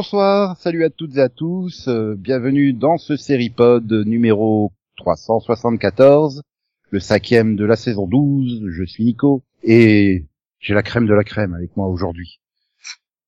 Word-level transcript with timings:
bonsoir, 0.00 0.56
salut 0.56 0.82
à 0.84 0.88
toutes 0.88 1.18
et 1.18 1.20
à 1.20 1.28
tous, 1.28 1.86
euh, 1.86 2.14
bienvenue 2.16 2.72
dans 2.72 2.96
ce 2.96 3.18
série-pod 3.18 3.92
numéro 4.06 4.72
374, 4.96 6.40
le 6.88 7.00
cinquième 7.00 7.54
de 7.54 7.66
la 7.66 7.76
saison 7.76 8.06
12, 8.06 8.62
je 8.70 8.82
suis 8.84 9.04
Nico, 9.04 9.44
et 9.62 10.24
j'ai 10.58 10.72
la 10.72 10.82
crème 10.82 11.06
de 11.06 11.12
la 11.12 11.22
crème 11.22 11.52
avec 11.52 11.76
moi 11.76 11.86
aujourd'hui. 11.88 12.40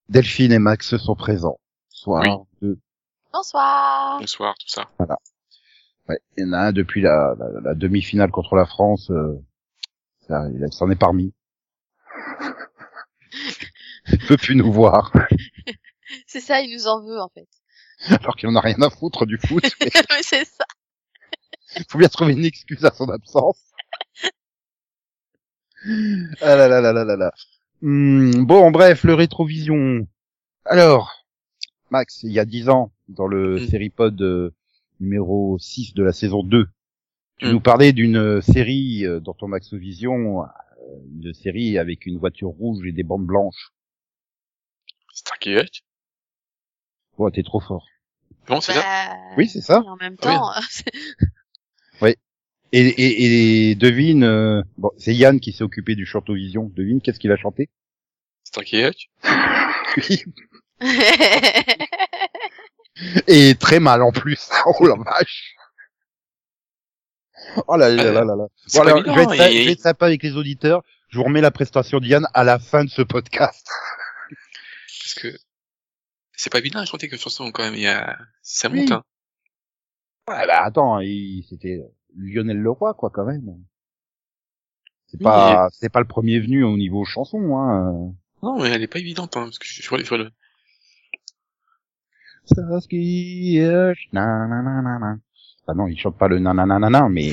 Delphine 0.08 0.50
et 0.50 0.58
Max 0.58 0.96
sont 0.96 1.14
présents. 1.14 1.58
Soir 1.90 2.46
de... 2.62 2.78
Bonsoir. 3.34 4.18
Bonsoir, 4.20 4.54
tout 4.58 4.68
ça. 4.68 4.86
Ouais, 6.08 6.18
il 6.38 6.44
y 6.46 6.48
en 6.48 6.54
a 6.54 6.58
un 6.68 6.72
depuis 6.72 7.02
la, 7.02 7.34
la- 7.38 7.60
la 7.60 7.74
demi-finale 7.74 8.30
contre 8.30 8.54
la 8.56 8.64
France, 8.64 9.10
euh, 9.10 9.34
ça, 10.26 10.46
il 10.50 10.66
s'en 10.72 10.90
est 10.90 10.96
parmi. 10.96 11.34
il 14.10 14.18
peut 14.26 14.38
plus 14.38 14.56
nous 14.56 14.72
voir, 14.72 15.12
C'est 16.26 16.40
ça, 16.40 16.60
il 16.60 16.72
nous 16.74 16.86
en 16.86 17.02
veut 17.02 17.20
en 17.20 17.28
fait. 17.30 17.48
alors 18.22 18.36
qu'il 18.36 18.48
en 18.48 18.56
a 18.56 18.60
rien 18.60 18.80
à 18.82 18.90
foutre 18.90 19.26
du 19.26 19.38
foot, 19.38 19.62
mais 19.80 19.90
Oui, 19.94 20.16
c'est 20.22 20.44
ça. 20.44 20.64
il 21.76 21.84
faut 21.88 21.98
bien 21.98 22.08
trouver 22.08 22.32
une 22.32 22.44
excuse 22.44 22.84
à 22.84 22.90
son 22.92 23.08
absence. 23.08 23.58
Ah 26.40 26.56
là 26.56 26.68
là 26.68 26.80
là 26.80 26.92
là 26.92 27.04
là 27.04 27.16
là. 27.16 27.32
Hmm, 27.80 28.44
bon, 28.44 28.70
bref, 28.70 29.02
le 29.04 29.14
rétrovision. 29.14 30.06
Alors, 30.64 31.26
Max, 31.90 32.22
il 32.22 32.30
y 32.32 32.38
a 32.38 32.44
dix 32.44 32.68
ans, 32.68 32.92
dans 33.08 33.26
le 33.26 33.56
Mm. 33.56 33.66
série-pod 33.68 34.22
euh, 34.22 34.54
numéro 35.00 35.58
6 35.58 35.94
de 35.94 36.02
la 36.04 36.12
saison 36.12 36.42
2, 36.44 36.66
tu 37.38 37.46
Mm. 37.46 37.50
nous 37.50 37.60
parlais 37.60 37.92
d'une 37.92 38.16
euh, 38.16 38.40
série 38.40 39.04
euh, 39.04 39.18
dans 39.18 39.34
ton 39.34 39.48
Maxovision, 39.48 40.42
euh, 40.42 40.46
une 41.20 41.34
série 41.34 41.78
avec 41.78 42.06
une 42.06 42.18
voiture 42.18 42.50
rouge 42.50 42.86
et 42.86 42.92
des 42.92 43.02
bandes 43.02 43.26
blanches. 43.26 43.72
Hutch 45.46 45.82
Oh, 47.18 47.30
t'es 47.30 47.42
trop 47.42 47.60
fort. 47.60 47.86
Bon, 48.48 48.60
c'est 48.60 48.72
ça? 48.72 48.80
Bah, 48.82 49.16
Oui, 49.36 49.48
c'est 49.48 49.60
ça. 49.60 49.82
et 49.84 49.88
En 49.88 49.96
même 49.96 50.16
Ah 50.22 50.28
oui. 50.28 50.34
temps, 50.34 52.08
Et, 52.74 52.80
et, 52.80 53.70
et 53.70 53.74
devine, 53.74 54.24
euh, 54.24 54.62
bon, 54.78 54.90
c'est 54.96 55.14
Yann 55.14 55.40
qui 55.40 55.52
s'est 55.52 55.62
occupé 55.62 55.94
du 55.94 56.06
Chantovision. 56.06 56.70
Devine, 56.74 57.02
qu'est-ce 57.02 57.18
qu'il 57.18 57.30
a 57.30 57.36
chanté? 57.36 57.68
Starkey 58.44 58.88
Hutch 58.88 59.10
Oui. 59.98 60.24
Et 63.26 63.54
très 63.56 63.78
mal 63.78 64.02
en 64.02 64.10
plus. 64.12 64.48
Oh 64.66 64.86
la 64.86 64.94
vache. 64.96 65.54
Oh 67.66 67.76
là 67.76 67.88
là 67.90 68.04
là 68.04 68.24
là 68.24 68.36
là. 68.36 68.46
C'est 68.66 68.78
Bon, 68.78 68.86
alors, 68.86 69.02
je, 69.04 69.10
vais 69.12 69.22
être, 69.22 69.32
et- 69.50 69.60
je 69.62 69.66
vais 69.66 69.72
être 69.72 69.80
sympa 69.80 70.06
avec 70.06 70.22
les 70.22 70.36
auditeurs. 70.36 70.82
Je 71.10 71.18
vous 71.18 71.24
remets 71.24 71.40
la 71.42 71.50
prestation 71.50 71.98
d'Yann 72.00 72.26
à 72.32 72.42
la 72.44 72.58
fin 72.58 72.84
de 72.84 72.90
ce 72.90 73.02
podcast. 73.02 73.68
Parce 75.00 75.14
que 75.14 75.36
c'est 76.42 76.50
pas 76.50 76.58
évident 76.58 76.80
à 76.80 76.84
chanter 76.84 77.08
que 77.08 77.16
chanson 77.16 77.52
quand 77.52 77.62
même. 77.62 77.74
Il 77.74 77.82
y 77.82 77.86
a... 77.86 78.18
Ça 78.42 78.68
Oui. 78.68 78.80
monte, 78.80 78.90
hein. 78.90 79.04
Ah 80.26 80.44
bah 80.46 80.62
attends, 80.64 80.98
il- 80.98 81.44
c'était 81.48 81.80
Lionel 82.16 82.58
Leroy 82.58 82.94
quoi 82.94 83.10
quand 83.10 83.24
même. 83.24 83.62
C'est 85.06 85.18
Oui, 85.20 85.24
pas, 85.24 85.68
c'est 85.72 85.88
pas 85.88 86.00
le 86.00 86.06
premier 86.08 86.40
venu 86.40 86.64
au 86.64 86.76
niveau 86.76 87.04
chanson. 87.04 87.56
Hein. 87.58 88.12
Non, 88.42 88.60
mais 88.60 88.70
elle 88.70 88.82
est 88.82 88.88
pas 88.88 88.98
évidente, 88.98 89.36
hein, 89.36 89.44
parce 89.44 89.58
que 89.60 89.66
je, 89.68 89.82
je 89.82 89.82
je 89.82 90.08
vois 90.08 90.18
le... 90.18 90.30
Starsky 92.44 93.60
Hutch, 93.60 94.08
nananana. 94.12 95.18
Ah 95.68 95.74
non, 95.74 95.86
il 95.86 95.96
chante 95.96 96.18
pas 96.18 96.26
le 96.26 96.40
nananana, 96.40 97.08
mais 97.08 97.32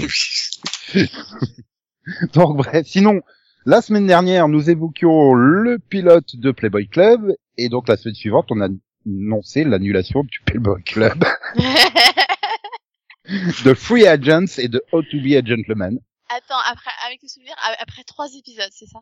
donc 2.33 2.57
bref. 2.57 2.85
Sinon, 2.87 3.21
la 3.65 3.81
semaine 3.81 4.07
dernière, 4.07 4.47
nous 4.47 4.69
évoquions 4.69 5.33
le 5.33 5.79
pilote 5.79 6.35
de 6.35 6.51
Playboy 6.51 6.87
Club, 6.87 7.33
et 7.57 7.69
donc 7.69 7.87
la 7.87 7.97
semaine 7.97 8.15
suivante, 8.15 8.47
on 8.51 8.61
a 8.61 8.67
annoncé 9.05 9.63
l'annulation 9.63 10.23
du 10.23 10.39
Playboy 10.45 10.83
Club, 10.83 11.23
de 13.65 13.73
Free 13.73 14.07
Agents 14.07 14.57
et 14.57 14.67
de 14.67 14.81
How 14.91 15.01
to 15.03 15.17
Be 15.17 15.33
a 15.35 15.43
Gentleman. 15.43 15.99
Attends, 16.29 16.59
après, 16.71 16.91
avec 17.07 17.19
le 17.23 17.27
souvenir, 17.27 17.53
après 17.79 18.03
trois 18.03 18.27
épisodes, 18.37 18.69
c'est 18.71 18.85
ça? 18.87 18.99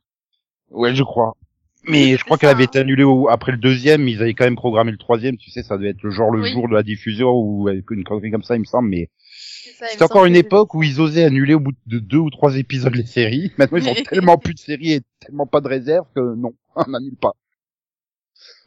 Ouais, 0.69 0.95
je 0.95 1.03
crois. 1.03 1.35
Mais 1.83 2.17
je 2.17 2.23
crois 2.25 2.37
qu'elle 2.37 2.49
avait 2.49 2.63
été 2.65 2.79
annulée 2.79 3.03
au- 3.03 3.29
après 3.29 3.51
le 3.51 3.57
deuxième, 3.57 4.07
ils 4.07 4.21
avaient 4.21 4.33
quand 4.33 4.43
même 4.45 4.55
programmé 4.55 4.91
le 4.91 4.97
troisième, 4.97 5.37
tu 5.37 5.51
sais, 5.51 5.63
ça 5.63 5.77
devait 5.77 5.89
être 5.91 6.01
le 6.03 6.09
genre 6.09 6.31
le 6.31 6.41
Oui. 6.41 6.51
jour 6.51 6.67
de 6.67 6.73
la 6.73 6.83
diffusion 6.83 7.29
ou 7.31 7.67
avec 7.67 7.89
une 7.91 8.03
connerie 8.03 8.31
comme 8.31 8.43
ça, 8.43 8.55
il 8.55 8.59
me 8.59 8.65
semble, 8.65 8.89
mais 8.89 9.09
C'est 9.79 10.01
encore 10.01 10.25
une 10.25 10.35
époque 10.35 10.73
où 10.73 10.83
ils 10.83 10.99
osaient 10.99 11.23
annuler 11.23 11.53
au 11.53 11.59
bout 11.59 11.71
de 11.85 11.99
deux 11.99 12.17
ou 12.17 12.29
trois 12.29 12.57
épisodes 12.57 12.95
les 12.95 13.05
séries. 13.05 13.51
Maintenant, 13.57 13.77
ils 13.77 13.87
ont 13.87 13.93
tellement 14.09 14.37
plus 14.37 14.53
de 14.55 14.59
séries 14.59 14.93
et 14.93 15.01
tellement 15.19 15.45
pas 15.45 15.61
de 15.61 15.67
réserve 15.67 16.07
que 16.15 16.35
non, 16.35 16.53
on 16.75 16.89
n'annule 16.89 17.15
pas. 17.15 17.33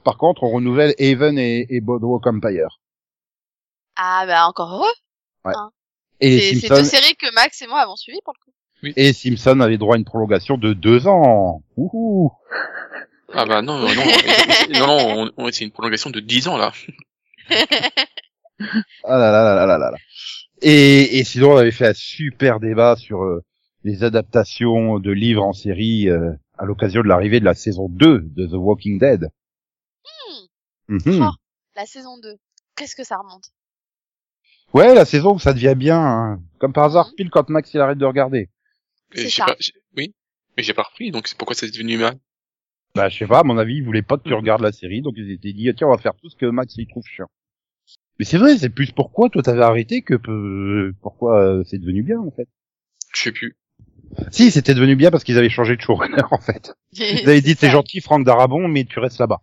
Par 0.04 0.16
contre, 0.16 0.42
on 0.44 0.50
renouvelle 0.50 0.94
Haven 0.98 1.38
et, 1.38 1.66
et 1.68 1.80
Boardwalk 1.80 2.26
Empire. 2.26 2.80
Ah 3.96 4.24
bah 4.26 4.46
encore 4.46 4.72
heureux. 4.74 5.54
Et 6.20 6.38
C'est 6.38 6.54
c'est 6.60 6.66
Simpson, 6.68 6.82
deux 6.82 6.88
séries 6.88 7.16
que 7.16 7.34
Max 7.34 7.60
et 7.62 7.66
moi 7.66 7.80
avons 7.80 7.96
suivies 7.96 8.20
pour 8.24 8.34
le 8.38 8.44
coup. 8.44 8.92
et 8.96 9.12
Simpson 9.12 9.60
avait 9.60 9.78
droit 9.78 9.94
à 9.94 9.98
une 9.98 10.04
prolongation 10.04 10.58
de 10.58 10.72
deux 10.74 11.06
ans. 11.06 11.62
Ouhou. 11.76 12.30
Ah 13.32 13.46
bah 13.46 13.62
non, 13.62 13.78
non, 13.78 13.88
non, 13.94 14.02
non, 14.72 14.86
non, 14.86 15.30
on- 15.38 15.44
on- 15.46 15.52
c'est 15.52 15.64
une 15.64 15.70
prolongation 15.70 16.10
de 16.10 16.20
10 16.20 16.48
ans, 16.48 16.56
là. 16.58 16.72
Ah 19.04 19.16
là 19.18 19.30
là 19.32 19.42
là 19.54 19.66
là 19.66 19.78
là 19.78 19.90
là. 19.90 19.96
Et, 20.62 21.18
et 21.18 21.24
sinon, 21.24 21.52
on 21.52 21.56
avait 21.56 21.70
fait 21.70 21.86
un 21.88 21.94
super 21.94 22.60
débat 22.60 22.96
sur 22.96 23.22
euh, 23.22 23.42
les 23.84 24.04
adaptations 24.04 24.98
de 24.98 25.10
livres 25.10 25.42
en 25.42 25.54
série 25.54 26.10
euh, 26.10 26.32
à 26.58 26.66
l'occasion 26.66 27.00
de 27.02 27.08
l'arrivée 27.08 27.40
de 27.40 27.46
la 27.46 27.54
saison 27.54 27.88
2 27.88 28.20
de 28.20 28.46
The 28.46 28.52
Walking 28.54 28.98
Dead. 28.98 29.28
Mhm. 30.88 31.22
Oh, 31.22 31.30
la 31.76 31.86
saison 31.86 32.18
2. 32.18 32.34
Qu'est-ce 32.76 32.96
que 32.96 33.04
ça 33.04 33.16
remonte 33.18 33.50
Ouais, 34.72 34.94
la 34.94 35.04
saison 35.04 35.34
où 35.34 35.38
ça 35.38 35.52
devient 35.52 35.74
bien, 35.76 36.00
hein. 36.00 36.40
comme 36.58 36.72
par 36.72 36.84
hasard, 36.84 37.08
Mhm. 37.08 37.14
pile 37.16 37.30
quand 37.30 37.48
Max 37.48 37.72
il 37.74 37.80
arrête 37.80 37.98
de 37.98 38.04
regarder. 38.04 38.48
J'ai 39.12 39.28
ça. 39.30 39.46
pas, 39.46 39.56
j'ai- 39.58 39.72
oui, 39.96 40.14
mais 40.56 40.62
j'ai 40.62 40.74
pas 40.74 40.82
repris, 40.84 41.10
donc 41.10 41.26
c'est 41.26 41.36
pourquoi 41.36 41.54
c'est 41.56 41.70
devenu 41.70 41.98
mal. 41.98 42.18
Bah, 42.94 43.08
je 43.08 43.18
sais 43.18 43.26
pas, 43.26 43.40
à 43.40 43.42
mon 43.44 43.58
avis, 43.58 43.76
ils 43.76 43.84
voulaient 43.84 44.02
pas 44.02 44.16
que 44.18 44.28
tu 44.28 44.34
regardes 44.34 44.62
la 44.62 44.72
série, 44.72 45.00
donc 45.02 45.14
ils 45.16 45.30
étaient 45.30 45.52
dit, 45.52 45.70
tiens, 45.76 45.88
on 45.88 45.90
va 45.90 45.98
faire 45.98 46.14
tout 46.14 46.28
ce 46.28 46.36
que 46.36 46.46
Max 46.46 46.74
il 46.76 46.86
trouve 46.88 47.04
chiant. 47.06 47.30
Mais 48.18 48.24
c'est 48.24 48.38
vrai, 48.38 48.56
c'est 48.58 48.68
plus 48.70 48.92
pourquoi 48.92 49.28
toi 49.30 49.42
t'avais 49.42 49.62
arrêté 49.62 50.02
que 50.02 50.14
peu- 50.14 50.92
pourquoi 51.00 51.40
euh, 51.40 51.64
c'est 51.64 51.78
devenu 51.78 52.02
bien, 52.02 52.18
en 52.20 52.30
fait. 52.30 52.48
Je 53.14 53.22
sais 53.22 53.32
plus. 53.32 53.56
Si, 54.30 54.50
c'était 54.50 54.74
devenu 54.74 54.94
bien 54.96 55.10
parce 55.10 55.22
qu'ils 55.24 55.38
avaient 55.38 55.48
changé 55.50 55.76
de 55.76 55.80
showrunner, 55.80 56.22
en 56.32 56.38
fait. 56.40 56.74
Ils 56.92 57.28
avaient 57.28 57.40
dit, 57.40 57.50
c'est 57.58 57.66
ça. 57.66 57.72
gentil, 57.72 58.00
Franck 58.00 58.24
Darabon, 58.24 58.68
mais 58.68 58.84
tu 58.84 58.98
restes 58.98 59.18
là-bas. 59.18 59.40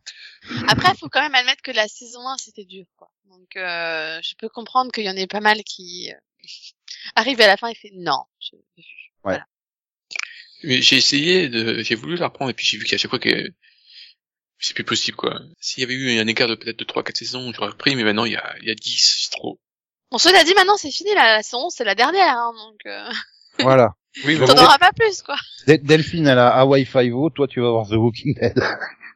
Après, 0.68 0.92
il 0.94 0.98
faut 0.98 1.10
quand 1.10 1.22
même 1.22 1.36
admettre 1.36 1.62
que 1.62 1.72
la 1.72 1.88
saison 1.88 2.28
1, 2.28 2.38
c'était 2.38 2.66
dur. 2.66 2.86
Quoi. 2.98 3.10
Donc, 3.30 3.56
euh, 3.56 4.20
je 4.24 4.34
peux 4.38 4.50
comprendre 4.50 4.92
qu'il 4.92 5.04
y 5.04 5.10
en 5.10 5.16
ait 5.16 5.28
pas 5.28 5.40
mal 5.42 5.64
qui 5.64 6.12
euh, 6.12 6.48
arrivent 7.16 7.42
à 7.42 7.48
la 7.48 7.58
fin 7.58 7.68
et 7.68 7.76
fait 7.76 7.92
non. 7.94 8.24
Je... 8.40 8.56
Mais 10.64 10.82
j'ai 10.82 10.98
essayé 10.98 11.50
de, 11.50 11.84
j'ai 11.84 11.96
voulu 11.96 12.16
la 12.16 12.28
reprendre, 12.28 12.50
et 12.50 12.54
puis 12.54 12.66
j'ai 12.66 12.78
vu 12.78 12.86
qu'à 12.86 12.98
chaque 12.98 13.12
fois 13.12 13.20
que 13.20 13.52
c'est 14.60 14.74
plus 14.74 14.84
possible, 14.84 15.16
quoi. 15.16 15.40
S'il 15.60 15.82
y 15.82 15.84
avait 15.84 15.94
eu 15.94 16.20
un 16.20 16.26
écart 16.26 16.48
de 16.48 16.56
peut-être 16.56 16.80
de 16.80 16.84
3-4 16.84 17.16
saisons, 17.16 17.52
j'aurais 17.54 17.70
repris, 17.70 17.96
mais 17.96 18.04
maintenant 18.04 18.26
il 18.26 18.34
y 18.34 18.38
a, 18.38 18.56
il 18.62 18.68
y 18.68 18.72
a 18.72 18.76
10, 18.76 19.26
c'est 19.26 19.38
trop. 19.38 19.60
Bon, 20.10 20.18
cela 20.18 20.44
dit, 20.44 20.54
maintenant, 20.56 20.78
c'est 20.78 20.90
fini. 20.90 21.14
La, 21.14 21.36
la 21.36 21.44
saison 21.44 21.66
11, 21.66 21.74
c'est 21.76 21.84
la 21.84 21.94
dernière. 21.94 22.36
Hein, 22.38 22.54
donc, 22.56 22.80
euh, 22.88 23.12
Voilà. 23.60 23.90
Oui, 24.26 24.40
t'en 24.40 24.58
auras 24.58 24.80
pas 24.80 24.94
plus, 24.94 25.22
quoi. 25.22 25.36
Del- 25.68 25.84
Delphine, 25.84 26.26
elle 26.28 26.40
a 26.40 26.50
Hawaii 26.56 26.86
Five-O, 26.86 27.30
toi 27.30 27.48
tu 27.48 27.60
vas 27.62 27.70
voir 27.70 27.88
The 27.88 27.94
Walking 27.94 28.34
Dead. 28.34 28.58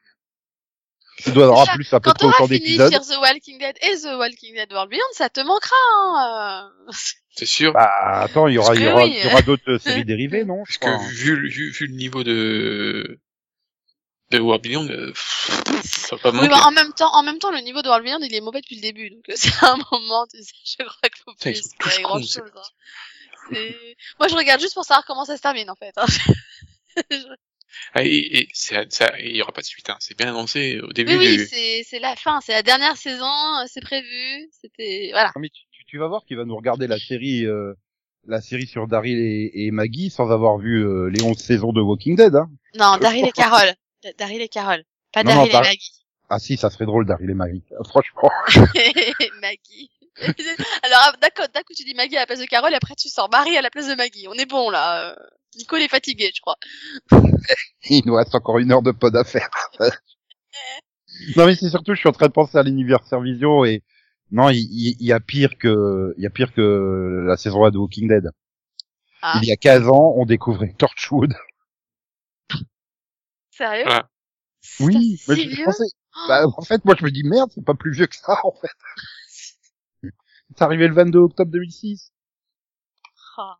tu 1.18 1.32
dois 1.32 1.46
avoir 1.46 1.66
plus 1.74 1.94
à 1.94 2.00
peu 2.00 2.10
Quand 2.10 2.16
près 2.16 2.26
autant 2.28 2.38
t'auras 2.38 2.48
fini 2.48 2.60
d'épisodes. 2.60 2.92
sur 2.92 3.02
The 3.06 3.18
Walking 3.22 3.60
Dead 3.60 3.76
et 3.82 3.98
The 3.98 4.18
Walking 4.18 4.56
Dead 4.56 4.72
World 4.74 4.90
Beyond, 4.90 5.02
ça 5.14 5.30
te 5.30 5.40
manquera. 5.42 5.76
Hein, 5.94 6.72
euh. 6.88 6.92
c'est 7.36 7.46
sûr. 7.46 7.74
Bah, 7.74 7.90
attends, 8.22 8.48
il 8.48 8.56
y 8.56 8.58
aura, 8.58 8.76
il 8.76 8.82
y 8.82 8.88
aura, 8.88 9.04
oui. 9.04 9.14
il 9.18 9.24
y 9.24 9.28
aura 9.28 9.42
d'autres 9.42 9.78
séries 9.84 10.06
dérivées, 10.06 10.46
non? 10.46 10.64
Parce 10.66 10.78
que 10.78 11.10
vu, 11.14 11.50
vu, 11.50 11.72
vu 11.72 11.88
le 11.88 11.94
niveau 11.96 12.24
de, 12.24 13.20
de 14.32 14.40
World 14.40 14.64
Beyond, 14.64 14.88
euh, 14.90 15.12
ça 15.84 16.16
va 16.16 16.22
pas 16.22 16.30
Oui, 16.32 16.38
manquer. 16.38 16.50
bah, 16.50 16.62
en 16.66 16.72
même 16.72 16.94
temps, 16.94 17.14
en 17.14 17.24
même 17.24 17.38
temps, 17.40 17.52
le 17.52 17.60
niveau 17.60 17.82
de 17.82 17.88
World 17.88 18.04
Beyond, 18.06 18.20
il 18.22 18.34
est 18.34 18.42
mauvais 18.42 18.62
depuis 18.62 18.76
le 18.78 18.82
début. 18.82 19.10
Donc, 19.12 19.24
euh, 19.30 19.34
c'est 19.36 19.64
un 19.66 19.78
moment, 19.92 20.26
tu 20.28 20.42
sais, 20.42 20.52
je 20.80 20.84
crois 20.86 21.10
qu'il 21.10 21.24
faut 21.26 21.34
plus 21.40 21.50
espérer 21.52 22.02
grand 22.04 22.20
chose. 22.20 22.42
Hein. 22.56 22.62
C'est- 23.52 23.98
Moi, 24.20 24.28
je 24.30 24.36
regarde 24.36 24.62
juste 24.62 24.74
pour 24.76 24.86
savoir 24.86 25.06
comment 25.06 25.26
ça 25.26 25.36
se 25.36 25.42
termine, 25.42 25.70
en 25.70 25.76
fait. 25.76 25.94
hein. 25.98 26.06
Ah, 27.94 28.04
et, 28.04 28.10
et 28.40 28.48
c'est, 28.54 28.92
ça, 28.94 29.12
et 29.20 29.30
il 29.32 29.36
y 29.38 29.42
aura 29.42 29.52
pas 29.52 29.62
de 29.62 29.66
suite, 29.66 29.90
hein. 29.90 29.98
C'est 30.00 30.18
bien 30.18 30.30
annoncé 30.30 30.80
au 30.82 30.92
début. 30.94 31.18
Oui, 31.18 31.28
oui, 31.28 31.38
du- 31.38 31.46
c'est, 31.48 31.84
c'est 31.88 32.00
la 32.00 32.16
fin, 32.16 32.40
c'est 32.42 32.54
la 32.54 32.64
dernière 32.64 32.98
saison, 32.98 33.26
euh, 33.26 33.66
c'est 33.68 33.82
prévu, 33.82 34.50
c'était, 34.62 35.10
voilà. 35.12 35.32
Non, 35.36 35.42
mais 35.42 35.50
tu, 35.50 35.62
tu- 35.72 35.86
tu 35.86 35.98
vas 35.98 36.08
voir 36.08 36.24
qu'il 36.26 36.38
va 36.38 36.46
nous 36.46 36.56
regarder 36.56 36.88
la 36.88 36.98
série, 37.00 37.46
euh, 37.46 37.74
la 38.28 38.40
série 38.42 38.68
sur 38.68 38.88
Daryl 38.88 39.18
et, 39.18 39.52
et 39.66 39.72
Maggie 39.72 40.10
sans 40.10 40.30
avoir 40.32 40.58
vu 40.58 40.86
euh, 40.86 41.10
les 41.10 41.22
11 41.24 41.38
saisons 41.38 41.74
de 41.74 41.82
Walking 41.82 42.16
Dead. 42.16 42.36
Hein. 42.36 42.50
Non, 42.76 42.98
Daryl 42.98 43.26
et 43.28 43.32
Carol. 43.32 43.74
Da- 44.04 44.14
Daryl 44.18 44.42
et 44.42 44.48
Carol. 44.50 44.84
Pas 45.12 45.24
Daryl 45.24 45.52
Dar- 45.52 45.64
et 45.64 45.68
Maggie. 45.68 45.92
Ah 46.30 46.40
si, 46.40 46.56
ça 46.56 46.70
serait 46.70 46.86
drôle 46.86 47.06
Daryl 47.06 47.30
et 47.30 47.34
Maggie. 47.34 47.64
Franchement. 47.90 48.30
Maggie. 49.42 49.90
Alors, 50.84 51.14
d'accord, 51.22 51.48
d'un 51.54 51.62
coup, 51.62 51.74
tu 51.76 51.84
dis 51.84 51.94
Maggie 51.96 52.18
à 52.18 52.22
la 52.22 52.26
place 52.28 52.40
de 52.40 52.46
Carole, 52.46 52.72
et 52.74 52.76
après, 52.76 52.96
tu 52.96 53.10
sors 53.10 53.30
Marie 53.32 53.58
à 53.58 53.62
la 53.62 53.70
place 53.70 53.88
de 53.88 53.96
Maggie. 53.96 54.28
On 54.28 54.34
est 54.34 54.46
bon, 54.46 54.70
là. 54.70 55.16
Nico, 55.58 55.76
il 55.78 55.84
est 55.84 55.88
fatigué, 55.90 56.32
je 56.34 56.42
crois. 56.42 56.58
Il 57.90 58.04
nous 58.06 58.16
reste 58.16 58.34
encore 58.36 58.60
une 58.60 58.72
heure 58.72 58.82
de 58.82 58.92
pod 58.92 59.16
à 59.16 59.24
faire. 59.24 59.50
non 61.36 61.46
mais 61.46 61.56
c'est 61.56 61.70
surtout, 61.70 61.94
je 61.94 62.00
suis 62.00 62.10
en 62.10 62.14
train 62.14 62.28
de 62.28 62.32
penser 62.32 62.58
à 62.58 62.64
l'anniversaire 62.64 63.20
Vision 63.20 63.66
et 63.66 63.84
non, 64.32 64.50
il, 64.50 64.60
il- 64.60 64.96
il 65.00 65.06
y 65.08 65.12
a 65.12 65.20
pire 65.20 65.58
que, 65.58 66.14
il 66.18 66.24
y 66.24 66.28
a 66.28 66.30
pire 66.30 66.54
que 66.54 67.26
la 67.28 67.36
saison 67.36 67.66
1 67.66 67.72
de 67.72 67.78
Walking 67.78 68.08
Dead. 68.08 68.32
Ah. 69.22 69.40
Il 69.44 69.48
y 69.50 69.52
a 69.52 69.58
15 69.58 69.88
ans, 69.90 70.14
on 70.16 70.26
découvrait 70.26 70.74
Torchwood. 70.78 71.34
Sérieux? 73.52 73.84
Voilà. 73.84 74.10
Oui, 74.80 75.20
mais 75.28 75.36
je, 75.36 75.64
pensais, 75.64 75.84
bah, 76.28 76.46
en 76.48 76.62
fait, 76.62 76.84
moi 76.86 76.96
je 76.98 77.04
me 77.04 77.12
dis 77.12 77.24
merde, 77.24 77.52
c'est 77.54 77.66
pas 77.66 77.74
plus 77.74 77.92
vieux 77.92 78.08
que 78.08 78.16
ça, 78.16 78.40
en 78.44 78.54
fait. 78.54 78.70
C'est 80.54 80.62
arrivé 80.64 80.88
le 80.88 80.94
22 80.94 81.20
octobre 81.20 81.50
2006. 81.52 82.12
Oh. 83.38 83.52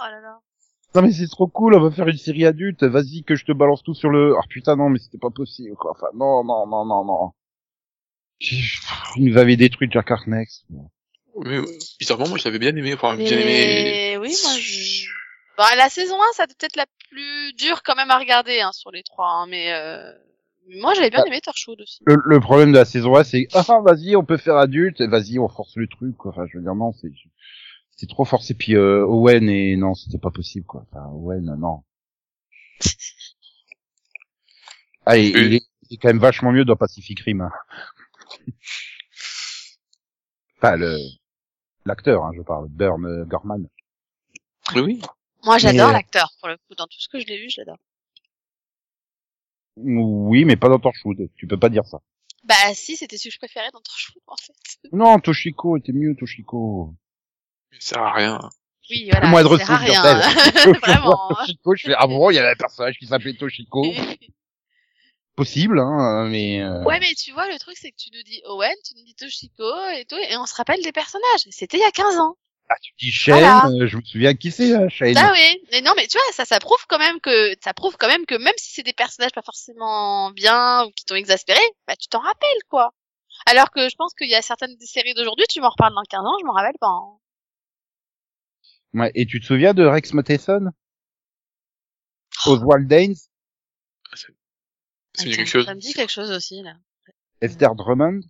Oh 0.00 0.02
là 0.02 0.20
là. 0.20 0.40
Non 0.94 1.02
mais 1.02 1.12
c'est 1.12 1.26
trop 1.28 1.46
cool, 1.46 1.74
on 1.74 1.80
va 1.80 1.90
faire 1.90 2.08
une 2.08 2.18
série 2.18 2.44
adulte, 2.44 2.84
vas-y 2.84 3.22
que 3.24 3.34
je 3.34 3.44
te 3.44 3.52
balance 3.52 3.82
tout 3.82 3.94
sur 3.94 4.10
le... 4.10 4.34
Ah 4.36 4.42
putain 4.48 4.76
non 4.76 4.90
mais 4.90 4.98
c'était 4.98 5.18
pas 5.18 5.30
possible 5.30 5.74
quoi, 5.76 5.92
enfin 5.92 6.08
non, 6.14 6.44
non, 6.44 6.66
non, 6.66 6.84
non, 6.84 7.04
non. 7.04 7.32
Il 9.16 9.30
nous 9.30 9.38
avait 9.38 9.56
détruit 9.56 9.88
Jack 9.90 10.10
Harkness. 10.10 10.64
Mais, 11.44 11.60
bizarrement, 12.00 12.28
moi, 12.28 12.38
je 12.38 12.44
l'avais 12.44 12.58
bien 12.58 12.74
aimé. 12.76 12.92
Enfin, 12.92 13.16
bien 13.16 13.38
aimé. 13.38 13.44
Mais 13.44 14.16
oui, 14.18 14.34
moi, 14.42 14.52
je... 14.58 15.06
Bon, 15.56 15.64
la 15.76 15.88
saison 15.88 16.16
1, 16.16 16.32
ça 16.34 16.46
peut-être 16.46 16.76
la 16.76 16.86
plus 17.08 17.52
dure 17.54 17.82
quand 17.84 17.94
même 17.94 18.10
à 18.10 18.18
regarder 18.18 18.60
hein, 18.60 18.72
sur 18.72 18.90
les 18.90 19.02
trois, 19.02 19.28
hein, 19.28 19.46
mais 19.48 19.72
euh... 19.72 20.10
moi 20.80 20.92
j'avais 20.94 21.10
bien 21.10 21.20
Ah. 21.24 21.28
aimé 21.28 21.40
Torchwood 21.40 21.80
aussi. 21.80 22.00
Le, 22.06 22.16
le 22.24 22.40
problème 22.40 22.72
de 22.72 22.78
la 22.78 22.84
saison 22.84 23.16
1 23.16 23.24
c'est, 23.24 23.46
ah 23.54 23.64
vas-y 23.84 24.16
on 24.16 24.24
peut 24.24 24.38
faire 24.38 24.56
adulte, 24.56 25.00
vas-y 25.02 25.38
on 25.38 25.48
force 25.48 25.76
le 25.76 25.86
truc 25.88 26.16
quoi, 26.16 26.32
enfin 26.32 26.46
je 26.50 26.56
veux 26.56 26.64
dire 26.64 26.74
non 26.74 26.92
c'est... 26.92 27.10
C'est 27.96 28.08
trop 28.08 28.24
forcé, 28.24 28.54
puis 28.54 28.74
euh, 28.74 29.04
Owen 29.06 29.48
et 29.48 29.76
non 29.76 29.94
c'était 29.94 30.18
pas 30.18 30.30
possible 30.30 30.66
quoi, 30.66 30.84
enfin 30.90 31.06
Owen 31.12 31.54
non. 31.58 31.82
Ah 35.04 35.16
il, 35.16 35.36
il 35.36 35.54
est, 35.54 35.62
il 35.90 35.94
est 35.94 35.96
quand 35.96 36.08
même 36.08 36.18
vachement 36.20 36.52
mieux 36.52 36.64
dans 36.64 36.76
Pacific 36.76 37.18
Rim. 37.20 37.40
hein. 37.40 37.50
Enfin 40.58 40.76
le... 40.76 40.96
L'acteur, 41.84 42.24
hein, 42.24 42.30
je 42.36 42.42
parle, 42.42 42.68
Burn 42.68 43.04
euh, 43.04 43.24
Gorman. 43.24 43.66
Oui, 44.76 44.80
oui. 44.80 45.02
Moi 45.44 45.58
j'adore 45.58 45.88
euh, 45.88 45.92
l'acteur 45.92 46.30
pour 46.38 46.48
le 46.48 46.56
coup, 46.56 46.76
dans 46.76 46.86
tout 46.86 47.00
ce 47.00 47.08
que 47.08 47.18
je 47.18 47.26
l'ai 47.26 47.38
vu, 47.42 47.50
je 47.50 47.60
l'adore. 47.60 47.78
Oui, 49.76 50.44
mais 50.44 50.54
pas 50.56 50.68
dans 50.68 50.78
Torchwood. 50.78 51.28
Tu 51.34 51.46
peux 51.48 51.58
pas 51.58 51.68
dire 51.68 51.84
ça. 51.86 52.00
Bah 52.44 52.54
si, 52.74 52.96
c'était 52.96 53.16
celui 53.16 53.30
que 53.30 53.34
je 53.34 53.38
préférais 53.38 53.70
dans 53.72 53.80
Torchwood 53.80 54.22
en 54.26 54.36
fait. 54.36 54.52
Non, 54.92 55.18
Toshiko 55.18 55.76
était 55.76 55.92
mieux, 55.92 56.14
Toshiko. 56.14 56.94
Ça 57.72 57.94
sert 57.94 58.02
à 58.02 58.12
rien. 58.12 58.38
Oui, 58.90 59.08
voilà. 59.10 59.28
Moi 59.28 59.42
de 59.42 59.48
ça 59.48 59.64
sert 59.64 59.70
à 59.70 59.78
rien. 59.78 60.02
Vraiment. 60.82 61.30
hein. 61.30 61.36
Toshiko, 61.46 61.74
je 61.76 61.82
fais, 61.86 61.94
ah 61.96 62.06
bon, 62.06 62.30
il 62.30 62.34
y 62.34 62.38
avait 62.38 62.50
un 62.50 62.56
personnage 62.56 62.98
qui 62.98 63.06
s'appelait 63.06 63.34
Toshiko. 63.34 63.82
Possible, 65.36 65.78
hein, 65.80 66.26
mais... 66.28 66.60
euh, 66.62 66.84
Ouais, 66.84 67.00
mais 67.00 67.14
tu 67.14 67.32
vois, 67.32 67.48
le 67.50 67.58
truc, 67.58 67.76
c'est 67.80 67.90
que 67.90 67.96
tu 67.96 68.10
nous 68.12 68.22
dis 68.22 68.42
Owen, 68.46 68.74
tu 68.84 68.94
nous 68.96 69.04
dis 69.04 69.14
Toshiko 69.14 69.64
et 69.96 70.04
tout, 70.04 70.16
et 70.16 70.36
on 70.36 70.44
se 70.44 70.54
rappelle 70.54 70.82
des 70.82 70.92
personnages. 70.92 71.40
C'était 71.50 71.78
il 71.78 71.80
y 71.80 71.84
a 71.84 71.90
15 71.90 72.18
ans. 72.18 72.36
Ah, 72.68 72.74
tu 72.82 72.92
dis 72.98 73.10
Shane, 73.10 73.38
Voilà. 73.40 73.64
euh, 73.66 73.86
je 73.86 73.96
me 73.96 74.02
souviens 74.02 74.34
qui 74.34 74.50
c'est, 74.50 74.74
hein, 74.74 74.88
Shane. 74.90 75.16
Ah 75.16 75.32
oui. 75.32 75.62
Mais 75.72 75.80
non, 75.80 75.92
mais 75.96 76.06
tu 76.06 76.18
vois, 76.18 76.32
ça, 76.32 76.44
ça 76.44 76.58
prouve 76.60 76.84
quand 76.86 76.98
même 76.98 77.18
que, 77.20 77.54
ça 77.64 77.72
prouve 77.72 77.96
quand 77.98 78.08
même 78.08 78.26
que 78.26 78.34
même 78.34 78.52
si 78.58 78.72
c'est 78.74 78.82
des 78.82 78.92
personnages 78.92 79.32
pas 79.32 79.42
forcément 79.42 80.30
bien 80.32 80.84
ou 80.84 80.90
qui 80.90 81.04
t'ont 81.06 81.14
exaspéré, 81.14 81.60
bah, 81.88 81.96
tu 81.96 82.08
t'en 82.08 82.20
rappelles, 82.20 82.62
quoi. 82.68 82.92
Alors 83.46 83.70
que 83.70 83.88
je 83.88 83.96
pense 83.96 84.12
qu'il 84.14 84.28
y 84.28 84.34
a 84.34 84.42
certaines 84.42 84.76
des 84.76 84.86
séries 84.86 85.14
d'aujourd'hui, 85.14 85.46
tu 85.48 85.60
m'en 85.62 85.70
reparles 85.70 85.94
dans 85.94 86.02
15 86.02 86.20
ans, 86.20 86.36
je 86.40 86.44
m'en 86.46 86.52
rappelle 86.52 86.78
pas. 86.78 86.86
hein. 86.88 87.16
Ouais, 88.94 89.10
et 89.14 89.26
tu 89.26 89.40
te 89.40 89.46
souviens 89.46 89.74
de 89.74 89.84
Rex 89.84 90.12
Matheson? 90.12 90.70
Oswald 92.46 92.86
Daines 92.88 93.14
Ça 94.14 95.24
me 95.24 95.30
dit 95.30 95.36
quelque 95.36 95.46
chose. 95.48 95.66
Ça 95.66 95.74
me 95.74 95.80
dit 95.80 95.94
quelque 95.94 96.10
chose 96.12 96.30
aussi, 96.30 96.62
là. 96.62 96.74
Esther 97.40 97.74
Drummond? 97.74 98.20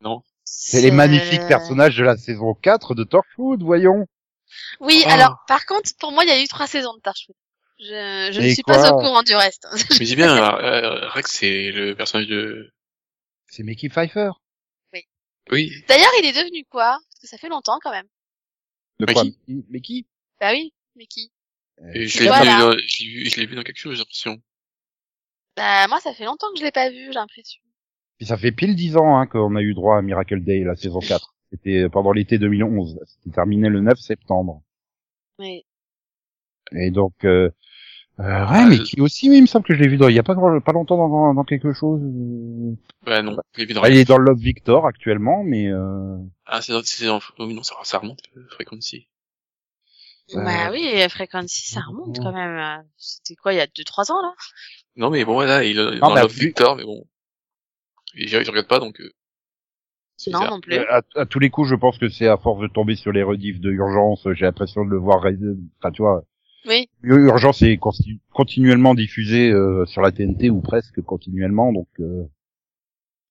Non. 0.00 0.22
C'est 0.44 0.80
les 0.80 0.90
magnifiques 0.90 1.46
personnages 1.48 1.96
de 1.96 2.04
la 2.04 2.16
saison 2.16 2.54
4 2.54 2.94
de 2.94 3.04
Torchwood, 3.04 3.62
voyons. 3.62 4.06
Oui, 4.80 5.02
Oh. 5.06 5.10
alors, 5.10 5.36
par 5.46 5.66
contre, 5.66 5.90
pour 5.98 6.12
moi, 6.12 6.24
il 6.24 6.28
y 6.28 6.32
a 6.32 6.42
eu 6.42 6.48
trois 6.48 6.66
saisons 6.66 6.94
de 6.94 7.00
Torchwood. 7.00 7.36
Je, 7.80 8.30
je 8.32 8.40
ne 8.40 8.48
suis 8.52 8.62
pas 8.62 8.90
au 8.92 8.98
courant 8.98 9.22
du 9.22 9.34
reste. 9.36 9.66
Mais 10.00 10.06
dis 10.06 10.16
bien, 10.16 10.34
euh, 10.36 11.08
Rex, 11.10 11.30
c'est 11.30 11.70
le 11.70 11.94
personnage 11.94 12.26
de... 12.26 12.72
C'est 13.46 13.62
Mickey 13.62 13.88
Pfeiffer? 13.88 14.30
Oui. 15.50 15.72
D'ailleurs, 15.88 16.10
il 16.20 16.26
est 16.26 16.32
devenu 16.32 16.64
quoi? 16.68 16.98
Parce 17.10 17.20
que 17.22 17.26
ça 17.26 17.38
fait 17.38 17.48
longtemps 17.48 17.78
quand 17.82 17.90
même. 17.90 18.06
De 19.00 19.06
Mais 19.06 19.12
quoi 19.14 19.22
qui? 19.22 19.38
Mickey- 19.46 19.66
Mais 19.70 19.80
qui? 19.80 20.06
Bah 20.40 20.50
oui, 20.52 20.72
mais 20.96 21.06
qui? 21.06 21.32
Et 21.94 22.06
je 22.06 22.20
l'ai 22.20 22.26
voilà. 22.26 22.42
vu, 22.56 22.60
dans- 22.60 22.78
je 22.78 23.04
l'ai 23.36 23.46
vu, 23.46 23.50
vu 23.50 23.54
dans 23.56 23.62
quelque 23.62 23.76
chose, 23.78 23.94
j'ai 23.94 23.98
l'impression. 24.00 24.42
Bah 25.56 25.86
moi, 25.88 26.00
ça 26.00 26.12
fait 26.14 26.24
longtemps 26.24 26.52
que 26.52 26.58
je 26.58 26.64
l'ai 26.64 26.72
pas 26.72 26.90
vu, 26.90 27.06
j'ai 27.06 27.12
l'impression. 27.12 27.60
Puis 28.18 28.26
ça 28.26 28.36
fait 28.36 28.52
pile 28.52 28.74
10 28.74 28.96
ans 28.96 29.16
hein, 29.16 29.26
qu'on 29.26 29.54
a 29.56 29.62
eu 29.62 29.74
droit 29.74 29.96
à 29.98 30.02
Miracle 30.02 30.42
Day, 30.42 30.64
la 30.64 30.74
saison 30.74 30.98
4. 31.00 31.34
C'était 31.50 31.88
pendant 31.88 32.12
l'été 32.12 32.38
2011. 32.38 32.98
C'était 33.06 33.34
terminé 33.34 33.68
le 33.68 33.80
9 33.80 33.98
septembre. 33.98 34.62
Mais 35.38 35.64
Et 36.72 36.90
donc, 36.90 37.24
euh, 37.24 37.50
euh, 38.20 38.46
ouais, 38.48 38.66
mais 38.66 38.76
je- 38.76 38.82
qui 38.82 39.00
aussi, 39.00 39.30
oui, 39.30 39.38
il 39.38 39.42
me 39.42 39.46
semble 39.46 39.64
que 39.64 39.74
je 39.74 39.78
l'ai 39.80 39.88
vu 39.88 39.96
dans, 39.96 40.08
il 40.08 40.14
y 40.16 40.18
a 40.18 40.22
pas, 40.24 40.34
grand- 40.34 40.60
pas 40.60 40.72
longtemps 40.72 40.96
dans, 40.96 41.34
dans 41.34 41.44
quelque 41.44 41.72
chose. 41.72 42.00
euh, 42.02 42.74
Bah 43.04 43.22
non, 43.22 43.36
je 43.54 43.60
l'ai 43.60 43.66
vu 43.66 43.74
dans... 43.74 43.82
ouais, 43.82 43.92
il 43.92 43.98
est 43.98 44.04
dans 44.08 44.18
Love 44.18 44.38
Victor 44.38 44.86
actuellement, 44.86 45.44
mais 45.44 45.68
euh, 45.68 46.16
Ah, 46.46 46.60
c'est 46.60 46.72
dans... 46.72 46.82
c'est 46.82 47.06
dans... 47.06 47.20
Oh, 47.38 47.46
non, 47.46 47.62
ça, 47.62 47.74
ça 47.84 47.98
remonte, 47.98 48.22
euh, 48.36 48.44
Frequency. 48.50 49.06
Euh, 50.34 50.44
bah 50.44 50.70
oui, 50.72 50.86
Frequency, 51.08 51.70
ça 51.70 51.80
remonte 51.80 52.18
quand 52.18 52.32
même. 52.32 52.58
euh, 52.58 52.82
C'était 52.96 53.36
quoi, 53.36 53.54
il 53.54 53.56
y 53.56 53.60
a 53.60 53.66
deux 53.66 53.84
trois 53.84 54.10
ans 54.12 54.20
là? 54.20 54.34
Non, 54.96 55.10
mais 55.10 55.24
bon, 55.24 55.34
voilà, 55.34 55.64
il 55.64 55.78
est 55.78 55.98
dans 56.00 56.14
mais 56.14 56.20
Love 56.22 56.32
vu- 56.32 56.46
Victor, 56.46 56.76
mais 56.76 56.84
bon. 56.84 57.04
Et 58.14 58.26
je, 58.26 58.42
je 58.42 58.50
regarde 58.50 58.66
pas, 58.66 58.80
donc... 58.80 59.00
Euh... 59.00 59.10
Non, 60.26 60.40
non 60.50 60.60
plus. 60.60 60.76
à, 60.76 61.02
à 61.14 61.26
tous 61.26 61.38
les 61.38 61.48
coups, 61.48 61.68
je 61.68 61.76
pense 61.76 61.96
que 61.96 62.08
c'est 62.08 62.26
à 62.26 62.36
force 62.36 62.60
de 62.60 62.66
tomber 62.66 62.96
sur 62.96 63.12
les 63.12 63.22
rediffs 63.22 63.60
de 63.60 63.70
Urgence, 63.70 64.26
j'ai 64.32 64.44
l'impression 64.46 64.84
de 64.84 64.90
le 64.90 64.98
voir, 64.98 65.18
enfin, 65.18 65.92
tu 65.92 66.02
vois. 66.02 66.24
Urgence 67.02 67.62
est 67.62 67.78
continuellement 68.32 68.94
diffusé 68.94 69.50
euh, 69.50 69.86
sur 69.86 70.02
la 70.02 70.10
TNT 70.12 70.50
ou 70.50 70.60
presque 70.60 71.00
continuellement, 71.02 71.72
donc. 71.72 71.88
euh, 72.00 72.24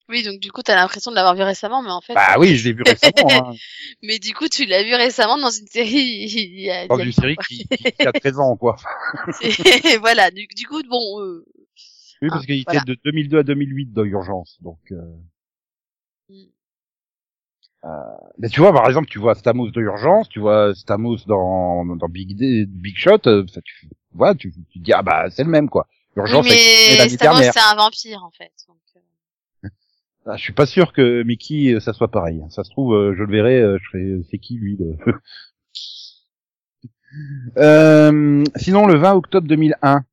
Oui, 0.09 0.24
donc 0.24 0.39
du 0.39 0.51
coup, 0.51 0.62
t'as 0.62 0.75
l'impression 0.75 1.12
de 1.12 1.15
l'avoir 1.15 1.36
vu 1.36 1.43
récemment, 1.43 1.81
mais 1.83 1.89
en 1.91 2.00
fait. 2.01 2.13
Bah 2.13 2.36
oui, 2.39 2.55
je 2.55 2.63
l'ai 2.69 2.74
vu 2.74 2.83
récemment, 2.83 3.50
hein, 3.50 3.53
Mais 4.03 4.19
du 4.19 4.33
coup, 4.33 4.47
tu 4.47 4.65
l'as 4.65 4.83
vu 4.83 4.95
récemment 4.95 5.38
dans 5.38 5.50
une 5.50 5.67
série. 5.67 6.27
Il 6.29 6.62
y 6.62 6.69
a, 6.71 6.88
dans 6.88 6.95
il 6.95 7.00
y 7.00 7.01
a 7.01 7.05
une 7.05 7.12
série 7.12 7.36
qui, 7.47 7.67
qui, 7.67 8.07
a 8.07 8.12
13 8.13 8.39
ans, 8.39 8.55
quoi. 8.55 8.77
Voilà. 10.00 10.31
Du, 10.31 10.47
du 10.47 10.65
coup, 10.65 10.81
bon. 10.89 11.19
euh, 11.21 11.45
Oui, 12.21 12.29
parce 12.29 12.43
Ah, 12.43 12.45
qu'il 12.45 12.63
voilà. 12.65 12.81
était 12.81 12.91
de 12.95 13.00
2002 13.03 13.38
à 13.39 13.43
2008 13.43 13.91
dans 13.93 14.03
Urgence, 14.05 14.57
donc. 14.62 14.79
Euh... 17.88 17.89
Mais 18.38 18.50
tu 18.50 18.60
vois, 18.60 18.74
par 18.74 18.86
exemple, 18.88 19.08
tu 19.08 19.17
vois 19.20 19.34
Stamos 19.36 19.72
de 19.72 19.82
Urgence, 19.82 20.29
tu 20.29 20.39
vois 20.39 20.75
Stamos 20.75 21.17
dans, 21.25 21.86
dans 21.86 22.10
Big, 22.10 22.36
D- 22.36 22.65
Big 22.67 22.98
Shot, 22.98 23.20
euh, 23.27 23.46
ça, 23.48 23.62
tu 23.62 23.88
vois, 24.13 24.36
tu, 24.36 24.53
tu 24.70 24.79
te 24.79 24.84
dis 24.84 24.94
ah 24.94 25.01
bah 25.01 25.29
c'est 25.29 25.44
le 25.44 25.50
même 25.50 25.70
quoi. 25.70 25.88
Oui, 26.15 26.22
Urgence 26.22 26.46
existé 26.48 27.03
mais 27.03 27.10
Stamos, 27.10 27.41
c'est 27.41 27.60
un 27.60 27.75
vampire 27.75 28.24
en 28.24 28.32
fait. 28.32 28.51
Donc, 28.67 28.77
euh, 28.98 29.70
Ah, 30.25 30.36
je 30.38 30.41
suis 30.41 30.53
pas 30.53 30.65
sûr 30.65 30.91
que 30.91 31.24
Mickey 31.24 31.79
ça 31.79 31.94
soit 31.94 32.12
pareil. 32.12 32.44
Ça 32.50 32.63
se 32.63 32.70
trouve, 32.72 33.13
je 33.15 33.24
le 33.24 33.32
verrai, 33.32 33.62
je 33.79 33.89
ferai 33.89 34.22
c'est 34.29 34.38
qui 34.38 34.58
lui 34.58 34.77
le... 34.77 34.98
Euh, 37.58 38.44
sinon, 38.56 38.86
le 38.86 38.96
20 38.96 39.13
octobre 39.13 39.48
2001, 39.48 40.03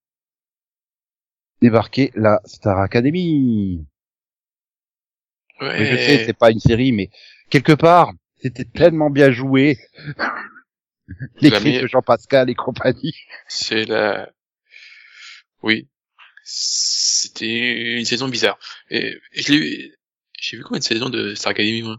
débarquait 1.61 2.13
la 2.15 2.41
Star 2.45 2.79
Academy. 2.79 3.85
Ouais. 5.61 5.85
Je 5.85 5.97
sais, 5.97 6.25
c'est 6.27 6.39
pas 6.39 6.51
une 6.51 6.61
série, 6.61 6.93
mais 6.93 7.11
quelque 7.63 7.73
part, 7.73 8.13
c'était 8.43 8.65
tellement 8.65 9.11
bien 9.11 9.31
joué. 9.31 9.79
Les 11.41 11.51
clips 11.51 11.83
de 11.83 11.87
Jean-Pascal 11.87 12.49
et 12.51 12.55
compagnie. 12.55 13.15
C'est 13.49 13.85
la... 13.85 14.31
Oui. 15.63 15.89
C'était 16.45 17.97
une 17.99 18.05
saison 18.05 18.29
bizarre. 18.29 18.59
Et, 18.91 19.19
et 19.33 19.43
je 19.43 19.53
l'ai 19.53 19.59
vu... 19.59 19.95
J'ai 20.41 20.57
vu 20.57 20.63
combien 20.65 20.79
de 20.81 20.85
saisons 20.85 21.09
de 21.11 21.35
Star 21.35 21.51
Academy, 21.53 21.83
moi? 21.83 21.99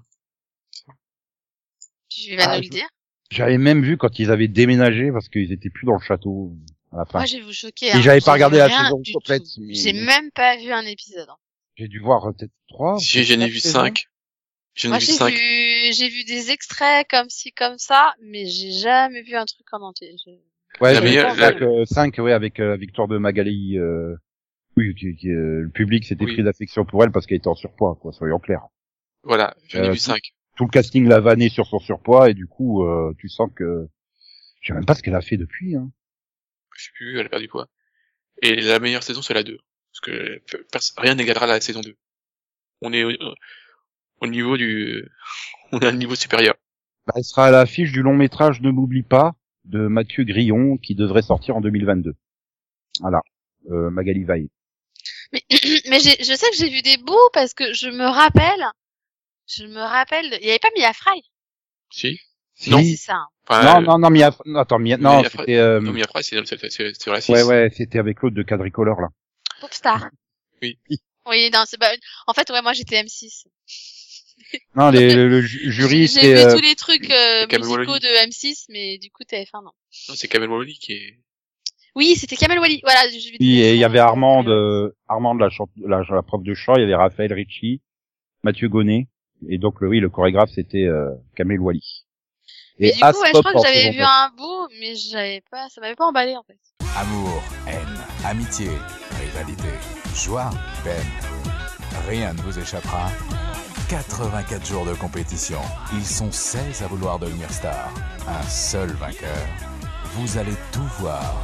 Tu 2.09 2.35
vas 2.35 2.43
Ah, 2.49 2.57
nous 2.57 2.63
le 2.63 2.69
dire. 2.69 2.87
J'avais 3.31 3.57
même 3.57 3.83
vu 3.83 3.97
quand 3.97 4.19
ils 4.19 4.29
avaient 4.31 4.47
déménagé 4.47 5.11
parce 5.11 5.29
qu'ils 5.29 5.51
étaient 5.51 5.69
plus 5.71 5.85
dans 5.85 5.95
le 5.95 6.01
château 6.05 6.55
à 6.91 6.97
la 6.97 7.05
fin. 7.05 7.19
Moi, 7.19 7.25
je 7.25 7.37
vais 7.37 7.43
vous 7.43 7.53
choquer. 7.53 7.87
Et 7.87 7.91
hein. 7.93 8.01
j'avais 8.01 8.19
pas 8.21 8.25
J'ai 8.31 8.31
regardé 8.33 8.57
la 8.57 8.69
saison 8.69 8.99
du 8.99 9.13
complète, 9.13 9.43
tout. 9.43 9.61
mais- 9.61 9.73
J'ai 9.73 9.93
même 9.93 10.31
pas 10.31 10.57
vu 10.57 10.71
un 10.71 10.85
épisode. 10.85 11.27
hein. 11.29 11.37
J'ai 11.75 11.87
dû 11.87 11.99
voir 11.99 12.25
euh, 12.27 12.31
peut-être 12.33 12.53
trois. 12.69 12.99
Si, 12.99 13.23
j'en 13.23 13.39
ai 13.39 13.49
vu 13.49 13.59
saisons. 13.59 13.79
cinq. 13.79 14.05
Moi, 14.85 14.99
j'ai 14.99 15.13
vu, 15.13 15.93
j'ai 15.93 16.09
vu 16.09 16.23
des 16.25 16.51
extraits 16.51 17.07
comme 17.09 17.29
ci, 17.29 17.51
comme 17.53 17.77
ça, 17.77 18.13
mais 18.21 18.45
j'ai 18.45 18.71
jamais 18.71 19.21
vu 19.21 19.35
un 19.35 19.45
truc 19.45 19.65
en 19.71 19.81
entier. 19.81 20.15
Je- 20.25 20.31
Ouais, 20.81 20.93
La 20.93 20.95
j'ai 20.95 20.99
vu 20.99 21.05
meilleure- 21.07 21.87
cinq, 21.87 22.19
euh, 22.19 22.23
ouais, 22.23 22.33
avec 22.33 22.59
euh, 22.59 22.71
la 22.71 22.75
victoire 22.77 23.07
de 23.07 23.17
Magali. 23.17 23.77
Euh... 23.77 24.15
Oui, 24.75 24.93
qui, 24.93 25.15
qui, 25.15 25.29
euh, 25.29 25.61
le 25.61 25.69
public 25.69 26.03
s'était 26.03 26.25
Oui. 26.25 26.33
pris 26.33 26.43
d'affection 26.43 26.83
pour 26.83 27.01
elle 27.01 27.11
parce 27.13 27.25
qu'elle 27.25 27.37
était 27.37 27.47
en 27.47 27.55
surpoids, 27.55 27.97
quoi. 28.01 28.11
Soyons 28.11 28.39
clairs. 28.39 28.67
Voilà, 29.23 29.55
j'en 29.69 29.83
ai 29.83 29.87
Euh, 29.87 29.91
vu 29.93 29.97
cinq. 29.97 30.33
tout 30.57 30.65
le 30.65 30.69
casting 30.69 31.07
l'a 31.07 31.21
vanné 31.21 31.47
sur 31.47 31.65
son 31.65 31.79
surpoids 31.79 32.29
et 32.29 32.33
du 32.33 32.45
coup, 32.45 32.83
euh, 32.83 33.13
tu 33.17 33.29
sens 33.29 33.49
que 33.55 33.87
je 34.59 34.67
sais 34.67 34.73
même 34.73 34.85
pas 34.85 34.93
ce 34.95 35.01
qu'elle 35.01 35.15
a 35.15 35.21
fait 35.21 35.37
depuis. 35.37 35.77
Hein. 35.77 35.89
Je 36.75 36.83
sais 36.83 36.91
plus, 36.93 37.17
elle 37.17 37.25
a 37.27 37.29
perdu 37.29 37.47
poids. 37.47 37.69
Et 38.41 38.55
la 38.59 38.79
meilleure 38.79 39.03
saison, 39.03 39.21
c'est 39.21 39.33
la 39.33 39.43
2. 39.43 39.57
Parce 39.93 40.01
que 40.01 40.41
rien 40.99 41.15
n'égalera 41.15 41.47
la 41.47 41.61
saison 41.61 41.79
2. 41.79 41.95
On 42.81 42.91
est 42.91 43.05
au, 44.21 44.25
au 44.25 44.27
niveau 44.29 44.57
du... 44.57 45.07
On 45.71 45.79
est 45.79 45.85
à 45.85 45.89
un 45.89 45.93
niveau 45.93 46.15
supérieur. 46.15 46.55
Bah, 47.07 47.13
elle 47.17 47.23
sera 47.23 47.47
à 47.47 47.51
l'affiche 47.51 47.91
du 47.91 48.01
long 48.01 48.15
métrage 48.15 48.61
Ne 48.61 48.71
m'oublie 48.71 49.03
pas 49.03 49.33
de 49.65 49.87
Mathieu 49.87 50.23
Grillon 50.23 50.77
qui 50.77 50.95
devrait 50.95 51.21
sortir 51.21 51.55
en 51.55 51.61
2022. 51.61 52.13
Voilà, 53.01 53.21
euh, 53.71 53.89
Magali 53.89 54.23
Vaille. 54.23 54.49
Mais, 55.33 55.43
mais 55.89 55.99
j'ai- 55.99 56.23
je 56.23 56.33
sais 56.35 56.49
que 56.51 56.55
j'ai 56.55 56.69
vu 56.69 56.81
des 56.81 56.97
bouts 56.97 57.29
parce 57.33 57.53
que 57.53 57.73
je 57.73 57.89
me 57.89 58.05
rappelle, 58.05 58.63
je 59.47 59.65
me 59.65 59.79
rappelle, 59.79 60.25
il 60.41 60.45
y 60.47 60.49
avait 60.49 60.59
pas 60.59 60.69
Mia 60.77 60.93
Fry? 60.93 61.21
Si 61.91 62.19
Non, 62.67 62.79
Si. 62.79 62.95
c'est 62.97 63.05
ça. 63.05 63.15
hein. 63.15 63.27
Enfin, 63.47 63.81
Non, 63.81 63.81
non, 63.81 63.99
non, 63.99 64.09
Mia, 64.09 64.31
non, 64.45 64.59
attends, 64.59 64.79
Mia, 64.79 64.97
non, 64.97 65.21
Mia 65.21 65.29
Fry- 65.29 65.39
c'était, 65.39 65.57
euh, 65.57 65.79
Non, 65.81 65.93
c'est 66.21 66.45
c'est- 66.45 66.69
c'est- 66.71 66.93
c'est 66.99 67.09
la 67.11 67.21
6. 67.21 67.31
ouais, 67.31 67.43
ouais, 67.43 67.69
c'était 67.75 67.99
avec 67.99 68.21
l'autre 68.21 68.35
de 68.35 68.43
Quadricolore, 68.43 69.01
là. 69.01 69.07
Popstar. 69.61 70.09
Oui. 70.61 70.79
Oui, 71.27 71.49
non, 71.53 71.63
c'est 71.67 71.79
pas. 71.79 71.91
En 72.27 72.33
fait, 72.33 72.49
ouais, 72.51 72.61
moi 72.61 72.73
j'étais 72.73 73.01
M6. 73.01 73.45
Non, 74.75 74.89
les, 74.89 75.13
le, 75.13 75.27
le 75.29 75.41
ju- 75.41 75.71
jury, 75.71 76.01
J'ai 76.01 76.07
c'est, 76.07 76.21
vu 76.33 76.39
euh, 76.39 76.55
tous 76.55 76.61
les 76.61 76.75
trucs 76.75 77.09
euh, 77.09 77.45
musicaux 77.51 77.91
Wally. 77.91 77.99
de 78.01 78.27
M6, 78.29 78.65
mais 78.69 78.97
du 78.97 79.09
coup 79.11 79.23
TF1 79.23 79.63
non. 79.63 79.71
Non, 80.09 80.15
c'est 80.15 80.27
Kamel 80.27 80.49
Wally 80.49 80.77
qui 80.77 80.93
est... 80.93 81.19
Oui, 81.95 82.15
c'était 82.17 82.35
Kamel 82.35 82.59
Wally. 82.59 82.81
Voilà, 82.83 83.09
j'ai 83.09 83.31
oui, 83.39 83.61
et 83.61 83.73
il 83.73 83.79
y 83.79 83.83
avait 83.85 83.99
Armand, 83.99 84.43
de, 84.43 84.95
Armand 85.07 85.33
de 85.35 85.39
la, 85.39 85.49
chante- 85.49 85.69
la, 85.77 86.01
la 86.09 86.21
prof 86.23 86.43
de 86.43 86.53
chant, 86.53 86.75
il 86.75 86.81
y 86.81 86.83
avait 86.83 86.95
Raphaël 86.95 87.31
Ricci, 87.31 87.81
Mathieu 88.43 88.67
Gonnet, 88.67 89.07
et 89.49 89.57
donc 89.57 89.79
le, 89.81 89.87
oui, 89.87 89.99
le 90.01 90.09
chorégraphe 90.09 90.49
c'était 90.53 90.85
euh, 90.85 91.09
Kamel 91.35 91.59
Wally. 91.59 92.05
Mais 92.79 92.91
du 92.91 92.99
coup, 92.99 93.05
ouais, 93.05 93.31
je 93.33 93.39
crois 93.39 93.53
que 93.53 93.59
j'avais 93.65 93.91
vu 93.91 94.01
un 94.01 94.29
bout, 94.35 94.67
mais 94.81 94.93
j'avais 94.95 95.41
pas, 95.49 95.69
ça 95.69 95.79
m'avait 95.79 95.95
pas 95.95 96.05
emballé 96.05 96.35
en 96.35 96.43
fait. 96.43 96.59
Amour, 96.97 97.41
haine, 97.67 97.97
amitié, 98.25 98.67
rivalité, 99.21 99.69
joie, 100.13 100.49
peine. 100.83 101.07
Rien 102.09 102.33
ne 102.33 102.41
vous 102.41 102.59
échappera. 102.59 103.09
84 103.89 104.65
jours 104.65 104.85
de 104.85 104.93
compétition. 104.93 105.59
Ils 105.93 106.05
sont 106.05 106.31
16 106.31 106.81
à 106.83 106.87
vouloir 106.87 107.19
devenir 107.19 107.49
star. 107.51 107.93
Un 108.27 108.41
seul 108.43 108.89
vainqueur. 108.93 109.45
Vous 110.15 110.37
allez 110.37 110.55
tout 110.71 110.87
voir. 110.99 111.43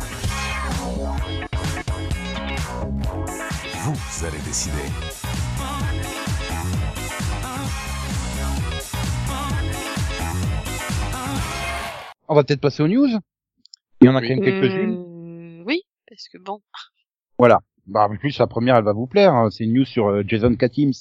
Vous 3.83 4.25
allez 4.25 4.39
décider. 4.45 4.89
On 12.27 12.35
va 12.35 12.43
peut-être 12.43 12.61
passer 12.61 12.81
aux 12.83 12.87
news. 12.87 13.07
Il 14.01 14.05
y 14.07 14.09
en 14.09 14.15
a 14.15 14.21
quand 14.21 14.29
même 14.29 14.41
quelques-unes. 14.41 15.59
Euh, 15.59 15.63
oui, 15.65 15.81
parce 16.07 16.27
que 16.29 16.37
bon. 16.37 16.61
Voilà. 17.37 17.59
Bah, 17.87 18.07
en 18.09 18.15
plus, 18.15 18.37
la 18.39 18.47
première, 18.47 18.75
elle 18.77 18.83
va 18.83 18.93
vous 18.93 19.07
plaire. 19.07 19.33
hein. 19.33 19.49
C'est 19.51 19.65
une 19.65 19.73
news 19.73 19.85
sur 19.85 20.07
euh, 20.07 20.23
Jason 20.25 20.55
Katims. 20.55 20.93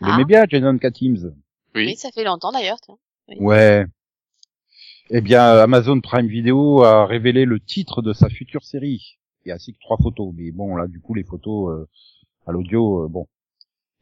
Ah. 0.00 0.14
aimez 0.14 0.24
bien 0.24 0.44
Jason 0.48 0.78
Katims 0.78 1.32
Oui. 1.74 1.84
Oui. 1.86 1.96
ça 1.96 2.10
fait 2.12 2.24
longtemps 2.24 2.52
d'ailleurs. 2.52 2.80
tiens. 2.80 2.96
Ouais. 3.38 3.84
Eh 5.10 5.20
bien, 5.20 5.42
Amazon 5.58 6.00
Prime 6.00 6.26
Video 6.26 6.82
a 6.82 7.06
révélé 7.06 7.44
le 7.44 7.60
titre 7.60 8.00
de 8.02 8.12
sa 8.12 8.28
future 8.28 8.64
série. 8.64 9.18
Il 9.44 9.48
y 9.48 9.52
a 9.52 9.56
ainsi 9.56 9.72
que 9.74 9.78
trois 9.80 9.96
photos, 9.98 10.32
mais 10.36 10.50
bon, 10.52 10.76
là, 10.76 10.86
du 10.86 11.00
coup, 11.00 11.14
les 11.14 11.24
photos 11.24 11.70
euh, 11.72 11.88
à 12.46 12.52
l'audio, 12.52 13.04
euh, 13.04 13.08
bon. 13.08 13.26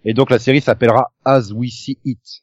Et 0.05 0.15
donc, 0.15 0.31
la 0.31 0.39
série 0.39 0.61
s'appellera 0.61 1.13
As 1.25 1.51
We 1.53 1.71
See 1.73 1.99
It. 2.05 2.43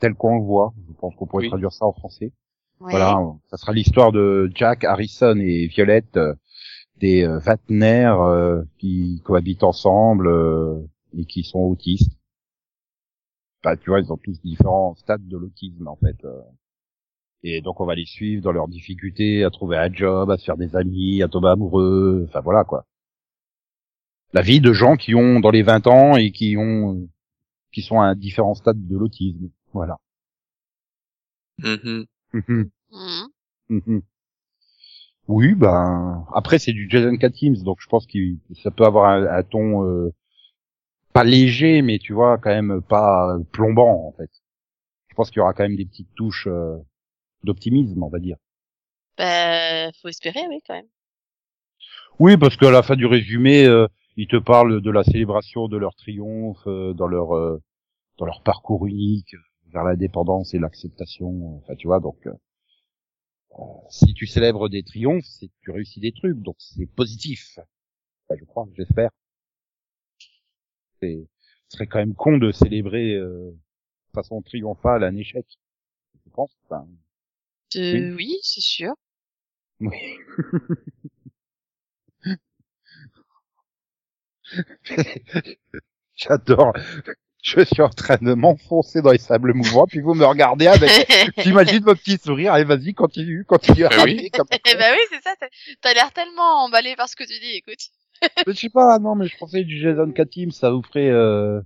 Tel 0.00 0.14
qu'on 0.14 0.38
le 0.38 0.44
voit. 0.44 0.72
Je 0.88 0.92
pense 0.94 1.14
qu'on 1.14 1.26
pourrait 1.26 1.44
Oui. 1.44 1.48
traduire 1.48 1.72
ça 1.72 1.84
en 1.86 1.92
français. 1.92 2.32
Ouais. 2.80 2.90
Voilà, 2.92 3.18
ça 3.50 3.56
sera 3.58 3.72
l'histoire 3.72 4.10
de 4.12 4.50
Jack, 4.54 4.84
Harrison 4.84 5.36
et 5.38 5.66
Violette, 5.66 6.16
euh, 6.16 6.34
des 6.96 7.24
euh, 7.24 7.38
Wagner 7.38 8.12
euh, 8.18 8.62
qui 8.78 9.20
cohabitent 9.24 9.64
ensemble 9.64 10.28
euh, 10.28 10.78
et 11.16 11.24
qui 11.26 11.42
sont 11.44 11.60
autistes. 11.60 12.12
Bah, 13.62 13.76
tu 13.76 13.90
vois, 13.90 14.00
ils 14.00 14.12
ont 14.12 14.16
tous 14.16 14.40
différents 14.42 14.94
stades 14.96 15.26
de 15.28 15.36
l'autisme 15.36 15.86
en 15.88 15.96
fait. 15.96 16.16
euh. 16.24 16.40
Et 17.42 17.60
donc 17.62 17.80
on 17.80 17.86
va 17.86 17.94
les 17.94 18.04
suivre 18.06 18.42
dans 18.42 18.52
leurs 18.52 18.68
difficultés 18.68 19.44
à 19.44 19.50
trouver 19.50 19.76
un 19.78 19.92
job, 19.92 20.30
à 20.30 20.36
se 20.36 20.44
faire 20.44 20.56
des 20.56 20.76
amis, 20.76 21.22
à 21.22 21.28
tomber 21.28 21.48
amoureux, 21.48 22.26
enfin 22.28 22.40
voilà 22.40 22.64
quoi. 22.64 22.84
La 24.32 24.42
vie 24.42 24.60
de 24.60 24.72
gens 24.72 24.96
qui 24.96 25.14
ont 25.14 25.40
dans 25.40 25.50
les 25.50 25.62
20 25.62 25.86
ans 25.86 26.16
et 26.16 26.32
qui 26.32 26.56
ont 26.56 26.94
euh, 26.94 27.08
qui 27.72 27.82
sont 27.82 28.00
à 28.00 28.14
différents 28.14 28.54
stades 28.54 28.86
de 28.86 28.96
l'autisme. 28.96 29.50
Voilà. 29.72 29.96
Mhm. 31.58 32.06
Mhm. 32.32 32.70
Mhm. 32.90 33.28
Mhm. 33.68 34.02
Oui, 35.28 35.54
ben 35.54 36.26
après 36.34 36.58
c'est 36.58 36.72
du 36.72 36.88
Jason 36.90 37.16
Katims, 37.16 37.62
donc 37.62 37.78
je 37.80 37.86
pense 37.88 38.06
que 38.06 38.18
ça 38.62 38.70
peut 38.70 38.84
avoir 38.84 39.10
un, 39.10 39.26
un 39.38 39.42
ton 39.44 39.84
euh, 39.84 40.10
pas 41.12 41.24
léger, 41.24 41.82
mais 41.82 41.98
tu 41.98 42.12
vois 42.12 42.38
quand 42.38 42.50
même 42.50 42.80
pas 42.82 43.36
plombant 43.52 44.06
en 44.08 44.12
fait. 44.12 44.30
Je 45.08 45.14
pense 45.14 45.30
qu'il 45.30 45.38
y 45.38 45.40
aura 45.40 45.54
quand 45.54 45.64
même 45.64 45.76
des 45.76 45.86
petites 45.86 46.14
touches 46.14 46.46
euh, 46.46 46.76
d'optimisme, 47.44 48.02
on 48.02 48.08
va 48.08 48.18
dire. 48.18 48.36
Bah, 49.18 49.92
faut 50.00 50.08
espérer, 50.08 50.46
oui, 50.48 50.60
quand 50.66 50.74
même. 50.74 50.88
Oui, 52.18 52.36
parce 52.36 52.56
qu'à 52.56 52.70
la 52.70 52.82
fin 52.82 52.96
du 52.96 53.06
résumé, 53.06 53.64
euh, 53.64 53.86
ils 54.16 54.28
te 54.28 54.36
parlent 54.36 54.80
de 54.80 54.90
la 54.90 55.04
célébration 55.04 55.68
de 55.68 55.76
leur 55.76 55.94
triomphe 55.94 56.66
euh, 56.66 56.92
dans 56.92 57.06
leur 57.08 57.34
euh, 57.34 57.60
dans 58.18 58.26
leur 58.26 58.42
parcours 58.42 58.86
unique 58.86 59.34
vers 59.72 59.84
l'indépendance 59.84 60.54
et 60.54 60.58
l'acceptation. 60.58 61.56
Enfin, 61.58 61.74
tu 61.76 61.86
vois, 61.86 62.00
donc 62.00 62.26
euh, 62.26 62.32
euh, 63.58 63.62
si 63.88 64.14
tu 64.14 64.26
célèbres 64.26 64.68
des 64.68 64.82
triomphes, 64.82 65.24
c'est 65.24 65.48
que 65.48 65.54
tu 65.62 65.70
réussis 65.70 66.00
des 66.00 66.12
trucs, 66.12 66.38
donc 66.40 66.56
c'est 66.58 66.86
positif. 66.86 67.58
Enfin, 68.28 68.38
je 68.38 68.44
crois, 68.44 68.68
j'espère. 68.76 69.10
C'est 71.00 71.26
ce 71.68 71.76
serait 71.76 71.86
quand 71.86 71.98
même 71.98 72.14
con 72.14 72.36
de 72.38 72.50
célébrer 72.50 73.14
euh, 73.14 73.50
de 73.52 74.12
façon 74.14 74.42
triomphale 74.42 75.04
un 75.04 75.16
échec. 75.16 75.46
Je 76.26 76.30
pense. 76.32 76.56
Enfin, 76.64 76.86
Euh, 77.76 78.14
oui, 78.16 78.38
c'est 78.42 78.60
sûr. 78.60 78.94
oui. 79.80 79.96
J'adore. 86.16 86.72
Je 87.42 87.64
suis 87.64 87.80
en 87.80 87.88
train 87.88 88.18
de 88.20 88.34
m'enfoncer 88.34 89.00
dans 89.00 89.12
les 89.12 89.18
sables 89.18 89.54
mouvants, 89.54 89.86
puis 89.86 90.00
vous 90.00 90.12
me 90.12 90.26
regardez 90.26 90.66
avec, 90.66 90.90
j'imagine 91.38 91.82
votre 91.82 92.02
petit 92.02 92.18
sourire. 92.18 92.52
Allez, 92.52 92.64
vas-y, 92.64 92.92
continue, 92.92 93.44
continue 93.46 93.84
à 93.86 93.88
Bah 93.88 94.04
oui. 94.04 94.30
Eh 94.30 94.74
bah 94.74 94.92
oui, 94.92 94.98
c'est 95.10 95.22
ça. 95.22 95.34
T'as 95.80 95.94
l'air 95.94 96.12
tellement 96.12 96.64
emballé 96.64 96.96
par 96.96 97.08
ce 97.08 97.16
que 97.16 97.24
tu 97.24 97.38
dis, 97.40 97.56
écoute. 97.56 97.80
Je 98.46 98.52
sais 98.52 98.70
pas, 98.70 98.98
non, 98.98 99.14
mais 99.14 99.26
je 99.28 99.36
pensais 99.36 99.64
du 99.64 99.80
Jason 99.80 100.10
Katim, 100.12 100.50
ça 100.50 100.70
vous 100.70 100.82
ferait, 100.82 101.08
euh... 101.10 101.60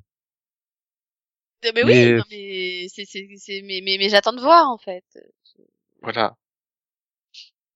Eh 1.62 1.72
Mais, 1.72 1.84
Mais- 1.84 2.12
oui, 2.12 2.18
non, 2.18 2.24
mais 2.30 2.86
c'est, 2.88 3.04
c'est, 3.06 3.28
c'est, 3.38 3.62
mais, 3.62 3.80
mais, 3.82 3.96
mais 3.98 4.08
j'attends 4.08 4.32
de 4.34 4.40
voir, 4.40 4.68
en 4.70 4.78
fait. 4.78 5.04
Voilà. 6.02 6.36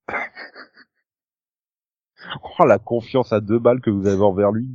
oh, 2.59 2.65
la 2.67 2.79
confiance 2.79 3.33
à 3.33 3.41
deux 3.41 3.59
balles 3.59 3.81
que 3.81 3.91
vous 3.91 4.07
avez 4.07 4.23
envers 4.23 4.53
lui. 4.53 4.69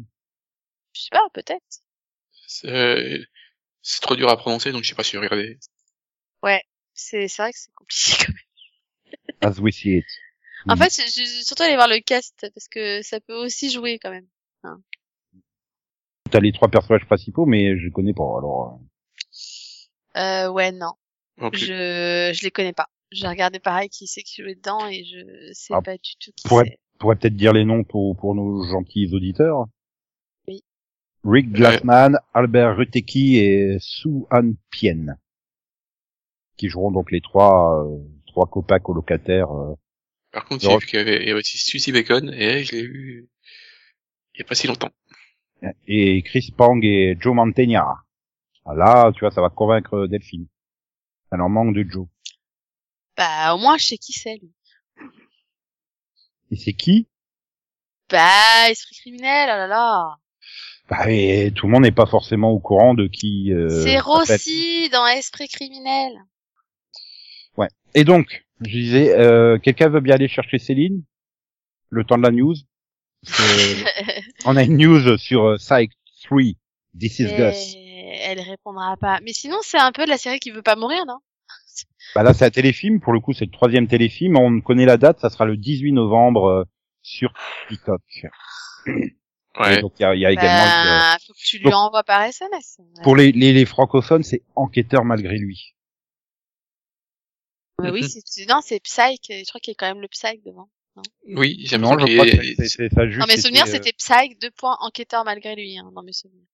Je 0.93 1.01
sais 1.03 1.09
pas, 1.11 1.27
peut-être. 1.33 1.63
C'est 2.47 2.69
euh, 2.69 3.23
c'est 3.81 4.01
trop 4.01 4.15
dur 4.15 4.29
à 4.29 4.37
prononcer, 4.37 4.71
donc 4.71 4.83
je 4.83 4.89
sais 4.89 4.95
pas 4.95 5.03
si 5.03 5.17
regarder. 5.17 5.59
C'est, 6.93 7.27
c'est 7.27 7.41
vrai 7.41 7.51
que 7.51 7.57
c'est 7.57 7.73
compliqué 7.73 8.25
quand 8.25 8.33
même. 8.33 8.37
As 9.41 9.59
we 9.59 9.71
see 9.73 9.97
it. 9.97 10.05
En 10.69 10.75
Mhm. 10.75 10.81
fait, 10.81 10.89
je, 10.91 11.23
je- 11.23 11.43
surtout 11.43 11.63
aller 11.63 11.75
voir 11.75 11.87
le 11.87 11.99
cast, 11.99 12.47
parce 12.53 12.67
que 12.67 13.01
ça 13.01 13.19
peut 13.19 13.35
aussi 13.35 13.69
jouer 13.71 13.99
quand 13.99 14.11
même. 14.11 14.27
T'as 16.31 16.39
les 16.39 16.51
trois 16.51 16.67
personnages 16.69 17.05
principaux, 17.05 17.45
mais 17.45 17.77
je 17.77 17.85
les 17.85 17.91
connais 17.91 18.13
pas, 18.13 18.23
alors. 18.23 18.79
euh, 20.15 20.19
Euh, 20.19 20.49
ouais, 20.51 20.71
non. 20.71 20.93
Je, 21.53 22.31
je 22.33 22.43
les 22.43 22.51
connais 22.51 22.73
pas. 22.73 22.87
J'ai 23.11 23.27
regardé 23.27 23.59
pareil 23.59 23.89
qui 23.89 24.07
c'est 24.07 24.21
qui 24.23 24.41
jouait 24.41 24.55
dedans 24.55 24.87
et 24.87 25.03
je 25.03 25.51
sais 25.53 25.73
Ah, 25.75 25.81
pas 25.81 25.93
du 25.97 26.15
tout 26.19 26.31
qui 26.35 26.47
pour 26.47 26.61
c'est. 26.63 26.77
On 26.95 26.97
pourrait 26.99 27.15
peut-être 27.17 27.35
dire 27.35 27.53
les 27.53 27.65
noms 27.65 27.83
pour, 27.83 28.15
pour 28.15 28.33
nos 28.33 28.63
gentils 28.65 29.13
auditeurs. 29.13 29.65
Oui. 30.47 30.63
Rick 31.25 31.51
Glassman, 31.51 32.17
Albert 32.33 32.77
Rutecki 32.77 33.37
et 33.37 33.77
Sue 33.79 34.23
Ann 34.31 34.55
Pien. 34.69 35.17
Qui 36.57 36.69
joueront 36.69 36.91
donc 36.91 37.11
les 37.11 37.21
trois, 37.21 37.83
euh, 37.85 37.97
trois 38.27 38.47
copains 38.47 38.79
colocataires. 38.79 39.51
euh. 39.51 39.75
Par 40.33 40.45
contre, 40.45 40.63
j'ai 40.63 40.77
vu 40.77 40.85
qu'il 40.87 40.97
y 40.97 41.01
avait, 41.01 41.21
il 41.21 41.27
y 41.27 41.31
avait 41.31 41.39
aussi 41.39 41.57
Suzy 41.57 41.91
Bacon, 41.91 42.33
et 42.33 42.63
je 42.63 42.71
l'ai 42.75 42.81
vu 42.87 43.29
il 44.35 44.39
y 44.39 44.41
a 44.41 44.45
pas 44.45 44.55
si 44.55 44.65
longtemps. 44.65 44.89
et 45.87 46.23
Chris 46.23 46.51
Pang 46.57 46.83
et 46.83 47.15
Joe 47.19 47.35
Mantegna. 47.35 47.85
Ah, 48.65 48.73
Là, 48.73 49.11
tu 49.13 49.19
vois, 49.19 49.29
ça 49.31 49.41
va 49.41 49.49
convaincre 49.49 50.07
Delphine. 50.07 50.47
Elle 51.31 51.41
en 51.41 51.49
manque 51.49 51.75
de 51.75 51.85
Joe. 51.87 52.07
Bah, 53.15 53.53
au 53.53 53.59
moins, 53.59 53.77
je 53.77 53.85
sais 53.85 53.97
qui 53.97 54.11
c'est, 54.13 54.37
lui. 54.37 54.51
Et 56.49 56.55
c'est 56.55 56.73
qui? 56.73 57.07
Bah, 58.09 58.69
esprit 58.69 58.95
criminel, 58.95 59.49
oh 59.53 59.57
là 59.57 59.67
là. 59.67 60.15
Bah, 60.89 61.11
et 61.11 61.51
tout 61.55 61.67
le 61.67 61.73
monde 61.73 61.83
n'est 61.83 61.91
pas 61.91 62.07
forcément 62.07 62.49
au 62.51 62.59
courant 62.59 62.95
de 62.95 63.07
qui. 63.07 63.53
euh, 63.53 63.69
c'est 63.69 63.97
ça. 63.97 64.01
Rossi 64.01 64.89
dans 64.89 65.05
Esprit 65.05 65.47
criminel. 65.47 66.11
Et 67.95 68.03
donc, 68.05 68.43
je 68.67 68.77
disais, 68.77 69.17
euh, 69.17 69.57
quelqu'un 69.59 69.89
veut 69.89 69.99
bien 70.01 70.15
aller 70.15 70.27
chercher 70.27 70.57
Céline 70.59 71.03
Le 71.89 72.03
temps 72.03 72.17
de 72.17 72.23
la 72.23 72.31
news 72.31 72.55
Parce 73.25 73.37
que 73.37 74.47
On 74.47 74.55
a 74.57 74.63
une 74.63 74.77
news 74.77 75.17
sur 75.17 75.43
euh, 75.45 75.57
Psych 75.57 75.91
3, 76.25 76.39
This 76.99 77.19
is 77.19 77.25
Gus. 77.35 77.73
Mais 77.75 78.17
elle 78.25 78.39
répondra 78.41 78.95
pas. 78.97 79.19
Mais 79.23 79.33
sinon, 79.33 79.57
c'est 79.61 79.79
un 79.79 79.91
peu 79.91 80.05
de 80.05 80.09
la 80.09 80.17
série 80.17 80.39
qui 80.39 80.51
veut 80.51 80.61
pas 80.61 80.75
mourir, 80.75 81.05
non? 81.07 81.17
Bah 82.15 82.21
là, 82.23 82.33
c'est 82.33 82.45
un 82.45 82.49
téléfilm. 82.51 82.99
Pour 82.99 83.13
le 83.13 83.19
coup, 83.19 83.33
c'est 83.33 83.45
le 83.45 83.51
troisième 83.51 83.87
téléfilm. 83.87 84.37
On 84.37 84.61
connaît 84.61 84.85
la 84.85 84.97
date. 84.97 85.19
Ça 85.19 85.29
sera 85.31 85.45
le 85.45 85.57
18 85.57 85.91
novembre 85.93 86.45
euh, 86.47 86.63
sur 87.01 87.33
Peacock. 87.67 88.01
Et 88.87 89.15
Ouais. 89.59 89.81
donc, 89.81 89.93
il 89.99 90.01
y 90.01 90.05
a, 90.05 90.15
il 90.15 90.21
y 90.21 90.25
a 90.25 90.31
également... 90.31 90.49
euh, 90.49 90.99
Bah, 90.99 91.17
faut 91.27 91.33
que 91.33 91.37
tu 91.39 91.57
lui 91.57 91.65
Donc- 91.65 91.73
envoies 91.75 92.03
par 92.03 92.23
SMS. 92.23 92.77
pour 93.03 93.15
les, 93.15 93.31
les, 93.31 93.53
les 93.53 93.65
francophones, 93.65 94.23
c'est 94.23 94.41
enquêteur 94.55 95.05
malgré 95.05 95.37
lui. 95.37 95.75
Ouais, 97.81 97.89
oui, 97.91 98.03
c'est, 98.07 98.21
c'est- 98.25 98.45
non, 98.49 98.59
c'est 98.63 98.79
Psych. 98.81 99.25
Je 99.29 99.47
crois 99.49 99.59
qu'il 99.59 99.71
y 99.71 99.75
a 99.75 99.77
quand 99.77 99.87
même 99.93 100.01
le 100.01 100.07
Psych 100.07 100.41
devant. 100.45 100.69
Oui, 101.27 101.57
j'aime 101.65 101.81
Non, 101.81 101.97
je 101.97 102.05
bien. 102.05 102.15
crois 102.17 102.25
que 102.29 102.43
Et- 102.45 102.55
c'est- 102.55 102.67
c'est 102.67 102.89
ça 102.93 103.07
juste. 103.07 103.19
Dans 103.19 103.25
mes 103.25 103.37
souvenirs, 103.37 103.63
été, 103.65 103.71
euh, 103.77 103.81
c'était 103.83 103.93
Psych, 103.93 104.39
deux 104.39 104.51
points, 104.51 104.77
enquêteur 104.81 105.25
malgré 105.25 105.55
lui, 105.55 105.77
hein, 105.77 105.89
dans 105.95 106.03
mes 106.03 106.13
souvenirs. 106.13 106.45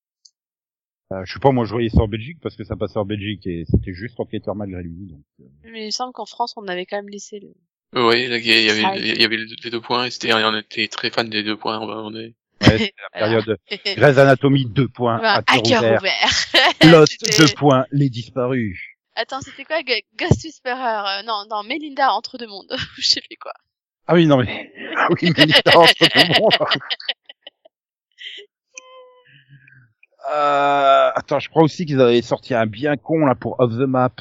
euh, 1.12 1.24
je 1.26 1.34
sais 1.34 1.40
pas, 1.40 1.52
moi 1.52 1.66
je 1.66 1.72
voyais 1.72 1.90
ça 1.90 2.02
en 2.02 2.08
Belgique 2.08 2.38
parce 2.42 2.56
que 2.56 2.64
ça 2.64 2.76
passait 2.76 3.00
en 3.00 3.06
Belgique 3.06 3.46
et 3.48 3.66
c'était 3.70 3.94
juste 3.94 4.20
enquêteur 4.20 4.56
malgré 4.56 4.82
lui. 4.84 5.08
Donc, 5.08 5.24
euh, 5.42 5.44
Mais 5.64 5.82
il 5.84 5.86
me 5.88 5.92
semble 5.92 6.14
qu'en 6.14 6.26
France, 6.26 6.54
on 6.56 6.68
avait 6.68 6.86
quand 6.86 6.98
même 6.98 7.10
laissé 7.10 7.40
le... 7.40 7.50
Là, 7.92 8.16
il 8.16 8.30
y 8.48 8.70
avait, 8.70 9.00
il 9.00 9.20
y 9.22 9.26
avait 9.26 9.38
les 9.38 9.70
deux 9.72 9.82
points, 9.82 10.06
et 10.06 10.12
c'était, 10.12 10.32
on 10.34 10.56
était 10.58 10.88
très 10.88 11.10
fan 11.10 11.28
des 11.30 11.42
deux 11.44 11.58
points, 11.58 11.80
on 11.80 12.14
est, 12.16 12.18
ouais, 12.28 12.34
c'était 12.62 12.94
la 13.12 13.20
période 13.20 13.58
Grey's 13.98 14.18
Anatomy 14.20 14.66
2 14.68 14.88
points, 14.90 15.18
à 15.22 15.42
cœur 15.42 15.64
ouvert. 15.66 16.00
ouvert. 16.00 16.30
Lost 17.02 17.18
C'était- 17.26 17.48
2 17.48 17.56
points, 17.56 17.86
les 17.92 18.10
disparus. 18.12 18.80
Attends, 19.20 19.42
c'était 19.42 19.66
quoi 19.66 19.84
Ghost 19.84 20.46
Whisperer 20.46 21.20
euh, 21.20 21.24
Non, 21.24 21.44
non, 21.50 21.62
Melinda 21.64 22.14
entre 22.14 22.38
deux 22.38 22.48
mondes. 22.48 22.74
je 22.98 23.06
sais 23.06 23.20
plus 23.20 23.36
quoi. 23.36 23.52
Ah 24.08 24.14
oui, 24.14 24.26
non 24.26 24.38
mais, 24.38 24.72
ah 24.96 25.10
oui, 25.12 25.18
il 25.22 25.30
entre 25.76 25.94
tout 25.94 26.08
le 26.16 26.40
monde. 26.40 26.54
Euh, 30.32 31.12
attends, 31.14 31.40
je 31.40 31.50
crois 31.50 31.64
aussi 31.64 31.86
qu'ils 31.86 32.00
avaient 32.00 32.22
sorti 32.22 32.54
un 32.54 32.66
bien 32.66 32.96
con 32.96 33.26
là 33.26 33.36
pour 33.36 33.60
Off 33.60 33.74
the 33.74 33.88
Map. 33.88 34.12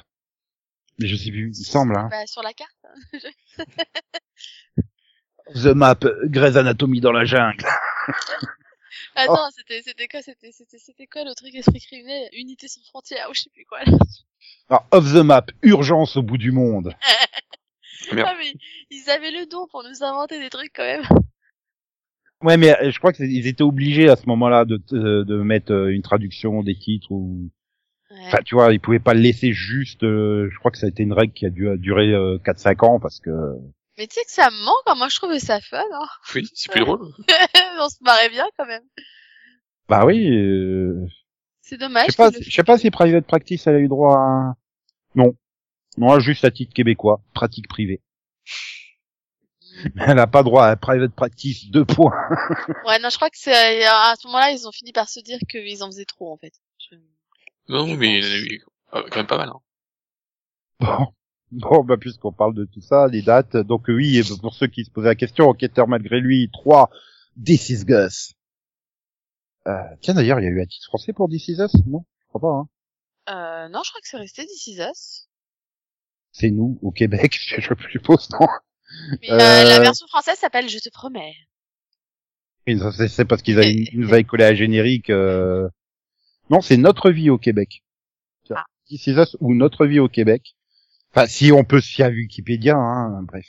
Mais 0.98 1.06
je 1.06 1.14
sais 1.14 1.30
plus, 1.30 1.56
il 1.56 1.64
semble. 1.64 1.96
Hein. 1.96 2.08
Bah, 2.10 2.26
sur 2.26 2.42
la 2.42 2.52
carte. 2.52 2.74
Off 5.46 5.62
the 5.62 5.74
Map, 5.76 6.00
Grey's 6.24 6.56
Anatomy 6.56 7.00
dans 7.00 7.12
la 7.12 7.24
jungle. 7.24 7.64
Attends, 9.18 9.50
c'était, 9.56 9.82
c'était 9.82 10.08
quoi 10.08 10.22
C'était, 10.22 10.52
c'était, 10.52 10.78
c'était 10.78 11.06
quoi 11.06 11.24
le 11.24 11.34
truc 11.34 11.54
esprit 11.54 11.80
criminel? 11.80 12.28
Unité 12.32 12.68
sans 12.68 12.82
frontières 12.88 13.28
ou 13.30 13.34
je 13.34 13.40
sais 13.42 13.50
plus 13.50 13.64
quoi. 13.66 13.80
Alors, 14.68 14.86
Off 14.92 15.12
the 15.12 15.24
Map, 15.24 15.46
urgence 15.62 16.16
au 16.16 16.22
bout 16.22 16.38
du 16.38 16.52
monde. 16.52 16.94
Ah 18.12 18.34
mais 18.38 18.54
ils 18.90 19.10
avaient 19.10 19.32
le 19.32 19.46
don 19.46 19.66
pour 19.70 19.82
nous 19.82 20.02
inventer 20.02 20.38
des 20.38 20.48
trucs 20.48 20.72
quand 20.74 20.84
même. 20.84 21.02
Ouais, 22.42 22.56
mais 22.56 22.70
euh, 22.80 22.90
je 22.92 22.98
crois 22.98 23.12
qu'ils 23.12 23.46
étaient 23.46 23.62
obligés 23.62 24.08
à 24.08 24.16
ce 24.16 24.26
moment-là 24.26 24.64
de, 24.64 24.80
de, 24.92 25.24
de 25.24 25.36
mettre 25.42 25.72
euh, 25.72 25.88
une 25.92 26.02
traduction 26.02 26.62
des 26.62 26.78
titres 26.78 27.10
ou. 27.10 27.50
Ouais. 28.10 28.16
Enfin, 28.28 28.38
tu 28.44 28.54
vois, 28.54 28.72
ils 28.72 28.80
pouvaient 28.80 29.00
pas 29.00 29.14
le 29.14 29.20
laisser 29.20 29.52
juste. 29.52 30.04
euh, 30.04 30.48
je 30.50 30.58
crois 30.58 30.70
que 30.70 30.78
ça 30.78 30.86
a 30.86 30.88
été 30.88 31.02
une 31.02 31.12
règle 31.12 31.32
qui 31.34 31.44
a 31.44 31.50
dû 31.50 31.68
durer 31.78 32.12
euh, 32.14 32.38
4-5 32.38 32.84
ans 32.86 33.00
parce 33.00 33.18
que. 33.20 33.30
Mais 33.98 34.06
tu 34.06 34.14
sais 34.14 34.24
que 34.24 34.30
ça 34.30 34.48
me 34.50 34.64
manque, 34.64 34.76
hein. 34.86 34.94
moi 34.96 35.08
je 35.10 35.16
trouvais 35.16 35.40
ça 35.40 35.60
fun. 35.60 35.82
Hein. 35.92 36.06
oui, 36.36 36.48
c'est 36.54 36.70
plus 36.70 36.80
drôle. 36.82 37.00
On 37.80 37.88
se 37.88 37.96
marrait 38.02 38.30
bien 38.30 38.46
quand 38.56 38.66
même. 38.66 38.84
Bah 39.88 40.04
oui. 40.04 40.28
Euh... 40.30 41.06
C'est 41.62 41.76
Je 41.76 41.80
dommage. 41.80 42.10
sais 42.10 42.16
pas, 42.16 42.30
je 42.40 42.50
sais 42.50 42.64
pas 42.64 42.78
si 42.78 42.90
Private 42.90 43.26
Practice 43.26 43.66
elle 43.66 43.76
a 43.76 43.78
eu 43.80 43.88
droit 43.88 44.16
à. 44.16 44.54
Non. 45.14 45.34
Non, 45.96 46.20
juste 46.20 46.44
à 46.44 46.50
titre 46.50 46.72
québécois, 46.72 47.20
pratique 47.34 47.68
privée. 47.68 48.00
Mais 49.94 50.04
elle 50.08 50.18
a 50.18 50.26
pas 50.26 50.42
droit 50.42 50.66
à 50.66 50.76
Private 50.76 51.12
Practice, 51.14 51.70
deux 51.70 51.84
points. 51.84 52.12
Ouais, 52.86 52.98
non, 53.00 53.10
je 53.10 53.16
crois 53.16 53.30
que 53.30 53.38
c'est 53.38 53.84
à 53.84 54.14
ce 54.20 54.26
moment-là, 54.26 54.50
ils 54.52 54.66
ont 54.66 54.72
fini 54.72 54.92
par 54.92 55.08
se 55.08 55.20
dire 55.20 55.38
qu'ils 55.48 55.82
en 55.82 55.86
faisaient 55.86 56.04
trop 56.04 56.32
en 56.32 56.36
fait. 56.36 56.52
Je- 56.90 56.96
Non, 57.68 57.86
mais 57.96 58.18
il 58.18 58.24
y 58.24 58.28
en 58.28 58.30
a 58.32 58.38
eu 58.38 58.64
quand 59.10 59.16
même 59.16 59.26
pas 59.26 59.38
mal. 59.38 59.50
Hein. 59.50 59.60
Bon. 60.80 61.06
Bon, 61.50 61.82
bah, 61.82 61.96
puisqu'on 61.96 62.32
parle 62.32 62.54
de 62.54 62.66
tout 62.66 62.82
ça, 62.82 63.06
les 63.08 63.22
dates. 63.22 63.56
Donc, 63.56 63.84
oui, 63.88 64.18
et 64.18 64.22
pour 64.40 64.52
ceux 64.54 64.66
qui 64.66 64.84
se 64.84 64.90
posaient 64.90 65.08
la 65.08 65.14
question, 65.14 65.48
enquêteur 65.48 65.88
malgré 65.88 66.20
lui, 66.20 66.50
3, 66.52 66.90
This 67.42 67.70
is 67.70 67.84
Gus. 67.86 68.34
Euh, 69.66 69.82
tiens, 70.00 70.14
d'ailleurs, 70.14 70.40
il 70.40 70.44
y 70.44 70.46
a 70.46 70.50
eu 70.50 70.62
un 70.62 70.66
titre 70.66 70.86
français 70.86 71.12
pour 71.12 71.28
This 71.28 71.48
is 71.48 71.60
Us, 71.60 71.72
non? 71.86 72.04
Je 72.20 72.26
crois 72.28 72.40
pas, 72.40 72.54
hein. 72.56 72.68
Euh, 73.30 73.68
non, 73.68 73.82
je 73.84 73.90
crois 73.90 74.00
que 74.00 74.08
c'est 74.08 74.16
resté 74.16 74.46
This 74.46 74.66
Is 74.68 74.78
Us. 74.80 75.28
C'est 76.32 76.50
nous, 76.50 76.78
au 76.82 76.90
Québec, 76.90 77.38
je 77.58 77.60
suppose, 77.90 78.28
non? 78.30 78.46
Mais 79.22 79.28
la- 79.28 79.64
la 79.64 79.76
Euh, 79.76 79.80
version 79.80 80.06
française 80.06 80.38
s'appelle 80.38 80.68
Je 80.68 80.78
te 80.78 80.88
promets. 80.90 81.34
C'est- 82.66 83.24
parce 83.24 83.42
qu'ils 83.42 83.88
nous 83.94 84.08
avaient 84.12 84.24
collé 84.24 84.44
un 84.44 84.54
générique, 84.54 85.10
euh... 85.10 85.68
Non, 86.50 86.60
c'est 86.60 86.76
Notre 86.76 87.10
vie 87.10 87.30
au 87.30 87.38
Québec. 87.38 87.82
Ah. 88.50 88.64
This 88.88 89.06
is 89.06 89.12
Us 89.12 89.36
ou 89.40 89.54
Notre 89.54 89.86
vie 89.86 90.00
au 90.00 90.08
Québec. 90.08 90.54
Enfin, 91.10 91.26
si 91.26 91.50
on 91.52 91.64
peut 91.64 91.80
se 91.80 91.88
fier 91.90 92.06
à 92.06 92.10
Wikipédia, 92.10 92.76
hein, 92.76 93.22
bref. 93.22 93.46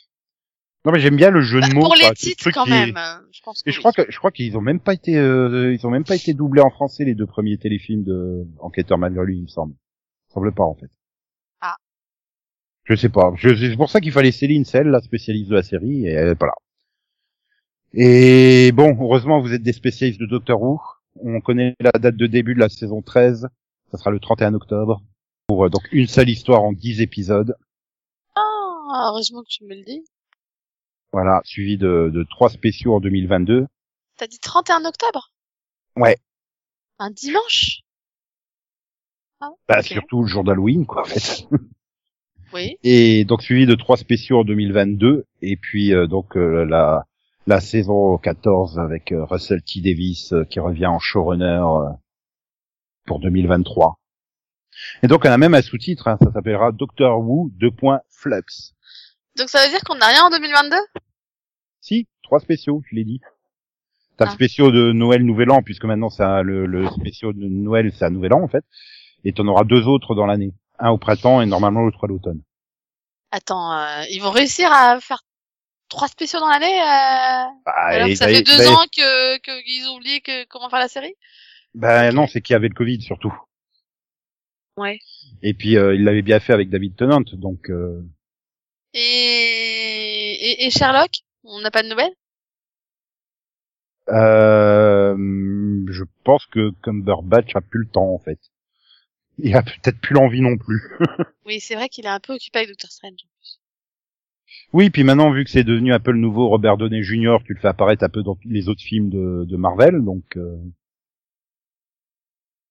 Non, 0.89 0.93
mais 0.95 1.01
j'aime 1.01 1.15
bien 1.17 1.29
le 1.29 1.41
jeu 1.41 1.59
Bah, 1.61 1.67
de 1.67 1.73
mots. 1.75 1.81
pour 1.81 1.93
les 1.95 2.01
quoi, 2.01 2.13
titres 2.15 2.49
quand 2.51 2.63
qui 2.63 2.71
même. 2.71 2.97
hein, 2.97 3.21
Je 3.31 3.41
pense 3.43 3.61
que 3.61 3.69
Et 3.69 3.71
je 3.71 3.77
crois 3.79 3.91
que 3.91 4.01
je 4.09 4.17
crois 4.17 4.31
qu'ils 4.31 4.57
ont 4.57 4.61
même 4.61 4.79
pas 4.79 4.93
été 4.95 5.17
euh, 5.17 5.71
ils 5.73 5.85
ont 5.85 5.91
même 5.91 6.03
pas 6.03 6.15
été 6.15 6.33
doublés 6.33 6.61
en 6.61 6.71
français 6.71 7.05
les 7.05 7.13
deux 7.13 7.27
premiers 7.27 7.57
téléfilms 7.59 8.03
de 8.03 8.47
Enquêteur 8.59 8.97
malgré 8.97 9.23
lui, 9.25 9.37
il 9.37 9.43
me 9.43 9.47
semble. 9.47 9.73
Il 9.73 10.29
me 10.29 10.33
semble 10.33 10.51
pas 10.53 10.63
en 10.63 10.73
fait. 10.75 10.89
Ah. 11.61 11.75
Je 12.85 12.95
sais 12.95 13.09
pas. 13.09 13.31
Je- 13.35 13.55
C'est 13.55 13.75
pour 13.77 13.89
ça 13.91 14.01
qu'il 14.01 14.11
fallait 14.11 14.31
Céline 14.31 14.65
Sell, 14.65 14.87
la 14.87 14.99
spécialiste 15.01 15.49
de 15.51 15.55
la 15.55 15.63
série, 15.63 16.07
et 16.07 16.11
elle 16.11 16.29
est 16.29 16.35
pas 16.35 16.47
là. 16.47 16.53
Et 17.93 18.71
bon, 18.71 18.95
heureusement 18.99 19.41
vous 19.41 19.53
êtes 19.53 19.63
des 19.63 19.73
spécialistes 19.73 20.19
de 20.19 20.25
Doctor 20.25 20.61
Who. 20.61 20.79
On 21.21 21.41
connaît 21.41 21.75
la 21.81 21.91
date 21.91 22.15
de 22.15 22.27
début 22.27 22.53
de 22.53 22.59
la 22.59 22.69
saison 22.69 23.01
13. 23.01 23.47
Ça 23.91 23.97
sera 23.97 24.11
le 24.11 24.19
31 24.19 24.53
octobre. 24.53 25.01
Pour 25.47 25.65
euh, 25.65 25.69
donc 25.69 25.81
une 25.91 26.07
seule 26.07 26.29
histoire 26.29 26.63
en 26.63 26.71
10 26.71 27.01
épisodes. 27.01 27.55
Ah, 28.35 29.09
heureusement 29.11 29.41
que 29.41 29.49
tu 29.49 29.65
me 29.65 29.75
le 29.75 29.83
dis. 29.83 30.03
Voilà, 31.11 31.41
suivi 31.43 31.77
de, 31.77 32.11
de 32.13 32.23
trois 32.29 32.49
spéciaux 32.49 32.95
en 32.95 32.99
2022. 32.99 33.67
T'as 34.17 34.27
dit 34.27 34.39
31 34.39 34.85
octobre? 34.85 35.31
Ouais. 35.95 36.17
Un 36.99 37.11
dimanche? 37.11 37.81
Ah, 39.41 39.49
Bah, 39.67 39.81
surtout 39.81 40.21
le 40.21 40.27
jour 40.27 40.43
d'Halloween, 40.43 40.85
quoi, 40.85 41.01
en 41.01 41.05
fait. 41.05 41.47
Oui. 42.51 42.77
Et 42.81 43.25
donc 43.25 43.43
suivi 43.43 43.67
de 43.67 43.75
trois 43.75 43.95
spéciaux 43.95 44.39
en 44.39 44.43
2022 44.43 45.27
et 45.43 45.55
puis 45.55 45.93
euh, 45.93 46.07
donc 46.07 46.35
euh, 46.35 46.65
la 46.65 47.05
la 47.45 47.59
saison 47.61 48.17
14 48.17 48.79
avec 48.79 49.11
euh, 49.11 49.23
Russell 49.23 49.61
T 49.61 49.81
Davis 49.81 50.33
qui 50.49 50.59
revient 50.59 50.87
en 50.87 50.97
showrunner 50.97 51.61
pour 53.05 53.19
2023. 53.19 53.99
Et 55.03 55.07
donc 55.07 55.25
on 55.25 55.29
a 55.29 55.37
même 55.37 55.53
un 55.53 55.61
sous-titre, 55.61 56.07
hein, 56.07 56.17
ça 56.23 56.31
s'appellera 56.31 56.71
Doctor 56.71 57.19
Who 57.19 57.51
deux 57.53 57.69
points 57.71 58.01
Flux. 58.09 58.41
Donc 59.37 59.49
ça 59.49 59.63
veut 59.63 59.69
dire 59.69 59.81
qu'on 59.83 59.95
n'a 59.95 60.07
rien 60.07 60.23
en 60.25 60.29
2022 60.29 60.75
Si, 61.81 62.07
trois 62.23 62.39
spéciaux, 62.39 62.81
je 62.89 62.95
l'ai 62.95 63.03
dit. 63.05 63.21
T'as 64.17 64.25
le 64.25 64.31
Ah. 64.31 64.33
spéciaux 64.33 64.71
de 64.71 64.91
Noël 64.91 65.23
Nouvel 65.23 65.49
An 65.51 65.61
puisque 65.63 65.85
maintenant 65.85 66.09
un- 66.19 66.41
le, 66.41 66.65
le 66.65 66.89
spéciaux 66.89 67.31
de 67.31 67.45
Noël 67.47 67.91
c'est 67.97 68.05
un 68.05 68.09
Nouvel 68.09 68.33
An 68.33 68.41
en 68.41 68.47
fait. 68.49 68.65
Et 69.23 69.33
t'en 69.33 69.47
auras 69.47 69.63
deux 69.63 69.87
autres 69.87 70.15
dans 70.15 70.25
l'année, 70.25 70.53
un 70.79 70.89
au 70.91 70.97
printemps 70.97 71.41
et 71.41 71.45
normalement 71.45 71.81
l'autre 71.81 72.03
à 72.03 72.07
l'automne. 72.07 72.41
Attends, 73.31 73.73
euh, 73.77 74.03
ils 74.11 74.19
vont 74.21 74.31
réussir 74.31 74.71
à 74.73 74.99
faire 74.99 75.21
trois 75.87 76.07
spéciaux 76.07 76.39
dans 76.39 76.49
l'année 76.49 76.81
euh, 76.81 77.45
Bah, 77.65 77.71
alors 77.75 78.07
et 78.07 78.11
que 78.11 78.17
ça 78.17 78.27
fait 78.27 78.43
deux 78.43 78.67
ans 78.67 78.83
que 78.95 79.37
que- 79.39 79.61
qu'ils 79.63 79.87
ont 79.87 79.95
oublié 79.97 80.19
que 80.21 80.45
comment 80.45 80.69
faire 80.69 80.79
la 80.79 80.87
série? 80.87 81.13
Ben 81.75 82.13
non, 82.13 82.27
c'est 82.27 82.41
qu'il 82.41 82.53
y 82.53 82.55
avait 82.57 82.67
le 82.69 82.73
Covid 82.73 83.01
surtout. 83.01 83.33
Ouais. 84.77 84.99
Et 85.43 85.53
puis 85.53 85.77
euh, 85.77 85.93
il 85.95 86.03
l'avait 86.03 86.21
bien 86.21 86.39
fait 86.39 86.53
avec 86.53 86.69
David 86.69 86.95
Tennant, 86.95 87.21
donc 87.33 87.69
euh, 87.69 88.01
Et, 88.93 88.99
et, 89.01 90.65
et 90.65 90.69
Sherlock 90.71 91.11
On 91.43 91.61
n'a 91.61 91.71
pas 91.71 91.83
de 91.83 91.89
nouvelles? 91.89 92.13
Euh, 94.09 95.15
je 95.89 96.03
pense 96.23 96.45
que 96.47 96.71
Cumberbatch 96.81 97.55
a 97.55 97.61
plus 97.61 97.81
le 97.81 97.87
temps 97.87 98.11
en 98.13 98.17
fait. 98.19 98.39
Il 99.37 99.55
a 99.55 99.61
peut-être 99.61 99.99
plus 99.99 100.13
l'envie 100.15 100.41
non 100.41 100.57
plus. 100.57 100.81
Oui, 101.45 101.59
c'est 101.59 101.73
vrai 101.75 101.89
qu'il 101.89 102.05
est 102.05 102.09
un 102.09 102.19
peu 102.19 102.33
occupé 102.33 102.59
avec 102.59 102.69
Doctor 102.69 102.91
Strange. 102.91 103.13
en 103.23 103.27
plus. 103.39 103.59
Oui, 104.71 104.89
puis 104.91 105.03
maintenant 105.03 105.31
vu 105.31 105.43
que 105.43 105.49
c'est 105.49 105.63
devenu 105.63 105.93
un 105.93 105.99
peu 105.99 106.11
le 106.11 106.19
nouveau 106.19 106.47
Robert 106.47 106.77
Downey 106.77 107.01
Jr., 107.01 107.37
tu 107.43 107.53
le 107.55 107.59
fais 107.59 107.67
apparaître 107.67 108.03
un 108.03 108.09
peu 108.09 108.21
dans 108.21 108.37
les 108.45 108.69
autres 108.69 108.83
films 108.83 109.09
de, 109.09 109.45
de 109.47 109.57
Marvel, 109.57 110.03
donc 110.03 110.23
euh, 110.37 110.57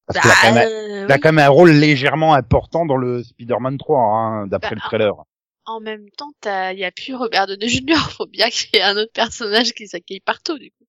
parce 0.06 0.20
qu'il 0.20 0.30
a 0.30 0.52
un- 0.52 0.66
euh, 0.66 1.08
a 1.08 1.18
quand 1.18 1.32
même 1.32 1.44
un 1.44 1.48
rôle 1.48 1.70
légèrement 1.70 2.34
important 2.34 2.86
dans 2.86 2.96
le 2.96 3.22
Spider-Man 3.24 3.78
3, 3.78 4.00
hein, 4.00 4.46
d'après 4.46 4.70
Bah, 4.70 4.76
le 4.76 4.80
trailer. 4.88 5.14
En 5.68 5.80
même 5.80 6.08
temps, 6.08 6.32
il 6.46 6.76
n'y 6.76 6.84
a 6.84 6.90
plus 6.90 7.14
Robert 7.14 7.46
Downey 7.46 7.68
Jr. 7.68 7.96
Faut 8.16 8.26
bien 8.26 8.48
qu'il 8.48 8.70
y 8.72 8.78
ait 8.78 8.82
un 8.82 8.96
autre 8.96 9.12
personnage 9.12 9.74
qui 9.74 9.86
s'accueille 9.86 10.20
partout, 10.20 10.58
du 10.58 10.70
coup. 10.70 10.86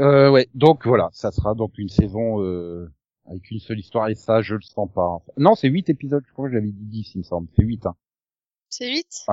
Euh, 0.00 0.30
ouais, 0.30 0.48
donc 0.54 0.86
voilà, 0.86 1.10
ça 1.12 1.30
sera 1.30 1.54
donc 1.54 1.76
une 1.76 1.90
saison 1.90 2.42
euh, 2.42 2.90
avec 3.26 3.50
une 3.50 3.58
seule 3.58 3.78
histoire 3.78 4.08
et 4.08 4.14
ça, 4.14 4.40
je 4.40 4.54
le 4.54 4.62
sens 4.62 4.88
pas. 4.90 5.18
Non, 5.36 5.54
c'est 5.54 5.68
huit 5.68 5.90
épisodes, 5.90 6.24
je 6.26 6.32
crois 6.32 6.48
que 6.48 6.54
j'avais 6.54 6.70
dit 6.70 6.86
10, 6.86 7.14
il 7.16 7.18
me 7.18 7.22
semble. 7.24 7.48
C'est 7.54 7.64
huit. 7.64 7.84
Hein. 7.84 7.94
C'est 8.70 8.90
8 8.90 9.26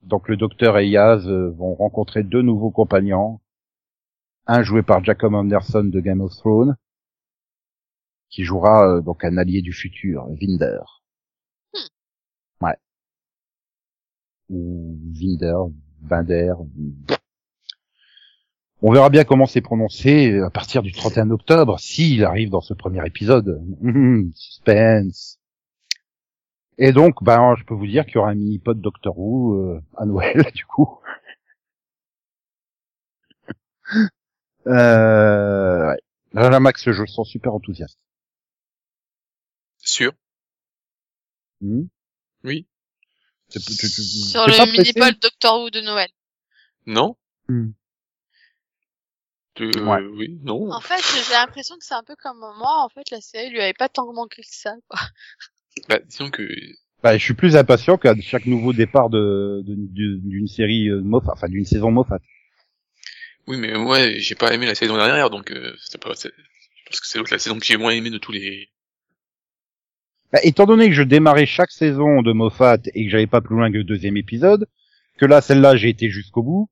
Donc 0.00 0.30
le 0.30 0.38
docteur 0.38 0.78
et 0.78 0.88
Yaz 0.88 1.28
euh, 1.28 1.50
vont 1.50 1.74
rencontrer 1.74 2.22
deux 2.22 2.40
nouveaux 2.40 2.70
compagnons. 2.70 3.40
Un 4.46 4.62
joué 4.62 4.82
par 4.82 5.04
Jacob 5.04 5.34
Anderson 5.34 5.84
de 5.84 6.00
Game 6.00 6.22
of 6.22 6.34
Thrones, 6.34 6.76
qui 8.30 8.44
jouera 8.44 8.88
euh, 8.88 9.00
donc 9.02 9.24
un 9.24 9.36
allié 9.36 9.60
du 9.60 9.74
futur, 9.74 10.26
Vinder. 10.40 10.99
Ou 14.50 14.98
Vinder, 15.12 15.54
Vinder. 16.02 16.54
On 18.82 18.92
verra 18.92 19.10
bien 19.10 19.24
comment 19.24 19.46
c'est 19.46 19.60
prononcé 19.60 20.38
à 20.40 20.50
partir 20.50 20.82
du 20.82 20.92
31 20.92 21.30
octobre, 21.30 21.78
s'il 21.78 22.24
arrive 22.24 22.50
dans 22.50 22.60
ce 22.60 22.74
premier 22.74 23.06
épisode. 23.06 23.62
Hum, 23.82 24.32
Suspense. 24.34 25.38
Et 26.78 26.92
donc, 26.92 27.22
ben, 27.22 27.54
je 27.56 27.64
peux 27.64 27.74
vous 27.74 27.86
dire 27.86 28.06
qu'il 28.06 28.14
y 28.14 28.18
aura 28.18 28.30
un 28.30 28.34
mini-pod 28.34 28.80
Doctor 28.80 29.18
Who 29.18 29.54
euh, 29.54 29.82
à 29.96 30.06
Noël, 30.06 30.50
du 30.54 30.64
coup. 30.64 30.98
euh, 34.66 35.88
ouais. 35.88 35.98
Là, 36.32 36.48
là, 36.48 36.60
Max, 36.60 36.90
je 36.90 37.02
le 37.02 37.06
sens 37.06 37.28
super 37.28 37.54
enthousiaste. 37.54 37.98
Sûr. 39.78 40.12
Hmm? 41.60 41.84
Oui. 42.44 42.66
C'est- 43.50 43.60
tu- 43.60 43.76
tu- 43.76 43.90
tu- 43.90 44.02
Sur 44.02 44.46
le 44.46 44.70
mini-pod 44.72 45.18
Doctor 45.20 45.60
Who 45.60 45.70
de 45.70 45.80
Noël. 45.80 46.08
Non. 46.86 47.16
Hmm. 47.48 47.70
Euh, 49.60 49.84
Ouais. 49.84 50.00
Oui, 50.16 50.38
non. 50.42 50.70
En 50.72 50.80
fait, 50.80 51.02
j'ai 51.26 51.32
l'impression 51.34 51.76
que 51.76 51.84
c'est 51.84 51.94
un 51.94 52.02
peu 52.04 52.16
comme 52.16 52.38
moi. 52.38 52.82
En 52.82 52.88
fait, 52.88 53.10
la 53.10 53.20
série 53.20 53.50
lui 53.50 53.60
avait 53.60 53.74
pas 53.74 53.88
tant 53.90 54.10
manqué 54.12 54.40
que 54.42 54.48
ça. 54.50 54.74
Quoi. 54.88 54.98
Bah, 55.88 55.98
disons 56.00 56.30
que 56.30 56.48
Bah, 57.02 57.16
je 57.16 57.22
suis 57.24 57.34
plus 57.34 57.56
impatient 57.56 57.96
qu'à 57.98 58.14
chaque 58.20 58.46
nouveau 58.46 58.72
départ 58.72 59.08
de 59.10 59.62
de- 59.64 59.74
de- 59.76 60.20
d'une 60.28 60.48
série 60.48 60.88
euh, 60.88 61.00
Moffat, 61.00 61.32
enfin 61.32 61.48
d'une 61.48 61.64
saison 61.64 61.90
Moffat. 61.90 62.18
oui, 63.46 63.56
mais 63.58 63.76
ouais, 63.76 64.18
j'ai 64.18 64.34
pas 64.34 64.52
aimé 64.52 64.66
la 64.66 64.74
saison 64.74 64.96
dernière, 64.96 65.30
donc 65.30 65.50
euh, 65.52 65.74
c'était 65.82 65.98
pas. 65.98 66.14
c'est- 66.14 66.32
Je 66.36 66.84
pense 66.90 67.00
que 67.00 67.06
c'est 67.06 67.18
l'autre 67.18 67.32
la 67.32 67.38
saison 67.38 67.58
que 67.58 67.64
j'ai 67.64 67.76
moins 67.76 67.92
aimé 67.92 68.10
de 68.10 68.18
tous 68.18 68.32
les. 68.32 68.70
Bah, 70.32 70.38
étant 70.42 70.66
donné 70.66 70.88
que 70.88 70.94
je 70.94 71.02
démarrais 71.02 71.46
chaque 71.46 71.72
saison 71.72 72.22
de 72.22 72.32
Moffat 72.32 72.78
et 72.94 73.04
que 73.04 73.10
j'avais 73.10 73.26
pas 73.26 73.40
plus 73.40 73.56
loin 73.56 73.70
que 73.70 73.78
le 73.78 73.84
deuxième 73.84 74.16
épisode, 74.16 74.68
que 75.18 75.26
là, 75.26 75.40
celle-là, 75.40 75.76
j'ai 75.76 75.88
été 75.88 76.08
jusqu'au 76.08 76.42
bout, 76.42 76.70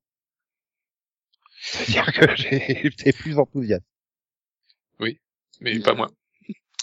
c'est-à-dire 1.61 2.13
que 2.13 2.35
j'ai 2.35 2.85
été 2.87 3.11
plus 3.11 3.37
enthousiaste. 3.37 3.85
Mais 5.61 5.79
pas 5.79 5.93
moi. 5.93 6.09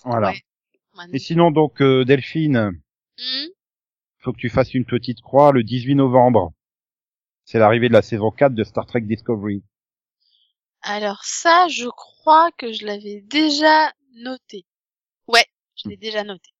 Voilà. 0.04 0.32
Ouais. 0.32 1.04
Et 1.14 1.18
sinon, 1.18 1.50
donc, 1.50 1.80
euh, 1.80 2.04
Delphine, 2.04 2.72
Hmm 3.18 3.46
faut 4.26 4.32
que 4.32 4.40
tu 4.40 4.50
fasses 4.50 4.74
une 4.74 4.84
petite 4.84 5.20
croix 5.20 5.52
le 5.52 5.62
18 5.62 5.94
novembre. 5.94 6.52
C'est 7.44 7.60
l'arrivée 7.60 7.86
de 7.86 7.92
la 7.92 8.02
saison 8.02 8.32
4 8.32 8.54
de 8.54 8.64
Star 8.64 8.84
Trek 8.84 9.02
Discovery. 9.02 9.62
Alors 10.82 11.22
ça, 11.22 11.68
je 11.68 11.86
crois 11.86 12.50
que 12.58 12.72
je 12.72 12.84
l'avais 12.84 13.20
déjà 13.20 13.92
noté. 14.16 14.66
Ouais, 15.28 15.46
je 15.76 15.88
l'ai 15.88 15.96
déjà 15.96 16.24
noté. 16.24 16.50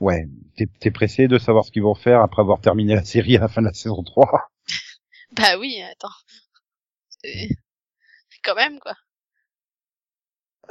Ouais, 0.00 0.28
t'es 0.56 0.66
t'es 0.80 0.90
pressé 0.90 1.26
de 1.28 1.38
savoir 1.38 1.64
ce 1.64 1.70
qu'ils 1.72 1.82
vont 1.82 1.94
faire 1.94 2.20
après 2.20 2.40
avoir 2.42 2.60
terminé 2.60 2.94
la 2.94 3.04
série 3.04 3.36
à 3.36 3.40
la 3.40 3.48
fin 3.48 3.60
de 3.62 3.66
la 3.66 3.72
saison 3.74 4.02
3 4.02 4.48
Bah 5.36 5.58
oui, 5.58 5.80
attends. 5.82 6.08
C'est 7.22 7.48
quand 8.42 8.54
même 8.54 8.78
quoi. 8.78 8.94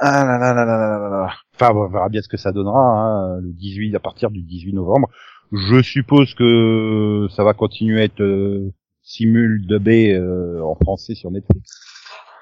Ah 0.00 0.24
là 0.24 0.38
là 0.38 0.54
là 0.54 0.64
là 0.64 0.76
là 0.76 0.98
là 0.98 1.08
là. 1.10 1.34
Enfin, 1.54 1.72
on 1.74 1.88
verra 1.88 2.08
bien 2.08 2.22
ce 2.22 2.28
que 2.28 2.36
ça 2.36 2.52
donnera, 2.52 2.78
hein, 2.80 3.40
le 3.40 3.52
18, 3.52 3.94
à 3.96 4.00
partir 4.00 4.30
du 4.30 4.42
18 4.42 4.72
novembre. 4.72 5.08
Je 5.52 5.82
suppose 5.82 6.34
que 6.34 7.26
ça 7.34 7.42
va 7.42 7.52
continuer 7.54 8.00
à 8.00 8.04
être 8.04 8.20
euh, 8.22 8.72
simul 9.02 9.66
dubé 9.66 10.12
euh, 10.14 10.62
en 10.62 10.74
français 10.76 11.14
sur 11.14 11.30
Netflix. 11.30 11.70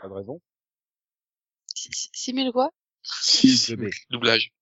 Pas 0.02 0.08
de 0.08 0.12
raison. 0.12 0.40
Si- 1.74 1.88
si- 1.92 2.10
Simule 2.12 2.52
quoi? 2.52 2.70
Si, 3.02 3.66
dubé, 3.74 3.90
Doublage. 4.10 4.52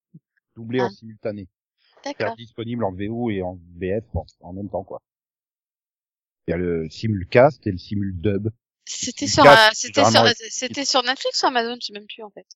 doublé 0.54 0.80
en 0.80 0.86
Ah. 0.86 0.90
simultané. 0.90 1.48
C'est 2.04 2.18
D'accord. 2.18 2.36
disponible 2.36 2.84
en 2.84 2.92
VO 2.92 3.30
et 3.30 3.42
en 3.42 3.58
VF 3.76 4.04
en, 4.14 4.26
en 4.40 4.52
même 4.52 4.68
temps, 4.68 4.84
quoi. 4.84 5.00
Il 6.46 6.50
y 6.50 6.54
a 6.54 6.58
le 6.58 6.88
simulcast 6.90 7.66
et 7.66 7.72
le 7.72 7.78
simuldub. 7.78 8.50
C'était 8.84 9.26
sur, 9.26 9.46
euh, 9.46 9.54
c'était 9.72 10.02
sur, 10.02 10.10
généralement, 10.10 10.34
c'était 10.50 10.84
sur 10.84 11.02
Netflix 11.02 11.42
ou 11.42 11.46
Amazon, 11.46 11.76
je 11.80 11.86
sais 11.86 11.92
même 11.94 12.06
plus 12.06 12.22
en 12.22 12.30
fait. 12.30 12.46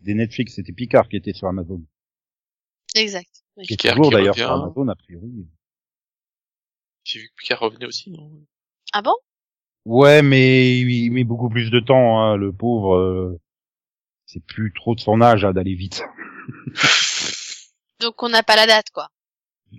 Des 0.00 0.14
Netflix, 0.14 0.54
c'était 0.54 0.72
Picard 0.72 1.08
qui 1.08 1.16
était 1.16 1.32
sur 1.32 1.48
Amazon. 1.48 1.82
Exact. 2.94 3.42
Oui. 3.56 3.66
Qui 3.66 3.74
est 3.74 3.76
Picard 3.76 3.96
toujours 3.96 4.10
qui 4.10 4.14
d'ailleurs 4.16 4.34
sur 4.36 4.50
Amazon, 4.50 4.86
a 4.88 4.94
priori. 4.94 5.48
J'ai 7.02 7.20
vu 7.20 7.28
que 7.28 7.34
Picard 7.36 7.60
revenait 7.60 7.86
aussi, 7.86 8.10
non? 8.10 8.30
Ah 8.92 9.02
bon? 9.02 9.14
Ouais, 9.84 10.22
mais 10.22 10.78
il 10.78 11.10
met 11.10 11.24
beaucoup 11.24 11.48
plus 11.48 11.70
de 11.70 11.80
temps, 11.80 12.20
hein, 12.20 12.36
le 12.36 12.52
pauvre. 12.52 12.94
euh, 12.96 13.40
c'est 14.26 14.44
plus 14.44 14.72
trop 14.72 14.94
de 14.94 15.00
son 15.00 15.20
âge 15.20 15.44
hein, 15.44 15.52
d'aller 15.52 15.74
vite. 15.74 16.02
Donc 18.00 18.22
on 18.22 18.28
n'a 18.28 18.42
pas 18.42 18.56
la 18.56 18.66
date 18.66 18.90
quoi. 18.92 19.08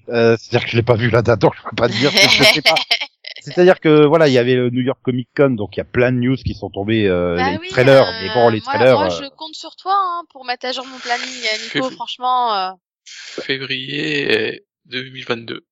Euh, 0.09 0.35
C'est-à-dire 0.37 0.65
que 0.65 0.71
je 0.71 0.75
l'ai 0.77 0.83
pas 0.83 0.95
vu 0.95 1.09
la 1.09 1.21
date, 1.21 1.39
donc 1.39 1.53
je 1.55 1.63
peux 1.69 1.75
pas 1.75 1.87
dire. 1.87 2.11
que 2.11 2.17
je 2.17 2.43
sais 2.43 2.61
pas. 2.61 2.75
C'est-à-dire 3.41 3.79
que 3.79 4.05
voilà, 4.05 4.27
il 4.27 4.33
y 4.33 4.37
avait 4.37 4.55
le 4.55 4.69
New 4.69 4.81
York 4.81 4.99
Comic 5.01 5.29
Con, 5.35 5.51
donc 5.51 5.75
il 5.75 5.79
y 5.79 5.81
a 5.81 5.85
plein 5.85 6.11
de 6.11 6.17
news 6.17 6.35
qui 6.35 6.53
sont 6.53 6.69
tombés, 6.69 7.07
euh, 7.07 7.37
Bah 7.37 7.51
les 7.51 7.57
oui, 7.59 7.69
trailers. 7.69 8.03
euh, 8.07 8.11
mais 8.21 8.33
bon, 8.33 8.49
les 8.49 8.59
moi- 8.59 8.73
trailers. 8.73 8.97
Moi, 8.97 9.05
euh, 9.07 9.23
je 9.23 9.29
compte 9.29 9.55
sur 9.55 9.75
toi 9.77 9.93
hein, 9.95 10.23
pour 10.31 10.43
mettre 10.43 10.65
à 10.65 10.71
jour 10.73 10.85
mon 10.85 10.97
planning, 10.99 11.25
euh, 11.27 11.75
Nico. 11.75 11.89
Franchement. 11.91 12.53
euh, 12.55 12.71
Février 13.05 14.65
2022. 14.85 15.65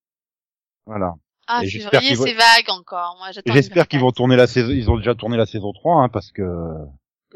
Voilà. 0.85 1.13
Ah, 1.47 1.61
Et 1.63 1.69
février, 1.69 1.99
qu'ils 2.09 2.17
vont- 2.17 2.25
c'est 2.25 2.33
vague 2.33 2.69
encore. 2.69 3.15
Moi, 3.19 3.31
j'attends 3.31 3.53
J'espère 3.53 3.87
qu'ils 3.87 3.99
vont 3.99 4.11
tourner 4.11 4.35
la 4.35 4.47
saison. 4.47 4.69
Ils 4.71 4.89
ont 4.89 4.97
déjà 4.97 5.13
tourné 5.15 5.35
la 5.37 5.45
saison 5.45 5.73
3, 5.73 5.95
hein, 6.01 6.09
parce 6.09 6.31
que 6.31 6.43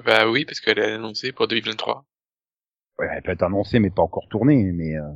Bah 0.05 0.27
oui, 0.29 0.45
parce 0.45 0.61
qu'elle 0.61 0.79
est 0.79 0.93
annoncée 0.93 1.31
pour 1.31 1.47
2023. 1.47 2.05
Ouais, 2.99 3.07
elle 3.11 3.21
peut 3.23 3.31
être 3.31 3.43
annoncée, 3.43 3.79
mais 3.79 3.89
pas 3.89 4.01
encore 4.03 4.27
tournée. 4.29 4.71
Mais 4.73 4.95
euh, 4.97 5.07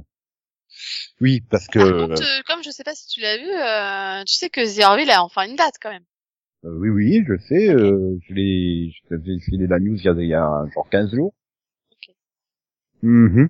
oui, 1.21 1.41
parce 1.49 1.67
que 1.67 1.79
Par 1.79 2.07
contre, 2.07 2.21
euh, 2.23 2.41
comme 2.47 2.63
je 2.63 2.71
sais 2.71 2.83
pas 2.83 2.95
si 2.95 3.07
tu 3.07 3.21
l'as 3.21 3.37
vu, 3.37 3.49
euh, 3.49 4.23
tu 4.25 4.33
sais 4.35 4.49
que 4.49 4.61
The 4.79 4.83
Orville 4.85 5.11
a 5.11 5.23
enfin 5.23 5.47
une 5.47 5.55
date 5.55 5.75
quand 5.81 5.91
même. 5.91 6.05
euh, 6.65 6.75
oui, 6.79 6.89
oui, 6.89 7.23
je 7.27 7.37
sais. 7.37 7.69
Euh, 7.69 8.17
je 8.27 8.33
l'ai, 8.33 8.91
je 8.91 9.09
t'avais 9.09 9.39
filé 9.39 9.67
la 9.67 9.79
news 9.79 9.95
il 9.97 10.03
y 10.05 10.09
a, 10.09 10.13
il 10.13 10.27
y 10.27 10.33
a 10.33 10.65
genre 10.73 10.89
15 10.89 11.13
jours. 11.13 11.33
Ok. 11.91 12.15
Mhm. 13.03 13.49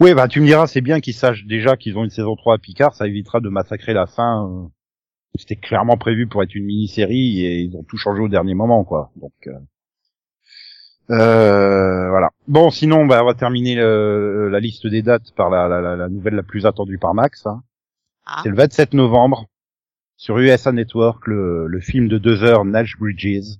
Ouais, 0.00 0.14
bah 0.14 0.28
tu 0.28 0.40
me 0.40 0.46
diras, 0.46 0.66
c'est 0.66 0.82
bien 0.82 1.00
qu'ils 1.00 1.14
sachent 1.14 1.44
déjà 1.46 1.76
qu'ils 1.76 1.96
ont 1.96 2.04
une 2.04 2.10
saison 2.10 2.36
3 2.36 2.54
à 2.56 2.58
Picard, 2.58 2.94
ça 2.94 3.06
évitera 3.06 3.40
de 3.40 3.48
massacrer 3.48 3.94
la 3.94 4.06
fin. 4.06 4.46
euh. 4.48 4.68
C'était 5.38 5.56
clairement 5.56 5.96
prévu 5.96 6.26
pour 6.28 6.42
être 6.42 6.54
une 6.54 6.66
mini-série 6.66 7.40
et 7.44 7.60
ils 7.60 7.74
ont 7.76 7.82
tout 7.84 7.96
changé 7.96 8.20
au 8.20 8.28
dernier 8.28 8.52
moment, 8.54 8.84
quoi. 8.84 9.12
Donc 9.16 9.32
euh... 9.46 9.58
euh, 11.10 12.08
voilà. 12.10 12.30
Bon, 12.48 12.70
sinon, 12.70 13.06
bah, 13.06 13.22
on 13.22 13.26
va 13.26 13.34
terminer 13.34 13.74
le- 13.74 14.48
la 14.50 14.60
liste 14.60 14.86
des 14.86 15.02
dates 15.02 15.32
par 15.36 15.50
la, 15.50 15.68
la, 15.68 15.80
la, 15.80 15.96
la 15.96 16.08
nouvelle 16.08 16.34
la 16.34 16.42
plus 16.42 16.66
attendue 16.66 16.98
par 16.98 17.14
Max. 17.14 17.46
hein. 17.46 17.62
Ah. 18.26 18.40
C'est 18.42 18.48
le 18.50 18.56
27 18.56 18.94
novembre 18.94 19.46
sur 20.16 20.38
USA 20.38 20.72
Network, 20.72 21.26
le, 21.26 21.66
le 21.66 21.80
film 21.80 22.08
de 22.08 22.18
deux 22.18 22.42
heures 22.44 22.64
Nash 22.64 22.96
Bridges. 22.98 23.56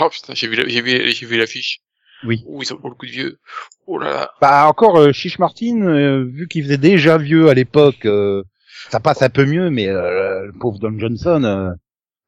Oh 0.00 0.08
putain, 0.10 0.34
j'ai 0.34 0.46
vu 0.46 0.56
j'ai 0.68 0.82
vu, 0.82 1.10
j'ai 1.10 1.26
vu 1.26 1.38
l'affiche. 1.38 1.80
Oui. 2.24 2.44
Oui, 2.46 2.66
ça 2.66 2.74
vaut 2.74 2.90
le 2.90 2.94
coup 2.94 3.06
de 3.06 3.10
vieux. 3.10 3.38
Oh 3.86 3.98
là 3.98 4.10
là. 4.10 4.30
Bah 4.42 4.66
encore 4.68 4.98
euh, 4.98 5.12
Chiche 5.12 5.38
Martin, 5.38 5.80
euh, 5.80 6.24
vu 6.30 6.46
qu'il 6.48 6.62
faisait 6.62 6.76
déjà 6.76 7.16
vieux 7.16 7.48
à 7.48 7.54
l'époque, 7.54 8.04
euh, 8.04 8.42
ça 8.90 9.00
passe 9.00 9.22
un 9.22 9.30
peu 9.30 9.46
mieux, 9.46 9.70
mais 9.70 9.88
euh, 9.88 10.46
le 10.46 10.52
pauvre 10.52 10.78
Don 10.78 10.96
Johnson, 10.98 11.42
euh, 11.44 11.70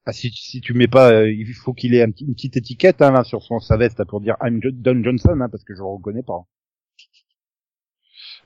ah, 0.06 0.12
si, 0.12 0.30
si 0.30 0.60
tu 0.60 0.74
mets 0.74 0.88
pas, 0.88 1.12
euh, 1.12 1.30
il 1.32 1.52
faut 1.54 1.72
qu'il 1.74 1.94
ait 1.94 2.02
un 2.02 2.10
petit- 2.10 2.24
une 2.24 2.34
petite 2.34 2.56
étiquette 2.56 3.02
hein, 3.02 3.12
là, 3.12 3.24
sur 3.24 3.42
son 3.42 3.60
sa 3.60 3.76
veste 3.76 3.98
là, 3.98 4.04
pour 4.04 4.20
dire 4.20 4.36
I'm 4.42 4.60
Don 4.60 5.02
Johnson, 5.02 5.38
hein, 5.40 5.48
parce 5.48 5.64
que 5.64 5.74
je 5.74 5.80
le 5.80 5.86
reconnais 5.86 6.22
pas. 6.22 6.44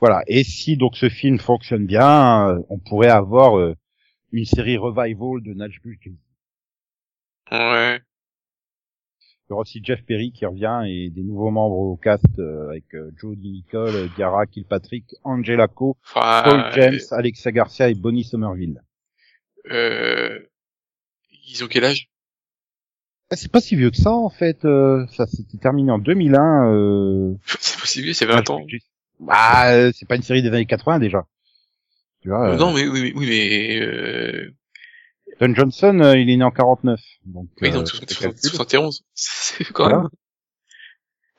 Voilà. 0.01 0.23
Et 0.27 0.45
si 0.45 0.77
donc 0.77 0.97
ce 0.97 1.09
film 1.09 1.39
fonctionne 1.39 1.87
bien, 1.87 2.51
euh, 2.51 2.63
on 2.69 2.79
pourrait 2.79 3.09
avoir 3.09 3.59
euh, 3.59 3.75
une 4.33 4.45
série 4.45 4.77
revival 4.77 5.43
de 5.43 5.55
Bridges. 5.55 6.13
Ouais. 7.51 8.01
Il 9.49 9.51
y 9.51 9.53
aura 9.53 9.63
aussi 9.63 9.81
Jeff 9.83 10.05
Perry 10.05 10.33
qui 10.33 10.45
revient 10.45 10.83
et 10.89 11.09
des 11.09 11.23
nouveaux 11.23 11.51
membres 11.53 11.77
au 11.77 11.97
cast 11.97 12.25
euh, 12.41 12.69
avec 12.69 12.93
euh, 12.95 13.13
Jodie 13.17 13.53
Nicole, 13.53 14.09
Diarra 14.17 14.45
Kilpatrick, 14.47 15.15
Angela 15.23 15.69
Co, 15.69 15.97
Paul 16.13 16.65
James, 16.75 16.99
Alexa 17.13 17.53
Garcia 17.53 17.89
et 17.89 17.95
Bonnie 17.95 18.25
Somerville. 18.25 18.83
euh, 19.71 20.41
ils 21.47 21.65
ont 21.65 21.69
quel 21.69 21.85
âge? 21.85 22.09
Ah, 23.31 23.37
C'est 23.37 23.51
pas 23.51 23.61
si 23.61 23.75
vieux 23.77 23.91
que 23.91 23.97
ça 23.97 24.13
en 24.13 24.31
fait. 24.31 24.65
euh, 24.65 25.07
ça 25.17 25.27
s'était 25.27 25.59
terminé 25.59 25.91
en 25.91 25.99
2001. 25.99 26.73
Euh... 26.73 27.35
C'est 27.61 27.79
pas 27.81 27.87
si 27.87 28.03
vieux, 28.03 28.13
c'est 28.13 28.27
20 28.27 28.49
ans. 28.51 28.65
Bah, 29.19 29.73
euh, 29.73 29.93
c'est 29.95 30.07
pas 30.07 30.17
une 30.17 30.23
série 30.23 30.43
des 30.43 30.49
années 30.49 30.67
80 30.67 30.99
déjà. 30.99 31.27
Tu 32.21 32.29
vois. 32.29 32.49
Euh, 32.51 32.53
euh, 32.55 32.57
Non, 32.59 32.73
mais 32.75 32.87
oui, 32.87 33.01
mais, 33.03 33.13
oui, 33.15 33.27
mais 33.29 33.81
euh, 33.81 34.55
Don 35.41 35.55
Johnson, 35.55 35.99
euh, 36.01 36.19
il 36.19 36.29
est 36.31 36.37
né 36.37 36.45
en 36.45 36.51
49. 36.51 37.01
Donc, 37.25 37.49
Oui, 37.63 37.71
euh, 37.71 37.73
donc 37.73 37.89
ça 37.89 37.99
fait 37.99 38.13
60 38.13 38.35
calcul. 38.35 38.51
71. 38.51 39.05
C'est 39.15 39.65
quand 39.73 39.85
Voilà. 39.85 39.99
même. 40.03 40.09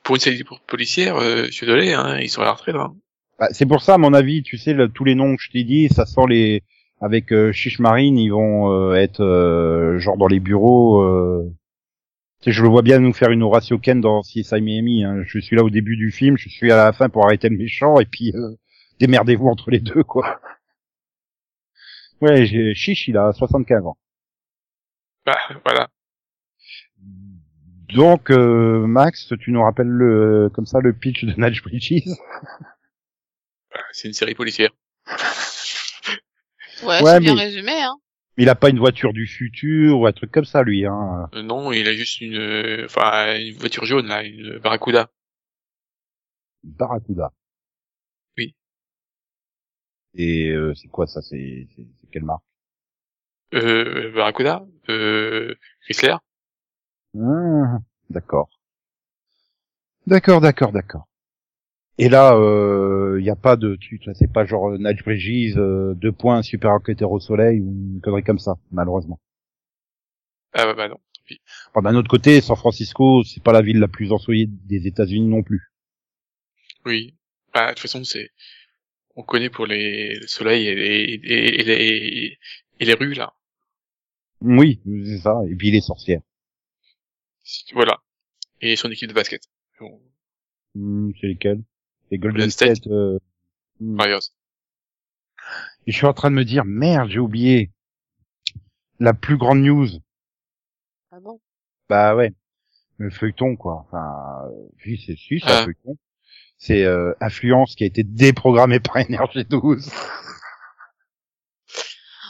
Pour 0.02 0.16
une 0.16 0.20
série 0.20 0.42
policière, 0.66 1.16
euh, 1.18 1.44
je 1.46 1.50
suis 1.52 1.66
désolé, 1.66 1.92
hein, 1.92 2.18
ils 2.18 2.30
sont 2.30 2.40
à 2.42 2.46
la 2.46 2.52
retraite, 2.52 2.74
là. 2.74 2.90
Bah, 3.38 3.48
c'est 3.52 3.66
pour 3.66 3.82
ça, 3.82 3.94
à 3.94 3.98
mon 3.98 4.12
avis, 4.14 4.42
tu 4.42 4.56
sais, 4.58 4.72
le- 4.72 4.88
tous 4.88 5.04
les 5.04 5.14
noms 5.14 5.36
que 5.36 5.42
je 5.42 5.50
t'ai 5.50 5.64
dit, 5.64 5.88
ça 5.88 6.06
sent 6.06 6.26
les 6.28 6.64
avec 7.00 7.32
euh, 7.32 7.52
Chiche 7.52 7.78
Marine, 7.78 8.18
ils 8.18 8.30
vont 8.30 8.72
euh, 8.72 8.94
être 8.94 9.22
euh, 9.22 9.98
genre 9.98 10.16
dans 10.16 10.26
les 10.26 10.40
bureaux. 10.40 11.02
Euh... 11.02 11.54
Je 12.46 12.62
le 12.62 12.68
vois 12.68 12.82
bien 12.82 13.00
nous 13.00 13.12
faire 13.12 13.30
une 13.30 13.42
Horatio 13.42 13.78
Ken 13.78 14.00
dans 14.00 14.22
CSI 14.22 14.60
Miami. 14.60 15.04
Hein. 15.04 15.22
Je 15.24 15.38
suis 15.40 15.56
là 15.56 15.64
au 15.64 15.70
début 15.70 15.96
du 15.96 16.10
film, 16.10 16.36
je 16.38 16.48
suis 16.48 16.70
à 16.70 16.76
la 16.76 16.92
fin 16.92 17.08
pour 17.08 17.24
arrêter 17.24 17.48
le 17.48 17.56
méchant, 17.56 17.98
et 17.98 18.06
puis 18.06 18.32
euh, 18.34 18.56
démerdez-vous 19.00 19.48
entre 19.48 19.70
les 19.70 19.80
deux, 19.80 20.04
quoi. 20.04 20.40
Ouais, 22.20 22.46
Chiche, 22.74 23.08
il 23.08 23.16
a 23.16 23.32
75 23.32 23.86
ans. 23.86 23.96
Bah, 25.24 25.38
voilà. 25.64 25.88
Donc, 27.94 28.30
euh, 28.30 28.86
Max, 28.86 29.32
tu 29.40 29.50
nous 29.50 29.62
rappelles 29.62 29.86
le, 29.86 30.50
comme 30.52 30.66
ça 30.66 30.80
le 30.80 30.92
pitch 30.92 31.24
de 31.24 31.34
Nudge 31.40 31.62
Bridges? 31.62 32.02
Bah, 33.70 33.80
c'est 33.92 34.08
une 34.08 34.14
série 34.14 34.34
policière. 34.34 34.70
Ouais, 36.82 37.02
Ouais, 37.02 37.12
c'est 37.14 37.20
bien 37.20 37.34
mais- 37.34 37.42
résumé, 37.44 37.82
hein. 37.82 37.96
Il 38.40 38.48
a 38.48 38.54
pas 38.54 38.68
une 38.70 38.78
voiture 38.78 39.12
du 39.12 39.26
futur 39.26 39.98
ou 39.98 40.06
un 40.06 40.12
truc 40.12 40.30
comme 40.30 40.44
ça, 40.44 40.62
lui. 40.62 40.86
Hein. 40.86 41.28
Euh, 41.34 41.42
non, 41.42 41.72
il 41.72 41.88
a 41.88 41.92
juste 41.92 42.20
une, 42.20 42.36
euh, 42.36 42.84
enfin, 42.84 43.36
une 43.36 43.54
voiture 43.56 43.84
jaune, 43.84 44.06
là, 44.06 44.22
une 44.22 44.58
Barracuda. 44.58 45.10
Barracuda. 46.62 47.32
Oui. 48.36 48.54
Et 50.14 50.50
euh, 50.50 50.72
c'est 50.74 50.86
quoi 50.86 51.08
ça 51.08 51.20
C'est 51.20 51.66
quelle 52.12 52.22
marque? 52.24 52.44
Euh, 53.54 54.12
Barracuda, 54.14 54.64
euh, 54.88 55.54
Chrysler. 55.82 56.14
Ah, 57.20 57.78
D'accord. 58.08 58.48
D'accord, 60.06 60.40
d'accord, 60.40 60.70
d'accord. 60.70 61.07
Et 62.00 62.08
là, 62.08 62.32
il 62.36 62.40
euh, 62.40 63.20
y 63.20 63.28
a 63.28 63.34
pas 63.36 63.56
de 63.56 63.76
là, 64.06 64.14
c'est 64.14 64.32
pas 64.32 64.44
genre 64.44 64.70
euh, 64.70 64.78
Nudge 64.78 65.02
Bridges, 65.02 65.56
euh, 65.56 65.94
deux 65.94 66.12
points, 66.12 66.42
super 66.42 66.70
enquêteur 66.70 67.10
au 67.10 67.18
soleil 67.18 67.60
ou 67.60 67.70
une 67.70 68.00
connerie 68.00 68.22
comme 68.22 68.38
ça, 68.38 68.56
malheureusement. 68.70 69.18
Ah, 70.52 70.64
bah, 70.66 70.74
bah, 70.74 70.88
non. 70.88 70.98
Enfin, 71.74 71.82
d'un 71.82 71.96
autre 71.96 72.08
côté, 72.08 72.40
San 72.40 72.56
Francisco, 72.56 73.24
c'est 73.24 73.42
pas 73.42 73.52
la 73.52 73.62
ville 73.62 73.80
la 73.80 73.88
plus 73.88 74.12
ensoleillée 74.12 74.46
des 74.46 74.86
États-Unis 74.86 75.26
non 75.26 75.42
plus. 75.42 75.72
Oui. 76.86 77.14
Bah, 77.52 77.66
de 77.66 77.70
toute 77.70 77.80
façon, 77.80 78.04
c'est, 78.04 78.30
on 79.16 79.24
connaît 79.24 79.50
pour 79.50 79.66
les 79.66 80.14
le 80.14 80.26
soleils 80.28 80.68
et 80.68 80.74
les, 80.76 81.20
et, 81.24 81.64
les, 81.64 82.38
et 82.78 82.84
les 82.84 82.94
rues, 82.94 83.14
là. 83.14 83.34
Oui, 84.40 84.80
c'est 84.86 85.18
ça. 85.18 85.40
Et 85.50 85.56
puis 85.56 85.72
les 85.72 85.80
sorcières. 85.80 86.22
Voilà. 87.72 87.98
Et 88.60 88.76
son 88.76 88.90
équipe 88.90 89.08
de 89.08 89.14
basket. 89.14 89.42
Bon, 89.80 90.00
Hmm, 90.74 91.10
c'est 91.20 91.26
lesquelles? 91.26 91.62
Les 92.10 92.18
Golden 92.18 92.36
Golden 92.38 92.50
State. 92.50 92.76
State. 92.76 92.92
euh, 92.92 93.18
hmm. 93.80 93.98
Warriors. 93.98 94.22
Et 95.86 95.92
je 95.92 95.96
suis 95.96 96.06
en 96.06 96.12
train 96.12 96.30
de 96.30 96.36
me 96.36 96.44
dire, 96.44 96.64
merde, 96.64 97.08
j'ai 97.10 97.18
oublié. 97.18 97.70
La 99.00 99.14
plus 99.14 99.36
grande 99.36 99.60
news. 99.60 99.86
Ah 101.12 101.20
bon? 101.20 101.40
Bah 101.88 102.16
ouais. 102.16 102.32
Le 102.96 103.10
feuilleton, 103.10 103.54
quoi. 103.56 103.86
Enfin, 103.86 104.44
euh, 104.46 104.68
oui, 104.84 105.00
c'est 105.06 105.16
si, 105.16 105.38
c'est 105.40 105.46
un 105.50 105.60
Ah. 105.60 105.64
feuilleton. 105.64 105.96
C'est 106.58 106.84
euh, 106.84 107.14
Influence 107.20 107.76
qui 107.76 107.84
a 107.84 107.86
été 107.86 108.02
déprogrammé 108.02 108.80
par 108.80 108.96
Énergie 108.96 109.44
12. 109.44 109.88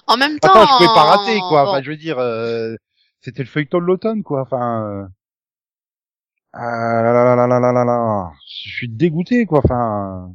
En 0.06 0.16
même 0.18 0.38
temps. 0.38 0.50
Attends, 0.50 0.66
je 0.66 0.72
pouvais 0.84 0.94
pas 0.94 1.04
rater, 1.16 1.38
quoi. 1.40 1.64
bon, 1.64 1.70
Enfin, 1.70 1.82
je 1.82 1.90
veux 1.90 1.96
dire, 1.96 2.18
euh, 2.18 2.74
c'était 3.20 3.42
le 3.42 3.48
feuilleton 3.48 3.78
de 3.78 3.84
l'automne, 3.84 4.22
quoi. 4.22 4.42
Enfin, 4.42 4.84
euh... 4.86 5.06
Ah 6.52 7.02
là 7.02 7.12
là 7.12 7.36
là 7.36 7.46
là 7.46 7.60
là 7.60 7.72
là 7.72 7.84
là. 7.84 8.32
Je 8.46 8.70
suis 8.70 8.88
dégoûté 8.88 9.46
quoi. 9.46 9.60
Enfin, 9.64 10.34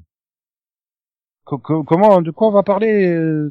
comment, 1.45 2.21
de 2.21 2.31
quoi 2.31 2.47
on 2.47 2.51
va 2.51 2.63
parler 2.63 3.07
euh, 3.07 3.49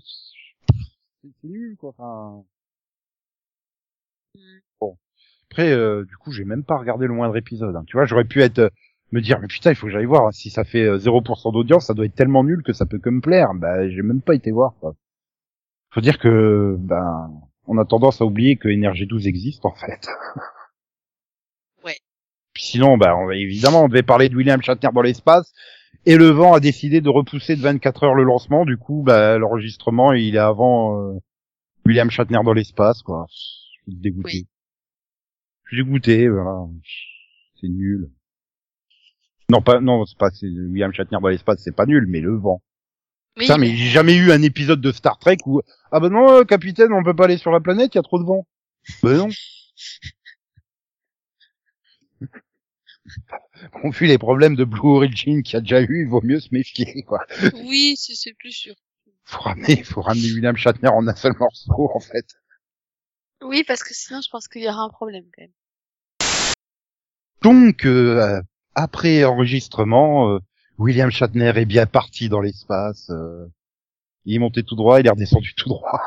C'est 1.23 1.49
nul 1.49 1.77
quoi. 1.77 1.91
Enfin. 1.91 2.45
Mm. 4.35 4.41
Bon. 4.81 4.97
Après, 5.51 5.73
euh, 5.73 6.05
du 6.05 6.17
coup, 6.17 6.33
j'ai 6.33 6.45
même 6.45 6.65
pas 6.65 6.79
regardé 6.79 7.07
le 7.07 7.15
moindre 7.15 7.37
épisode. 7.37 7.77
Hein. 7.77 7.85
Tu 7.87 7.97
vois, 7.97 8.07
j'aurais 8.07 8.25
pu 8.25 8.41
être 8.43 8.61
euh, 8.61 8.71
me 9.13 9.21
dire 9.21 9.41
mais 9.41 9.49
putain, 9.49 9.71
il 9.71 9.77
faut 9.77 9.87
que 9.87 9.93
j'aille 9.93 10.07
voir. 10.07 10.27
Hein. 10.27 10.33
Si 10.33 10.51
ça 10.51 10.65
fait 10.65 10.87
0% 10.87 11.53
d'audience, 11.53 11.87
ça 11.87 11.95
doit 11.95 12.07
être 12.07 12.15
tellement 12.15 12.45
nul 12.45 12.63
que 12.63 12.73
ça 12.73 12.87
peut 12.87 12.99
que 12.99 13.11
me 13.11 13.21
plaire. 13.21 13.55
Bah, 13.55 13.89
j'ai 13.89 14.03
même 14.03 14.23
pas 14.23 14.35
été 14.35 14.53
voir. 14.53 14.75
Quoi. 14.81 14.95
Faut 15.91 16.01
dire 16.01 16.19
que 16.19 16.77
ben, 16.79 17.31
on 17.67 17.79
a 17.79 17.85
tendance 17.85 18.21
à 18.21 18.25
oublier 18.25 18.57
que 18.57 18.69
NRG12 18.69 19.27
existe 19.29 19.67
en 19.67 19.75
fait. 19.75 20.09
Puis 22.55 22.65
sinon, 22.65 22.99
bah, 22.99 23.17
on 23.17 23.31
évidemment, 23.31 23.85
on 23.85 23.89
devait 23.89 24.03
parler 24.03 24.29
de 24.29 24.37
William 24.37 24.61
Shatner 24.63 24.91
dans 24.93 25.03
l'espace. 25.03 25.53
Et 26.05 26.17
le 26.17 26.27
vent 26.27 26.53
a 26.53 26.61
décidé 26.61 27.01
de 27.01 27.09
repousser 27.09 27.57
de 27.57 27.63
24 27.63 28.05
heures 28.05 28.15
le 28.15 28.25
lancement. 28.25 28.65
Du 28.65 28.77
coup, 28.77 29.03
bah, 29.05 29.39
l'enregistrement, 29.39 30.13
il 30.13 30.35
est 30.35 30.39
avant 30.39 31.01
euh, 31.01 31.19
William 31.87 32.11
Shatner 32.11 32.41
dans 32.45 32.53
l'espace, 32.53 33.03
quoi. 33.03 33.27
Je 33.29 33.93
suis 33.93 34.01
dégoûté. 34.01 34.31
Oui. 34.33 34.47
Je 35.65 35.77
suis 35.77 35.85
dégoûté, 35.85 36.29
voilà. 36.29 36.67
C'est 37.61 37.69
nul. 37.69 38.11
Non, 39.49 39.63
pas, 39.63 39.81
non, 39.81 40.05
c'est 40.07 40.19
pas, 40.19 40.31
William 40.43 40.93
Shatner 40.93 41.19
dans 41.21 41.29
l'espace, 41.29 41.61
c'est 41.63 41.77
pas 41.77 41.87
nul, 41.87 42.07
mais 42.09 42.21
le 42.21 42.37
vent. 42.37 42.63
Oui, 43.37 43.45
Putain, 43.45 43.59
mais 43.59 43.75
j'ai 43.75 43.89
jamais 43.89 44.15
eu 44.15 44.33
un 44.33 44.43
épisode 44.43 44.81
de 44.81 44.93
Star 44.93 45.19
Trek 45.19 45.39
où, 45.47 45.63
ah 45.91 46.01
ben 46.01 46.11
non, 46.11 46.41
euh, 46.41 46.45
capitaine, 46.45 46.93
on 46.93 47.03
peut 47.03 47.15
pas 47.15 47.25
aller 47.25 47.39
sur 47.39 47.51
la 47.51 47.61
planète, 47.61 47.95
il 47.95 47.99
y 47.99 48.01
a 48.01 48.03
trop 48.03 48.19
de 48.19 48.25
vent. 48.25 48.47
Ben 49.03 49.17
non. 49.17 49.29
On 53.85 53.91
vu 53.91 54.07
les 54.07 54.19
problèmes 54.19 54.57
de 54.57 54.65
Blue 54.65 54.89
Origin 54.89 55.43
qu'il 55.43 55.55
y 55.55 55.57
a 55.57 55.61
déjà 55.61 55.81
eu, 55.81 56.03
il 56.03 56.09
vaut 56.09 56.23
mieux 56.23 56.41
se 56.41 56.49
méfier, 56.53 57.03
quoi. 57.03 57.25
oui, 57.65 57.95
c'est 57.97 58.15
c'est 58.15 58.35
plus 58.35 58.53
sûr. 58.53 58.75
Faut 59.25 59.41
ramener, 59.41 59.83
faut 59.85 60.03
ramener 60.03 60.33
William 60.33 60.57
Shatner 60.57 60.89
en 60.89 61.07
un 61.07 61.15
seul 61.15 61.35
morceau, 61.39 61.91
en 61.95 62.01
fait. 62.01 62.27
Oui, 63.43 63.65
parce 63.65 63.83
que 63.83 63.95
sinon, 63.95 64.21
je 64.21 64.29
pense 64.31 64.49
qu'il 64.49 64.63
y 64.63 64.69
aura 64.69 64.83
un 64.83 64.89
problème 64.89 65.25
quand 65.35 65.43
même. 65.43 65.53
Donc, 67.43 67.87
euh, 67.87 68.41
après 68.75 69.25
enregistrement, 69.25 70.31
euh, 70.31 70.39
William 70.79 71.11
Shatner 71.11 71.53
est 71.57 71.65
bien 71.65 71.87
parti 71.87 72.29
dans 72.29 72.41
l'espace. 72.41 73.11
euh, 73.11 73.47
il 74.25 74.37
est 74.37 74.39
monté 74.39 74.63
tout 74.63 74.77
droit, 74.77 75.01
il 75.01 75.07
est 75.07 75.11
redescendu 75.11 75.55
tout 75.55 75.69
droit. 75.69 76.01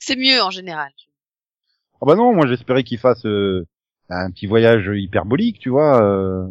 C'est 0.00 0.16
mieux 0.16 0.42
en 0.42 0.50
général. 0.50 0.92
Ah 2.00 2.06
bah 2.06 2.16
non, 2.16 2.34
moi 2.34 2.46
j'espérais 2.46 2.82
qu'il 2.82 2.98
fasse 2.98 3.24
euh, 3.24 3.66
un 4.10 4.30
petit 4.30 4.46
voyage 4.46 4.90
hyperbolique, 4.92 5.58
tu 5.58 5.70
vois, 5.70 6.02
euh, 6.02 6.46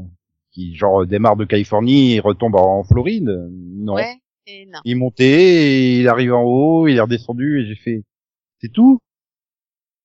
qui 0.51 0.75
genre 0.75 1.05
démarre 1.05 1.35
de 1.35 1.45
Californie 1.45 2.15
et 2.15 2.19
retombe 2.19 2.55
en 2.55 2.83
Floride. 2.83 3.49
Non. 3.51 3.95
Ouais. 3.95 4.15
Et 4.45 4.65
non. 4.65 4.79
Il 4.83 4.97
monté, 4.97 5.99
il 5.99 6.07
arrive 6.09 6.33
en 6.33 6.43
haut, 6.43 6.87
il 6.87 6.97
est 6.97 7.01
redescendu 7.01 7.61
et 7.61 7.65
j'ai 7.65 7.75
fait, 7.75 8.03
c'est 8.59 8.71
tout. 8.71 8.99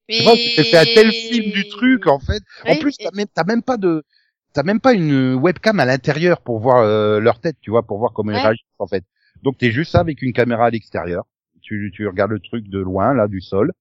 Mais... 0.08 0.16
Tu 0.16 0.22
vois, 0.22 0.34
tu 0.34 0.54
t'es 0.54 0.64
fait 0.64 0.78
un 0.78 0.84
tel 0.84 1.10
film 1.10 1.52
du 1.52 1.68
truc 1.68 2.06
en 2.06 2.20
fait. 2.20 2.42
En 2.66 2.76
plus, 2.76 2.96
t'as 2.96 3.10
même, 3.12 3.26
même 3.46 3.62
pas 3.62 3.76
de, 3.76 4.04
t'as 4.52 4.62
même 4.62 4.80
pas 4.80 4.94
une 4.94 5.34
webcam 5.34 5.80
à 5.80 5.84
l'intérieur 5.84 6.40
pour 6.40 6.60
voir 6.60 6.82
euh, 6.82 7.18
leur 7.20 7.40
tête, 7.40 7.56
tu 7.60 7.70
vois, 7.70 7.82
pour 7.82 7.98
voir 7.98 8.12
comment 8.12 8.32
ils 8.32 8.38
réagissent 8.38 8.64
en 8.78 8.86
fait. 8.86 9.04
Donc 9.42 9.58
t'es 9.58 9.70
juste 9.70 9.92
ça 9.92 10.00
avec 10.00 10.22
une 10.22 10.32
caméra 10.32 10.66
à 10.66 10.70
l'extérieur. 10.70 11.24
Tu, 11.60 11.90
tu 11.92 12.06
regardes 12.06 12.30
le 12.30 12.40
truc 12.40 12.68
de 12.68 12.78
loin, 12.78 13.12
là, 13.12 13.28
du 13.28 13.40
sol. 13.40 13.72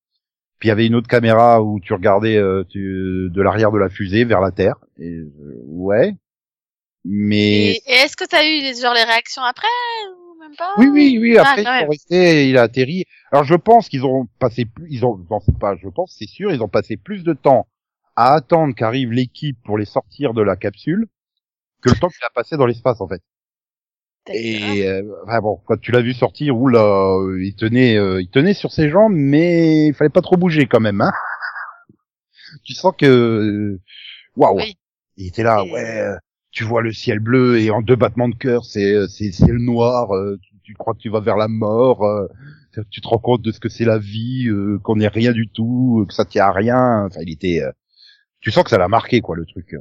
Puis 0.60 0.68
il 0.68 0.70
y 0.70 0.72
avait 0.72 0.88
une 0.88 0.96
autre 0.96 1.08
caméra 1.08 1.62
où 1.64 1.80
tu 1.80 1.94
regardais 1.94 2.38
euh, 2.38 2.64
tu- 2.70 3.30
de 3.32 3.42
l'arrière 3.42 3.72
de 3.72 3.78
la 3.78 3.90
fusée 3.90 4.26
vers 4.26 4.42
la 4.42 4.52
Terre. 4.52 4.76
Et 5.00 5.10
euh, 5.10 5.32
ouais, 5.66 6.16
mais 7.06 7.76
Et, 7.76 7.82
et 7.86 7.94
est-ce 7.94 8.18
que 8.18 8.26
t'as 8.26 8.44
eu 8.44 8.62
les, 8.62 8.76
genre 8.76 8.94
les 8.94 9.04
réactions 9.04 9.44
après 9.44 9.68
ou 10.12 10.40
même 10.40 10.56
pas? 10.56 10.76
Oui, 10.78 10.88
oui, 10.92 11.18
oui. 11.20 11.38
Ah, 11.38 11.42
Après, 11.42 11.64
quand 11.64 11.72
ils 11.72 11.74
même. 11.74 11.86
sont 11.86 11.90
restés, 11.92 12.50
il 12.50 12.58
a 12.58 12.64
atterri. 12.64 13.06
Alors, 13.32 13.44
je 13.44 13.56
pense 13.56 13.90
qu'ils 13.90 14.06
ont 14.06 14.28
passé 14.40 14.66
plus, 14.66 14.88
ils 14.90 15.06
ont, 15.06 15.18
non, 15.30 15.40
c'est 15.40 15.58
pas, 15.58 15.76
je 15.76 15.88
pense, 15.90 16.16
c'est 16.18 16.28
sûr, 16.28 16.52
ils 16.52 16.62
ont 16.62 16.68
passé 16.70 16.98
plus 16.98 17.24
de 17.24 17.34
temps 17.34 17.68
à 18.16 18.34
attendre 18.34 18.74
qu'arrive 18.76 19.12
l'équipe 19.12 19.58
pour 19.64 19.78
les 19.78 19.86
sortir 19.86 20.34
de 20.34 20.42
la 20.42 20.56
capsule 20.56 21.08
que 21.82 21.90
le 21.90 21.96
temps 21.98 22.10
qu'il 22.10 22.24
a 22.26 22.30
passé 22.32 22.58
dans 22.58 22.66
l'espace, 22.68 23.02
en 23.02 23.08
fait. 23.08 23.22
Et 24.34 24.88
euh, 24.88 25.04
enfin 25.26 25.40
bon, 25.40 25.60
quand 25.66 25.80
tu 25.80 25.92
l'as 25.92 26.02
vu 26.02 26.14
sortir, 26.14 26.58
oula, 26.58 26.80
euh, 26.82 27.44
il 27.44 27.56
tenait, 27.56 27.98
euh, 27.98 28.22
il 28.22 28.30
tenait 28.30 28.54
sur 28.54 28.72
ses 28.72 28.90
jambes, 28.90 29.14
mais 29.14 29.88
il 29.88 29.94
fallait 29.94 30.10
pas 30.10 30.22
trop 30.22 30.38
bouger 30.38 30.66
quand 30.68 30.80
même, 30.80 31.02
hein. 31.02 31.12
tu 32.64 32.74
sens 32.74 32.94
que, 32.98 33.06
euh, 33.06 33.80
waouh, 34.36 34.58
Oui. 34.58 34.76
il 35.18 35.28
était 35.28 35.44
là, 35.44 35.64
Et- 35.66 35.72
ouais. 35.72 36.00
euh, 36.02 36.16
Tu 36.52 36.64
vois 36.64 36.82
le 36.82 36.92
ciel 36.92 37.20
bleu 37.20 37.60
et 37.60 37.70
en 37.72 37.82
deux 37.82 37.96
battements 37.96 38.30
de 38.30 38.36
cœur, 38.36 38.66
c'est 38.66 39.08
c'est 39.10 39.32
c'est 39.32 39.48
le 39.52 39.60
noir. 39.60 40.16
euh, 40.16 40.38
tu, 40.42 40.56
tu 40.64 40.74
crois 40.74 40.94
que 40.94 41.00
tu 41.00 41.10
vas 41.10 41.20
vers 41.20 41.38
la 41.38 41.48
mort. 41.48 42.04
euh, 42.04 42.28
tu 42.92 43.02
te 43.02 43.08
rends 43.08 43.18
compte 43.20 43.42
de 43.42 43.52
ce 43.52 43.60
que 43.60 43.70
c'est 43.70 43.86
la 43.86 43.98
vie, 44.00 44.48
euh, 44.50 44.80
qu'on 44.84 44.96
n'est 44.98 45.08
rien 45.08 45.32
du 45.32 45.48
tout, 45.50 46.06
que 46.08 46.14
ça 46.14 46.26
tient 46.26 46.46
à 46.46 46.52
rien. 46.52 47.06
Enfin, 47.06 47.22
il 47.22 47.32
était. 47.32 47.62
euh, 47.64 47.72
tu 48.40 48.52
sens 48.52 48.64
que 48.64 48.70
ça 48.72 48.78
l'a 48.78 48.88
marqué, 48.88 49.22
quoi, 49.22 49.36
le 49.36 49.46
truc. 49.46 49.76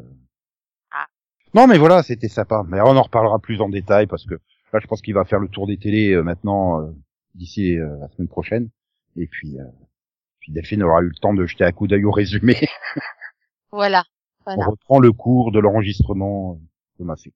Non, 1.55 1.67
mais 1.67 1.79
voilà, 1.79 2.03
c'était 2.03 2.29
sympa. 2.29 2.65
Mais 2.69 2.81
on 2.81 2.97
en 2.97 3.03
reparlera 3.03 3.39
plus 3.39 3.61
en 3.61 3.69
détail 3.69 4.07
parce 4.07 4.25
que 4.27 4.35
là, 4.73 4.79
je 4.81 4.87
pense 4.87 5.01
qu'il 5.03 5.15
va 5.15 5.25
faire 5.25 5.39
le 5.41 5.49
tour 5.49 5.67
des 5.67 5.79
télés 5.79 6.13
euh, 6.13 6.23
maintenant 6.23 6.83
euh, 6.83 6.93
d'ici 7.35 7.79
euh, 7.79 7.97
la 8.01 8.09
semaine 8.09 8.29
prochaine. 8.29 8.69
Et 9.17 9.27
puis, 9.27 9.59
euh, 9.59 9.65
Puis 10.41 10.53
Delphine 10.53 10.83
aura 10.83 11.01
eu 11.03 11.07
le 11.09 11.15
temps 11.21 11.33
de 11.35 11.47
jeter 11.47 11.65
un 11.65 11.73
coup 11.73 11.87
d'œil 11.87 12.05
au 12.05 12.11
résumé. 12.11 12.57
Voilà. 13.73 14.05
On 14.47 14.55
Voilà. 14.55 14.67
reprend 14.71 15.01
le 15.01 15.13
cours 15.13 15.51
de 15.53 15.59
l'enregistrement 15.59 16.59
de 16.99 17.05
ma 17.05 17.17
fille. 17.17 17.33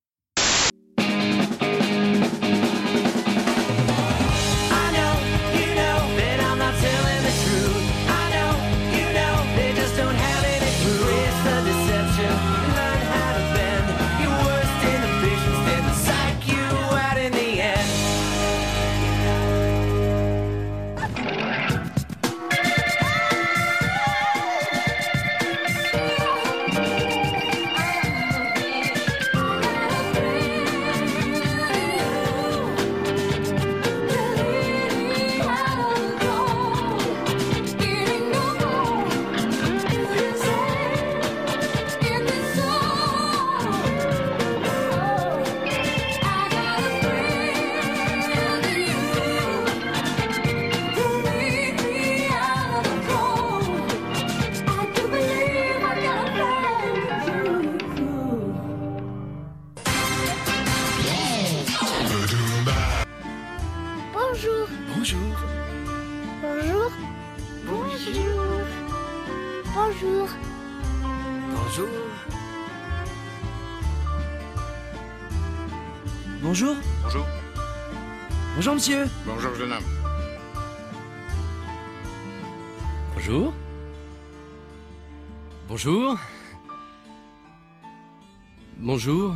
Bonjour. 89.02 89.34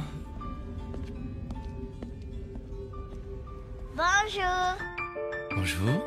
Bonjour. 3.97 4.77
Bonjour. 5.57 6.07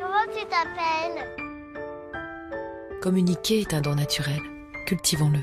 Comment 0.00 0.26
tu 0.36 0.44
t'appelles? 0.46 1.28
Communiquer 3.00 3.60
est 3.60 3.72
un 3.72 3.80
don 3.80 3.94
naturel. 3.94 4.40
Cultivons-le. 4.88 5.38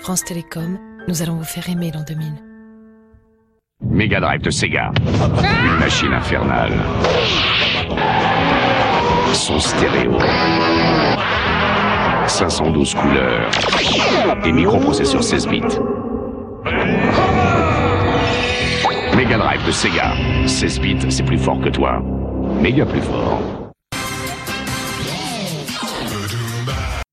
France 0.00 0.24
Télécom, 0.24 0.78
nous 1.08 1.22
allons 1.22 1.36
vous 1.36 1.44
faire 1.44 1.66
aimer 1.70 1.90
l'an 1.90 2.04
2000. 2.06 2.34
Mega 3.80 4.20
Drive 4.20 4.42
de 4.42 4.50
Sega. 4.50 4.92
Une 5.06 5.78
machine 5.78 6.12
infernale. 6.12 6.74
Son 9.32 9.58
stéréo. 9.58 10.18
512 12.28 12.94
couleurs. 12.94 13.50
Et 14.44 14.52
microprocesseur 14.52 15.22
16 15.22 15.48
bits. 15.48 15.60
Mega 19.16 19.38
Drive 19.38 19.66
de 19.66 19.72
Sega. 19.72 20.12
16 20.46 20.80
bits, 20.80 21.10
c'est 21.10 21.24
plus 21.24 21.38
fort 21.38 21.60
que 21.60 21.68
toi. 21.68 22.00
Méga 22.60 22.86
plus 22.86 23.02
fort. 23.02 23.40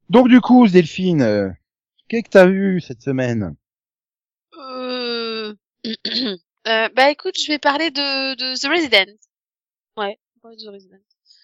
Donc 0.10 0.28
du 0.28 0.42
coup, 0.42 0.68
Delphine, 0.68 1.22
euh, 1.22 1.50
qu'est-ce 2.08 2.24
que 2.24 2.30
t'as 2.30 2.48
vu 2.48 2.82
cette 2.82 3.02
semaine? 3.02 3.56
Euh... 4.58 5.54
euh, 6.68 6.90
bah 6.96 7.12
écoute, 7.12 7.36
je 7.40 7.48
vais 7.48 7.60
parler 7.60 7.92
de, 7.92 8.36
de 8.36 8.60
The 8.60 8.70
Resident. 8.70 9.14
Ouais, 9.98 10.18
The 10.44 10.70
Resident. 10.72 10.98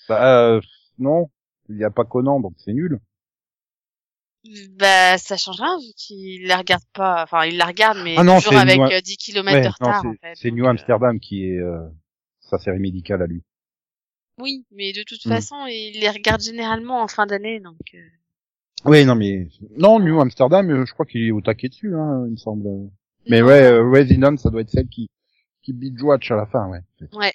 Bah 0.09 0.39
euh, 0.39 0.61
non, 0.97 1.29
il 1.69 1.77
y 1.77 1.83
a 1.83 1.91
pas 1.91 2.05
Conan, 2.05 2.39
donc 2.39 2.53
c'est 2.57 2.73
nul. 2.73 2.99
Bah 4.73 5.17
ça 5.17 5.37
change 5.37 5.59
rien 5.59 5.77
vu 5.79 5.91
qu'il 5.97 6.45
la 6.47 6.57
regarde 6.57 6.83
pas. 6.93 7.23
Enfin, 7.23 7.45
il 7.45 7.57
la 7.57 7.65
regarde 7.65 7.97
mais 8.03 8.15
Ah 8.17 8.23
non, 8.23 8.39
toujours 8.39 8.57
avec 8.59 8.77
New- 8.79 8.91
euh, 8.91 9.01
10 9.01 9.17
km 9.17 9.55
Ouais, 9.55 9.61
de 9.63 9.67
retard 9.69 10.01
c'est- 10.01 10.07
en 10.07 10.13
fait. 10.21 10.33
c'est 10.35 10.51
New 10.51 10.65
euh, 10.65 10.69
Amsterdam 10.69 11.19
qui 11.19 11.45
est 11.45 11.57
euh, 11.57 11.79
sa 12.41 12.57
série 12.59 12.79
médicale 12.79 13.21
à 13.23 13.27
lui. 13.27 13.41
Oui, 14.39 14.65
mais 14.71 14.91
de 14.93 15.03
toute 15.03 15.25
Hmm. 15.25 15.29
façon, 15.29 15.65
il 15.67 15.99
les 15.99 16.09
regarde 16.09 16.41
généralement 16.41 17.01
en 17.01 17.07
fin 17.07 17.25
d'année, 17.25 17.59
donc. 17.59 17.77
euh, 17.93 17.99
Oui, 18.83 19.03
non 19.05 19.15
mais 19.15 19.47
non, 19.77 19.99
New 19.99 20.19
Amsterdam, 20.19 20.69
euh, 20.69 20.85
je 20.85 20.93
crois 20.93 21.05
qu'il 21.05 21.25
est 21.25 21.31
au 21.31 21.41
taquet 21.41 21.69
dessus, 21.69 21.95
hein, 21.95 22.25
il 22.27 22.33
me 22.33 22.37
semble. 22.37 22.91
Mais 23.27 23.41
ouais, 23.41 23.63
euh, 23.63 23.89
Resident, 23.89 24.37
ça 24.37 24.49
doit 24.51 24.61
être 24.61 24.69
celle 24.69 24.87
qui 24.89 25.09
qui 25.63 25.73
binge 25.73 25.99
watch 26.03 26.29
à 26.29 26.35
la 26.35 26.45
fin, 26.45 26.67
ouais. 26.69 26.81
Ouais. 27.13 27.33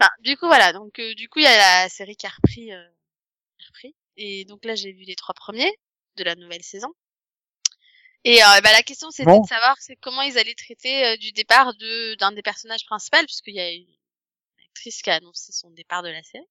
Enfin, 0.00 0.08
du 0.22 0.36
coup 0.38 0.46
voilà, 0.46 0.72
donc 0.72 0.98
euh, 0.98 1.12
du 1.14 1.28
coup 1.28 1.40
il 1.40 1.42
y 1.42 1.46
a 1.46 1.82
la 1.82 1.88
série 1.90 2.16
qui 2.16 2.26
a 2.26 2.30
repris, 2.30 2.72
euh, 2.72 2.82
qui 3.58 3.64
a 3.64 3.68
repris. 3.68 3.94
et 4.16 4.44
donc 4.46 4.64
là 4.64 4.74
j'ai 4.74 4.92
vu 4.92 5.02
les 5.04 5.14
trois 5.16 5.34
premiers 5.34 5.70
de 6.16 6.24
la 6.24 6.34
nouvelle 6.34 6.62
saison. 6.62 6.92
Et 8.24 8.42
euh, 8.42 8.60
bah, 8.62 8.72
la 8.72 8.82
question 8.82 9.10
c'était 9.10 9.30
Bon. 9.30 9.40
de 9.40 9.46
savoir 9.46 9.76
c'est 9.80 9.96
comment 9.96 10.22
ils 10.22 10.38
allaient 10.38 10.54
traiter 10.54 11.04
euh, 11.06 11.16
du 11.16 11.32
départ 11.32 11.74
de 11.74 12.14
d'un 12.16 12.32
des 12.32 12.42
personnages 12.42 12.84
principaux, 12.86 13.18
puisqu'il 13.24 13.54
y 13.54 13.60
a 13.60 13.70
une 13.72 13.86
actrice 14.66 15.02
qui 15.02 15.10
a 15.10 15.14
annoncé 15.16 15.52
son 15.52 15.70
départ 15.70 16.02
de 16.02 16.08
la 16.08 16.22
série 16.22 16.46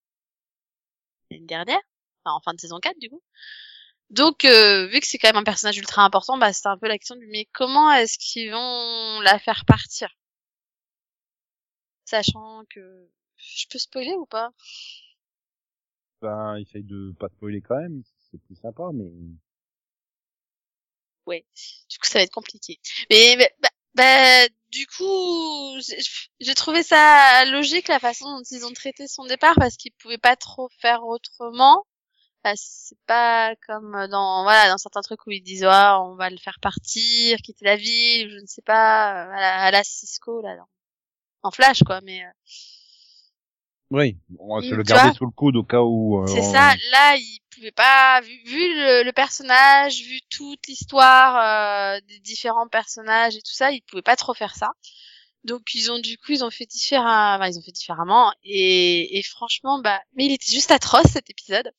l'année 1.31 1.45
dernière, 1.45 1.79
enfin 2.23 2.35
en 2.35 2.41
fin 2.41 2.53
de 2.53 2.59
saison 2.59 2.79
4 2.79 2.99
du 2.99 3.09
coup. 3.09 3.21
Donc 4.09 4.43
euh, 4.45 4.87
vu 4.87 4.99
que 4.99 5.07
c'est 5.07 5.17
quand 5.17 5.29
même 5.29 5.37
un 5.37 5.43
personnage 5.45 5.77
ultra 5.77 6.03
important, 6.03 6.37
bah 6.37 6.51
c'était 6.51 6.67
un 6.67 6.77
peu 6.77 6.87
la 6.89 6.97
question 6.97 7.15
du 7.15 7.27
mais 7.27 7.47
comment 7.53 7.91
est-ce 7.93 8.17
qu'ils 8.19 8.51
vont 8.51 9.21
la 9.21 9.39
faire 9.39 9.63
partir? 9.65 10.09
Sachant 12.05 12.63
que 12.69 13.09
je 13.37 13.65
peux 13.69 13.79
spoiler 13.79 14.13
ou 14.13 14.25
pas? 14.25 14.51
Ben, 16.21 16.57
essaye 16.57 16.83
de 16.83 17.13
pas 17.19 17.29
spoiler 17.29 17.61
quand 17.61 17.79
même, 17.79 18.03
c'est 18.31 18.37
plus 18.43 18.55
sympa, 18.55 18.83
mais 18.93 19.09
Ouais. 21.25 21.45
Du 21.89 21.97
coup, 21.99 22.07
ça 22.07 22.19
va 22.19 22.23
être 22.23 22.31
compliqué. 22.33 22.79
Mais 23.09 23.37
bah, 23.61 23.69
bah, 23.95 24.47
du 24.71 24.87
coup, 24.87 25.77
j'ai- 26.39 26.55
trouvé 26.55 26.83
ça 26.83 27.45
logique 27.45 27.87
la 27.87 27.99
façon 27.99 28.25
dont 28.37 28.43
ils 28.51 28.65
ont 28.65 28.73
traité 28.73 29.07
son 29.07 29.25
départ 29.25 29.55
parce 29.57 29.75
qu'ils 29.77 29.93
pouvaient 29.93 30.17
pas 30.17 30.35
trop 30.35 30.69
faire 30.79 31.03
autrement. 31.05 31.85
Bah, 32.43 32.53
c'est 32.55 32.97
pas 33.07 33.55
comme 33.67 33.91
dans 34.09 34.43
voilà 34.43 34.69
dans 34.69 34.77
certains 34.79 35.01
trucs 35.01 35.25
où 35.27 35.31
ils 35.31 35.41
disent 35.43 35.63
ouais, 35.65 35.89
on 36.01 36.15
va 36.15 36.29
le 36.31 36.37
faire 36.37 36.59
partir, 36.61 37.37
quitter 37.39 37.65
la 37.65 37.77
ville, 37.77 38.31
je 38.31 38.37
ne 38.41 38.47
sais 38.47 38.63
pas, 38.63 39.25
euh, 39.27 39.31
à 39.33 39.39
la, 39.41 39.63
à 39.65 39.71
la 39.71 39.83
Cisco 39.83 40.41
là, 40.41 40.55
dans, 40.57 40.67
en 41.43 41.51
Flash 41.51 41.83
quoi. 41.85 42.01
Mais 42.03 42.23
euh, 42.25 42.29
oui, 43.91 44.17
on 44.39 44.55
va 44.55 44.61
se 44.61 44.73
le 44.73 44.83
garder 44.83 45.13
sous 45.15 45.25
le 45.25 45.31
coude 45.31 45.55
au 45.57 45.63
cas 45.63 45.81
où. 45.81 46.21
euh, 46.23 46.27
C'est 46.27 46.39
on- 46.39 46.51
ça, 46.51 46.73
là, 46.91 47.15
ils 47.17 47.39
pouvaient 47.53 47.71
pas, 47.71 48.21
vu, 48.21 48.39
vu 48.45 48.75
le, 48.75 49.03
le 49.03 49.11
personnage, 49.11 50.01
vu 50.01 50.19
toute 50.29 50.65
l'histoire 50.67 51.95
euh, 51.95 51.99
des 52.07 52.19
différents 52.19 52.67
personnages 52.67 53.35
et 53.35 53.41
tout 53.41 53.53
ça, 53.53 53.71
ils 53.71 53.81
pouvaient 53.81 54.01
pas 54.01 54.15
trop 54.15 54.33
faire 54.33 54.55
ça. 54.55 54.71
Donc 55.43 55.73
ils 55.73 55.91
ont 55.91 55.97
du 55.99 56.17
coup 56.19 56.33
ils 56.33 56.43
ont 56.43 56.51
fait 56.51 56.67
différemment, 56.67 57.35
enfin, 57.35 57.47
ils 57.49 57.57
ont 57.57 57.63
fait 57.63 57.71
différemment 57.71 58.31
et, 58.43 59.17
et 59.17 59.23
franchement 59.23 59.79
bah 59.81 59.99
mais 60.15 60.25
il 60.25 60.31
était 60.33 60.51
juste 60.51 60.69
atroce 60.69 61.07
cet 61.11 61.31
épisode. 61.31 61.71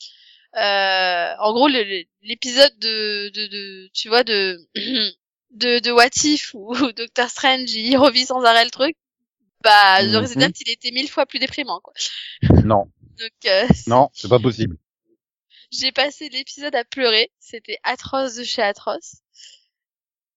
Euh, 0.56 1.34
en 1.38 1.52
gros 1.52 1.68
l'épisode 1.68 2.76
de, 2.80 3.30
de 3.30 3.46
de 3.46 3.88
tu 3.94 4.08
vois 4.08 4.24
de 4.24 4.58
de 5.52 5.78
de 5.78 5.90
What 5.92 6.08
If 6.24 6.50
où 6.54 6.74
Doctor 6.96 7.28
Strange 7.30 7.70
il 7.70 7.96
revit 7.96 8.26
sans 8.26 8.42
arrêt 8.42 8.64
le 8.64 8.70
truc. 8.72 8.96
Bah 9.62 10.02
The. 10.02 10.16
Resident 10.16 10.50
il 10.60 10.70
était 10.70 10.90
mille 10.90 11.08
fois 11.08 11.26
plus 11.26 11.38
déprimant 11.38 11.80
quoi. 11.80 11.92
Non, 12.64 12.90
Donc 13.18 13.46
euh, 13.46 13.66
non, 13.86 14.08
c'est 14.12 14.28
pas 14.28 14.38
possible. 14.38 14.76
j'ai 15.70 15.92
passé 15.92 16.28
l'épisode 16.28 16.74
à 16.74 16.84
pleurer. 16.84 17.30
C'était 17.38 17.78
atroce 17.82 18.36
de 18.36 18.44
chez 18.44 18.62
atroce. 18.62 19.16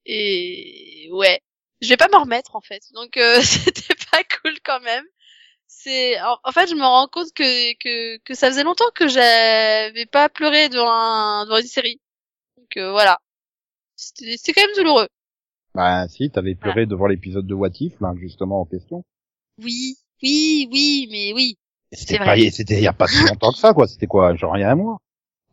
Et 0.05 1.09
ouais, 1.11 1.41
je 1.81 1.89
vais 1.89 1.97
pas 1.97 2.07
m'en 2.11 2.21
remettre 2.21 2.55
en 2.55 2.61
fait. 2.61 2.83
Donc 2.93 3.17
euh, 3.17 3.41
c'était 3.41 3.95
pas 4.11 4.23
cool 4.41 4.53
quand 4.63 4.81
même. 4.81 5.05
C'est 5.67 6.21
en, 6.21 6.37
en 6.43 6.51
fait 6.51 6.67
je 6.67 6.75
me 6.75 6.83
rends 6.83 7.07
compte 7.07 7.33
que 7.33 7.73
que 7.77 8.17
que 8.23 8.33
ça 8.35 8.49
faisait 8.49 8.63
longtemps 8.63 8.91
que 8.93 9.07
j'avais 9.07 10.05
pas 10.05 10.29
pleuré 10.29 10.69
devant 10.69 10.91
un, 10.91 11.45
devant 11.45 11.57
une 11.57 11.67
série. 11.67 11.99
Donc 12.57 12.77
euh, 12.77 12.91
voilà. 12.91 13.19
C'était 13.95 14.37
c'était 14.37 14.53
quand 14.53 14.67
même 14.67 14.75
douloureux. 14.75 15.07
Bah 15.75 16.07
si, 16.07 16.31
t'avais 16.31 16.55
pleuré 16.55 16.85
devant 16.85 17.05
l'épisode 17.07 17.45
de 17.45 17.53
What 17.53 17.71
If, 17.81 17.99
là, 17.99 18.13
justement 18.15 18.61
en 18.61 18.65
question. 18.65 19.03
Oui, 19.57 19.97
oui, 20.21 20.67
oui, 20.71 21.07
mais 21.11 21.33
oui. 21.33 21.57
C'était 21.91 22.17
pas, 22.17 22.35
c'était 22.51 22.75
il 22.75 22.83
y 22.83 22.87
a 22.87 22.93
pas 22.93 23.07
si 23.07 23.23
longtemps 23.23 23.51
que 23.51 23.57
ça, 23.57 23.73
quoi. 23.73 23.87
C'était 23.87 24.07
quoi, 24.07 24.35
genre 24.35 24.57
il 24.57 24.61
y 24.61 24.63
a 24.63 24.71
un 24.71 24.75
mois? 24.75 24.97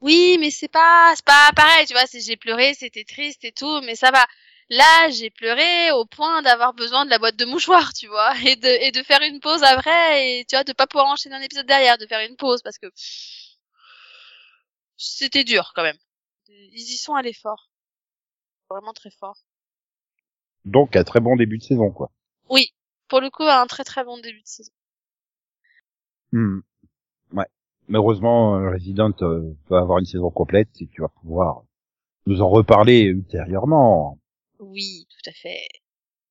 Oui, 0.00 0.36
mais 0.40 0.50
c'est 0.50 0.68
pas, 0.68 1.12
c'est 1.14 1.24
pas 1.24 1.50
pareil, 1.54 1.86
tu 1.86 1.94
vois. 1.94 2.04
J'ai 2.12 2.36
pleuré, 2.36 2.74
c'était 2.74 3.04
triste 3.04 3.44
et 3.44 3.52
tout, 3.52 3.80
mais 3.82 3.94
ça 3.94 4.10
va. 4.10 4.26
Là, 4.68 5.10
j'ai 5.10 5.30
pleuré 5.30 5.92
au 5.92 6.06
point 6.06 6.42
d'avoir 6.42 6.72
besoin 6.74 7.04
de 7.04 7.10
la 7.10 7.18
boîte 7.18 7.36
de 7.36 7.44
mouchoirs, 7.44 7.92
tu 7.92 8.08
vois, 8.08 8.32
et 8.46 8.56
de 8.56 8.68
et 8.68 8.90
de 8.90 9.02
faire 9.02 9.22
une 9.22 9.40
pause 9.40 9.62
après, 9.62 10.40
et 10.40 10.44
tu 10.44 10.56
vois, 10.56 10.64
de 10.64 10.72
pas 10.72 10.86
pouvoir 10.86 11.08
enchaîner 11.08 11.36
un 11.36 11.42
épisode 11.42 11.66
derrière, 11.66 11.98
de 11.98 12.06
faire 12.06 12.26
une 12.28 12.36
pause 12.36 12.62
parce 12.62 12.78
que 12.78 12.86
c'était 14.96 15.44
dur 15.44 15.72
quand 15.74 15.82
même. 15.82 15.98
Ils 16.48 16.94
y 16.94 16.96
sont 16.96 17.14
allés 17.14 17.32
fort, 17.32 17.70
vraiment 18.70 18.92
très 18.92 19.10
fort. 19.10 19.36
Donc 20.64 20.96
un 20.96 21.04
très 21.04 21.20
bon 21.20 21.36
début 21.36 21.58
de 21.58 21.62
saison, 21.64 21.90
quoi. 21.90 22.10
Oui, 22.48 22.72
pour 23.12 23.20
le 23.20 23.28
coup, 23.28 23.42
un 23.42 23.66
très 23.66 23.84
très 23.84 24.04
bon 24.04 24.16
début 24.16 24.40
de 24.40 24.46
saison. 24.46 24.72
Hmm. 26.32 26.60
Ouais. 27.34 27.44
Mais 27.88 27.98
heureusement, 27.98 28.56
euh, 28.56 28.70
Resident 28.70 29.12
euh, 29.20 29.52
va 29.68 29.80
avoir 29.80 29.98
une 29.98 30.06
saison 30.06 30.30
complète 30.30 30.70
et 30.80 30.86
tu 30.86 31.02
vas 31.02 31.08
pouvoir 31.08 31.60
nous 32.24 32.40
en 32.40 32.48
reparler 32.48 33.00
ultérieurement. 33.00 34.18
Oui, 34.60 35.06
tout 35.10 35.28
à 35.28 35.32
fait, 35.34 35.60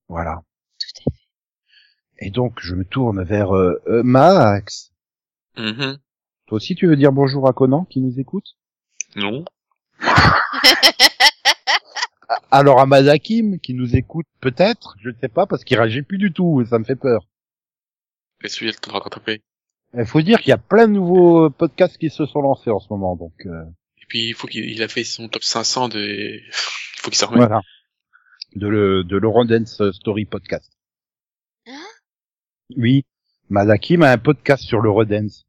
Voilà. 0.08 0.42
tout 0.80 1.02
à 1.06 1.12
fait. 1.12 2.26
Et 2.26 2.32
donc, 2.32 2.60
je 2.62 2.74
me 2.74 2.84
tourne 2.84 3.22
vers 3.24 3.56
euh, 3.56 3.80
euh, 3.86 4.02
Max. 4.02 4.92
Mhm. 5.58 6.00
Toi 6.48 6.56
aussi, 6.56 6.74
tu 6.74 6.88
veux 6.88 6.96
dire 6.96 7.12
bonjour 7.12 7.48
à 7.48 7.54
Conan 7.54 7.86
qui 7.86 8.02
nous 8.02 8.20
écoute? 8.20 8.58
Non. 9.16 9.46
Alors 12.50 12.80
à 12.80 12.86
Madakim 12.86 13.60
qui 13.60 13.74
nous 13.74 13.96
écoute 13.96 14.28
peut-être, 14.40 14.96
je 15.02 15.10
ne 15.10 15.16
sais 15.20 15.28
pas, 15.28 15.46
parce 15.46 15.64
qu'il 15.64 15.78
réagit 15.78 16.02
plus 16.02 16.18
du 16.18 16.32
tout 16.32 16.62
et 16.62 16.66
ça 16.66 16.80
me 16.80 16.84
fait 16.84 16.96
peur. 16.96 17.28
Laisse-lui 18.42 18.68
le 18.68 18.74
temps 18.74 18.92
de 18.92 18.98
rattraper. 18.98 19.42
Il 19.98 20.06
faut 20.06 20.22
dire 20.22 20.40
qu'il 20.40 20.50
y 20.50 20.54
a 20.54 20.58
plein 20.58 20.88
de 20.88 20.94
nouveaux 20.94 21.46
euh, 21.46 21.50
podcasts 21.50 21.98
qui 21.98 22.10
se 22.10 22.26
sont 22.26 22.42
lancés 22.42 22.70
en 22.70 22.80
ce 22.80 22.88
moment, 22.90 23.16
donc 23.16 23.34
euh, 23.46 23.64
Et 23.98 24.06
puis, 24.08 24.30
il 24.30 24.34
faut 24.34 24.48
qu'il 24.48 24.64
il 24.70 24.82
a 24.82 24.88
fait 24.88 25.04
son 25.04 25.28
top 25.28 25.44
500 25.44 25.90
de... 25.90 26.00
il 26.40 26.52
faut 26.52 27.10
qu'il 27.10 27.18
s'en 27.18 27.28
remette. 27.28 27.48
voilà. 27.48 27.62
De 28.56 28.68
le 28.68 29.04
de 29.04 29.18
l'Eurodance 29.18 29.82
Story 29.92 30.26
Podcast. 30.26 30.72
Hein? 31.68 31.86
Oui, 32.78 33.06
Madakim 33.50 34.02
a 34.04 34.12
un 34.12 34.18
podcast 34.18 34.64
sur 34.64 34.82
l'Eurodance. 34.82 35.46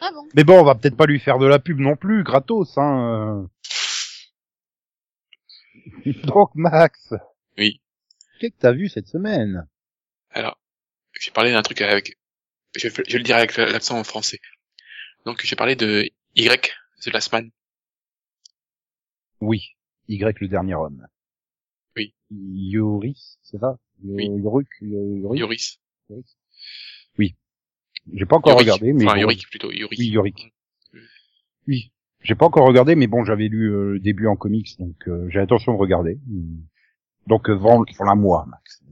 Ah 0.00 0.10
bon? 0.12 0.28
Mais 0.34 0.44
bon, 0.44 0.60
on 0.60 0.64
va 0.64 0.74
peut-être 0.74 0.96
pas 0.96 1.06
lui 1.06 1.20
faire 1.20 1.38
de 1.38 1.46
la 1.46 1.58
pub 1.58 1.78
non 1.78 1.96
plus, 1.96 2.22
gratos, 2.24 2.76
hein. 2.76 3.48
Donc 6.24 6.50
Max, 6.54 7.12
Oui. 7.58 7.80
qu'est-ce 8.40 8.52
que 8.54 8.58
t'as 8.60 8.72
vu 8.72 8.88
cette 8.88 9.08
semaine? 9.08 9.66
Alors, 10.30 10.58
j'ai 11.20 11.30
parlé 11.30 11.52
d'un 11.52 11.62
truc 11.62 11.80
avec, 11.80 12.18
je 12.76 12.88
vais, 12.88 13.04
je 13.06 13.12
vais 13.12 13.18
le 13.18 13.24
dire 13.24 13.36
avec 13.36 13.56
l'accent 13.56 13.98
en 13.98 14.04
français. 14.04 14.40
Donc, 15.26 15.42
j'ai 15.44 15.56
parlé 15.56 15.76
de 15.76 16.08
Y, 16.34 16.72
The 17.02 17.06
Last 17.08 17.32
Man. 17.32 17.50
Oui, 19.40 19.76
Y 20.08 20.40
le 20.40 20.48
dernier 20.48 20.74
homme. 20.74 21.06
Oui. 21.96 22.14
Yoris, 22.30 23.38
c'est 23.42 23.58
ça? 23.58 23.78
Oui. 24.02 24.26
Yoruk, 24.26 24.66
Yorik 24.80 25.38
Yoris. 25.40 25.80
Oui. 27.18 27.36
J'ai 28.12 28.26
pas 28.26 28.36
encore 28.36 28.52
Yorick. 28.52 28.66
regardé, 28.66 28.92
mais 28.92 29.04
Enfin, 29.06 29.26
plutôt. 29.48 29.70
Yorick. 29.70 29.98
Oui, 29.98 30.06
Yorick. 30.08 30.52
Oui. 31.66 31.92
J'ai 32.24 32.34
pas 32.34 32.46
encore 32.46 32.66
regardé, 32.66 32.94
mais 32.94 33.06
bon, 33.06 33.24
j'avais 33.24 33.48
lu 33.48 33.70
euh, 33.70 33.92
le 33.92 34.00
début 34.00 34.26
en 34.26 34.34
comics, 34.34 34.78
donc 34.78 34.96
euh, 35.06 35.28
j'ai 35.28 35.38
l'intention 35.38 35.74
de 35.74 35.78
regarder. 35.78 36.18
Donc, 37.26 37.50
euh, 37.50 37.54
vends, 37.54 37.84
la 38.00 38.14
moi, 38.14 38.46
Max. 38.48 38.82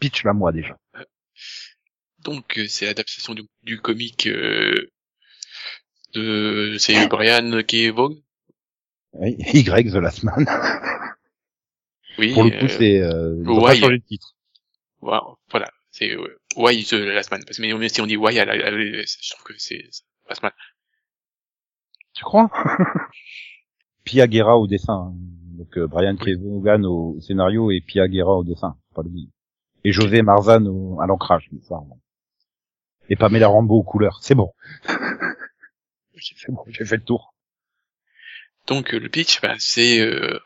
Pitch 0.00 0.24
la 0.24 0.32
moi 0.32 0.52
déjà. 0.52 0.76
Donc, 2.24 2.58
euh, 2.58 2.66
c'est 2.68 2.86
l'adaptation 2.86 3.34
du, 3.34 3.42
du 3.62 3.80
comic 3.80 4.26
euh, 4.26 4.90
de... 6.14 6.76
C'est 6.78 7.08
Brian 7.08 7.62
K. 7.62 7.92
Vaughan 7.94 8.16
Oui. 9.12 9.36
Y 9.54 9.92
The 9.92 9.96
Last 9.96 10.24
Man. 10.24 10.44
Oui. 12.18 12.32
Pour 12.32 12.44
le 12.44 12.50
coup, 12.50 12.64
euh, 12.64 12.68
c'est 12.68 13.00
euh, 13.00 13.60
pas 13.60 13.74
changé 13.74 13.98
de 13.98 14.04
titre. 14.04 14.34
voilà, 15.00 15.22
voilà. 15.50 15.70
c'est 15.90 16.10
euh, 16.12 16.40
Why 16.56 16.84
The 16.84 16.92
Last 16.92 17.30
Man. 17.30 17.42
Parce 17.44 17.58
que 17.58 17.62
mais 17.62 17.88
si 17.88 18.00
on 18.00 18.06
dit 18.06 18.16
Why, 18.16 18.36
je 18.36 19.30
trouve 19.30 19.44
que 19.44 19.54
c'est 19.58 19.86
ça 19.90 20.02
passe 20.28 20.42
mal. 20.42 20.52
Tu 22.14 22.24
crois? 22.24 22.50
Pia 24.04 24.26
Guerra 24.26 24.58
au 24.58 24.66
dessin. 24.66 25.12
Donc 25.58 25.76
euh, 25.78 25.86
Brian 25.86 26.16
Oui. 26.20 26.34
Kevogan 26.34 26.84
au 26.86 27.20
scénario 27.20 27.70
et 27.70 27.80
Pia 27.80 28.08
Guerra 28.08 28.38
au 28.38 28.44
dessin. 28.44 28.76
Pas 28.94 29.02
lui. 29.02 29.30
Et 29.84 29.92
José 29.92 30.22
Marzan 30.22 30.64
au, 30.66 31.00
à 31.00 31.06
l'ancrage. 31.06 31.48
mais 31.52 31.60
ça, 31.62 31.76
bon. 31.76 31.98
Et 33.08 33.16
Pamela 33.16 33.48
Rambo 33.48 33.76
aux 33.76 33.82
couleurs. 33.82 34.18
C'est 34.22 34.34
bon. 34.34 34.52
C'est 36.16 36.50
bon, 36.52 36.62
j'ai 36.68 36.84
fait 36.84 36.96
le 36.96 37.02
tour. 37.04 37.34
Donc 38.66 38.94
euh, 38.94 38.98
le 38.98 39.08
pitch, 39.10 39.42
bah, 39.42 39.56
c'est 39.58 40.00
euh, 40.00 40.38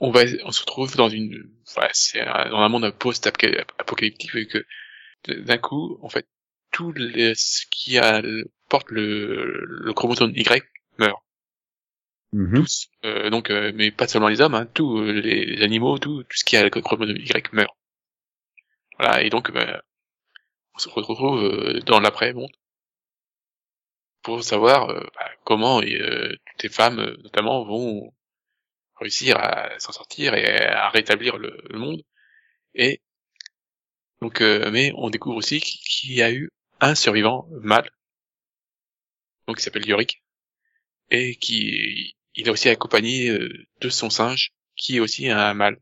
on 0.00 0.10
va 0.10 0.22
on 0.44 0.50
se 0.50 0.60
retrouve 0.60 0.96
dans 0.96 1.08
une 1.08 1.34
voilà, 1.74 1.90
c'est 1.94 2.20
un- 2.20 2.50
dans 2.50 2.58
un 2.58 2.68
monde 2.68 2.90
post-apocalyptique 2.98 4.48
que 4.48 4.66
d'un 5.40 5.56
coup, 5.58 5.98
en 6.02 6.08
fait, 6.10 6.26
tout 6.72 6.92
les, 6.92 7.34
ce 7.36 7.64
qui 7.70 7.96
a 7.96 8.20
le- 8.20 8.50
porte 8.72 8.90
le, 8.90 9.66
le 9.86 9.92
chromosome 9.92 10.32
Y 10.34 10.64
meurt. 10.98 11.22
Mhm. 12.32 12.54
Tous. 12.54 12.88
Euh, 13.04 13.28
donc, 13.28 13.50
euh, 13.50 13.70
mais 13.74 13.90
pas 13.90 14.08
seulement 14.08 14.28
les 14.28 14.40
hommes, 14.40 14.54
hein, 14.54 14.66
tous 14.72 14.98
euh, 14.98 15.12
les, 15.12 15.44
les 15.44 15.62
animaux, 15.62 15.98
tout, 15.98 16.22
tout 16.22 16.36
ce 16.38 16.44
qui 16.46 16.56
a 16.56 16.62
le 16.64 16.70
chromosome 16.70 17.18
Y 17.18 17.52
meurt. 17.52 17.76
Voilà, 18.98 19.22
et 19.22 19.28
donc, 19.28 19.52
bah, 19.52 19.82
on 20.74 20.78
se 20.78 20.88
retrouve 20.88 21.42
euh, 21.42 21.80
dans 21.80 22.00
l'après-monde 22.00 22.50
pour 24.22 24.42
savoir 24.42 24.86
bah, 24.86 25.30
comment 25.44 25.82
euh, 25.82 26.32
toutes 26.46 26.62
les 26.62 26.70
femmes, 26.70 27.00
notamment, 27.24 27.64
vont 27.64 28.14
réussir 29.00 29.36
à 29.36 29.78
s'en 29.80 29.92
sortir 29.92 30.34
et 30.34 30.46
à 30.46 30.88
rétablir 30.88 31.36
le, 31.36 31.60
le 31.68 31.78
monde. 31.78 32.02
Et 32.74 33.02
donc, 34.22 34.40
euh, 34.40 34.70
mais 34.70 34.92
on 34.94 35.10
découvre 35.10 35.36
aussi 35.36 35.60
qu'il 35.60 36.14
y 36.14 36.22
a 36.22 36.32
eu 36.32 36.50
un 36.80 36.94
survivant 36.94 37.46
mâle, 37.60 37.90
donc 39.46 39.56
qui 39.58 39.62
s'appelle 39.62 39.86
Yorick, 39.86 40.22
et 41.10 41.36
qui 41.36 42.14
il 42.34 42.46
est 42.46 42.50
aussi 42.50 42.68
accompagné 42.68 43.28
euh, 43.28 43.48
de 43.80 43.88
son 43.90 44.08
singe, 44.10 44.52
qui 44.76 44.96
est 44.96 45.00
aussi 45.00 45.28
un 45.28 45.54
mâle. 45.54 45.78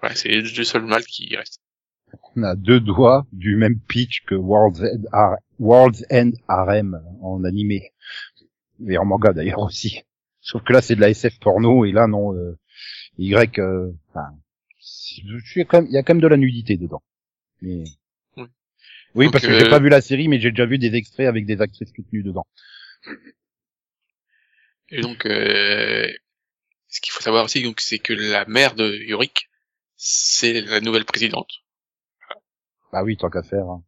Voilà, 0.00 0.14
c'est 0.14 0.28
les 0.28 0.42
deux 0.42 0.64
seuls 0.64 0.84
mâles 0.84 1.04
qui 1.04 1.34
restent. 1.34 1.60
On 2.36 2.42
a 2.42 2.54
deux 2.54 2.80
doigts 2.80 3.26
du 3.32 3.56
même 3.56 3.80
pitch 3.80 4.22
que 4.26 4.34
World's 4.34 4.80
End, 4.80 5.02
Har- 5.12 5.38
World's 5.58 6.04
End 6.10 6.30
Harem 6.46 7.02
en 7.20 7.44
animé. 7.44 7.92
Et 8.86 8.96
en 8.96 9.04
manga 9.04 9.32
d'ailleurs 9.32 9.58
aussi. 9.58 10.02
Sauf 10.40 10.62
que 10.62 10.72
là 10.72 10.80
c'est 10.80 10.94
de 10.94 11.00
la 11.00 11.10
SF 11.10 11.38
porno 11.40 11.84
et 11.84 11.92
là 11.92 12.06
non, 12.06 12.34
euh, 12.34 12.56
Y, 13.18 13.58
euh, 13.58 13.90
il 15.20 15.50
y 15.50 15.58
a 15.60 15.64
quand 15.64 16.14
même 16.14 16.20
de 16.20 16.28
la 16.28 16.36
nudité 16.36 16.76
dedans. 16.76 17.02
Mais... 17.60 17.84
Oui. 19.14 19.26
Donc, 19.26 19.32
parce 19.32 19.46
que 19.46 19.50
euh, 19.52 19.58
j'ai 19.60 19.68
pas 19.70 19.78
vu 19.80 19.88
la 19.88 20.00
série, 20.00 20.28
mais 20.28 20.40
j'ai 20.40 20.50
déjà 20.50 20.66
vu 20.66 20.78
des 20.78 20.94
extraits 20.94 21.26
avec 21.26 21.46
des 21.46 21.60
actrices 21.60 21.92
toutes 21.92 22.12
nues 22.12 22.22
dedans. 22.22 22.46
Et 24.90 25.00
donc, 25.00 25.26
euh, 25.26 26.10
ce 26.88 27.00
qu'il 27.00 27.12
faut 27.12 27.20
savoir 27.22 27.44
aussi, 27.44 27.62
donc, 27.62 27.80
c'est 27.80 27.98
que 27.98 28.12
la 28.12 28.44
mère 28.46 28.74
de 28.74 28.96
Yorick, 28.96 29.48
c'est 29.96 30.60
la 30.62 30.80
nouvelle 30.80 31.04
présidente. 31.04 31.50
Bah 32.92 33.02
oui, 33.02 33.16
tant 33.16 33.28
qu'à 33.28 33.42
faire. 33.42 33.66
hein. 33.66 33.82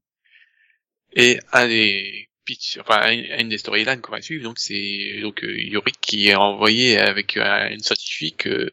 Et 1.14 1.38
un 1.52 1.66
des 1.66 2.28
pitch, 2.44 2.78
enfin, 2.78 3.00
un- 3.02 3.38
une 3.40 3.48
des 3.48 3.58
storylines 3.58 4.00
qu'on 4.00 4.12
va 4.12 4.20
suivre, 4.22 4.44
donc, 4.44 4.58
c'est 4.58 5.20
donc 5.22 5.42
euh, 5.44 5.58
Yorick 5.58 5.96
qui 6.00 6.28
est 6.28 6.34
envoyé 6.34 6.98
avec 6.98 7.36
euh, 7.36 7.68
une 7.70 7.80
scientifique 7.80 8.46
euh, 8.46 8.70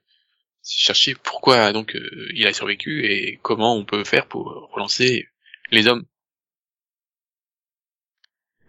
chercher 0.64 1.16
pourquoi 1.16 1.72
donc 1.72 1.96
euh, 1.96 2.28
il 2.34 2.46
a 2.46 2.52
survécu 2.54 3.06
et 3.06 3.40
comment 3.42 3.76
on 3.76 3.86
peut 3.86 4.04
faire 4.04 4.28
pour 4.28 4.70
relancer 4.74 5.28
les 5.72 5.88
hommes. 5.88 6.06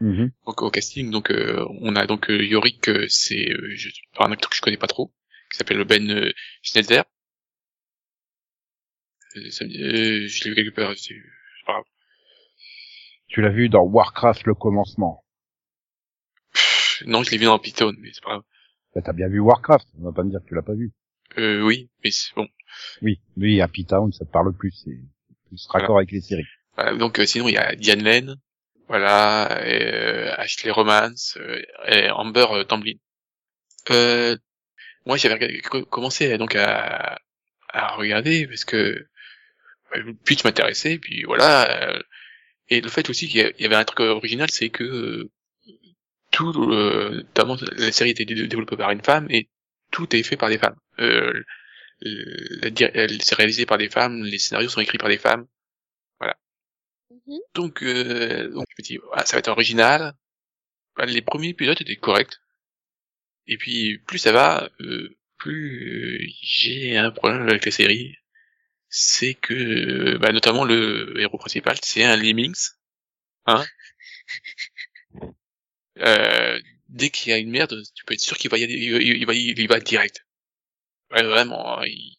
Mhm. 0.01 0.31
Donc 0.47 0.63
au 0.63 0.71
casting, 0.71 1.11
donc 1.11 1.31
euh, 1.31 1.65
on 1.81 1.97
a 1.97 2.07
donc 2.07 2.31
euh, 2.31 2.45
Yorick, 2.45 2.89
euh, 2.89 3.07
c'est 3.09 3.51
euh, 3.51 3.71
je- 3.75 3.91
un 4.21 4.31
acteur 4.33 4.49
que 4.51 4.57
je 4.57 4.61
connais 4.63 4.77
pas 4.77 4.87
trop, 4.87 5.13
qui 5.51 5.59
s'appelle 5.59 5.83
Ben 5.85 6.33
Schneider. 6.63 7.05
Euh, 9.37 9.51
ça 9.51 9.65
je 9.69 9.75
l'ai 10.45 10.51
vu 10.51 10.55
quelque 10.55 10.75
part. 10.75 10.95
c'est- 10.97 11.15
pas 11.67 11.73
grave. 11.73 11.85
Tu 13.27 13.43
l'as 13.43 13.51
vu 13.51 13.69
dans 13.69 13.83
Warcraft 13.83 14.47
le 14.47 14.55
commencement. 14.55 15.25
Pff, 16.55 17.03
Non, 17.07 17.23
je 17.23 17.31
l'ai 17.31 17.39
vu 17.39 17.45
dans 17.45 17.59
Python, 17.59 17.93
mais 17.99 18.11
c'est 18.13 18.23
pas 18.23 18.31
grave. 18.31 18.43
Bah, 18.95 19.03
T'as 19.05 19.13
bien 19.13 19.29
vu 19.29 19.39
Warcraft, 19.41 19.87
on 19.99 20.05
va 20.05 20.13
pas 20.13 20.23
me 20.23 20.31
dire 20.31 20.41
que 20.43 20.49
tu 20.49 20.55
l'as 20.55 20.63
pas 20.63 20.75
vu. 20.75 20.93
Euh, 21.37 21.61
oui, 21.63 21.91
mais 22.03 22.11
c'est 22.11 22.35
bon. 22.35 22.49
Oui, 23.03 23.21
lui, 23.37 23.61
Happy 23.61 23.85
Town, 23.85 24.11
ça 24.13 24.25
te 24.25 24.31
parle 24.31 24.57
plus, 24.57 24.71
c'est 24.73 24.97
plus 25.49 25.67
raccord 25.69 25.99
avec 25.99 26.11
les 26.11 26.21
séries. 26.23 26.47
Voilà, 26.75 26.97
donc 26.97 27.19
euh, 27.19 27.27
sinon 27.27 27.49
il 27.49 27.55
y 27.55 27.59
a 27.59 27.75
Diane 27.77 28.03
Lane, 28.03 28.37
voilà, 28.89 29.61
et, 29.67 29.83
euh, 29.95 30.35
Ashley 30.39 30.71
Romance, 30.71 31.37
euh, 31.41 31.63
et 31.89 32.11
Amber 32.11 32.47
euh, 32.53 32.65
Tamblyn. 32.65 32.95
Euh, 33.91 34.37
moi 35.07 35.17
j'avais 35.17 35.61
commencé 35.91 36.39
donc 36.39 36.57
à, 36.57 37.19
à 37.71 37.89
regarder 37.97 38.47
parce 38.49 38.65
que 38.65 39.07
le 39.95 40.15
pitch 40.15 40.45
m'intéressait, 40.45 40.99
puis 40.99 41.25
voilà. 41.25 41.91
euh, 41.97 42.01
Et 42.71 42.81
le 42.83 42.89
fait 42.91 43.11
aussi 43.11 43.29
qu'il 43.29 43.55
y 43.59 43.67
avait 43.67 43.77
un 43.77 43.85
truc 43.85 44.01
original, 44.01 44.51
c'est 44.51 44.71
que 44.71 45.29
tout, 46.31 46.53
euh, 46.73 47.17
notamment 47.25 47.57
la 47.77 47.93
série 47.93 48.11
était 48.11 48.25
dé- 48.25 48.47
développée 48.47 48.77
par 48.77 48.91
une 48.91 49.03
femme 49.03 49.27
et 49.31 49.49
tout 49.91 50.15
est 50.15 50.23
fait 50.23 50.37
par 50.37 50.49
des 50.51 50.59
femmes. 50.59 50.77
Euh, 51.01 51.43
c'est 52.03 53.35
réalisé 53.35 53.67
par 53.67 53.79
des 53.79 53.89
femmes, 53.89 54.25
les 54.25 54.39
scénarios 54.39 54.69
sont 54.69 54.81
écrits 54.81 54.99
par 54.99 55.09
des 55.09 55.19
femmes. 55.19 55.47
Mhm. 57.11 57.39
Donc, 57.55 57.83
euh, 57.83 58.49
donc 58.51 58.65
je 58.71 58.75
me 58.83 58.85
dis, 58.85 58.99
ah, 59.13 59.25
ça 59.27 59.37
va 59.37 59.39
être 59.41 59.49
original. 59.49 60.15
Bah, 60.97 61.07
Les 61.07 61.23
premiers 61.23 61.51
épisodes 61.51 61.81
étaient 61.81 61.97
corrects. 61.97 62.39
Et 63.47 63.57
puis, 63.59 63.99
plus 64.07 64.19
ça 64.19 64.33
va, 64.33 64.69
euh, 64.81 65.17
plus 65.39 66.25
euh, 66.27 66.33
j'ai 66.43 66.97
un 66.97 67.11
problème 67.11 67.49
avec 67.49 67.65
les 67.65 67.71
séries. 67.71 68.15
C'est 68.91 69.35
que, 69.35 69.55
euh, 69.55 70.19
bah, 70.19 70.33
notamment 70.33 70.65
le 70.65 71.15
héros 71.21 71.39
principal, 71.39 71.77
c'est 71.83 72.05
un 72.05 72.17
Lemmings. 72.17 72.71
Hein 73.47 73.65
euh, 75.99 76.61
Dès 76.89 77.11
qu'il 77.11 77.31
y 77.31 77.35
a 77.35 77.39
une 77.39 77.51
merde, 77.51 77.83
tu 77.95 78.05
peux 78.07 78.15
être 78.15 78.21
sûr 78.21 78.39
qu'il 78.39 78.51
va 78.51 78.57
y 78.59 78.65
aller, 78.65 78.73
il 78.75 78.93
va, 78.93 78.99
il 79.03 79.27
va, 79.27 79.35
il 79.35 79.69
va 79.69 79.79
direct. 79.81 80.25
Ouais, 81.13 81.25
vraiment, 81.25 81.83
il... 81.85 82.18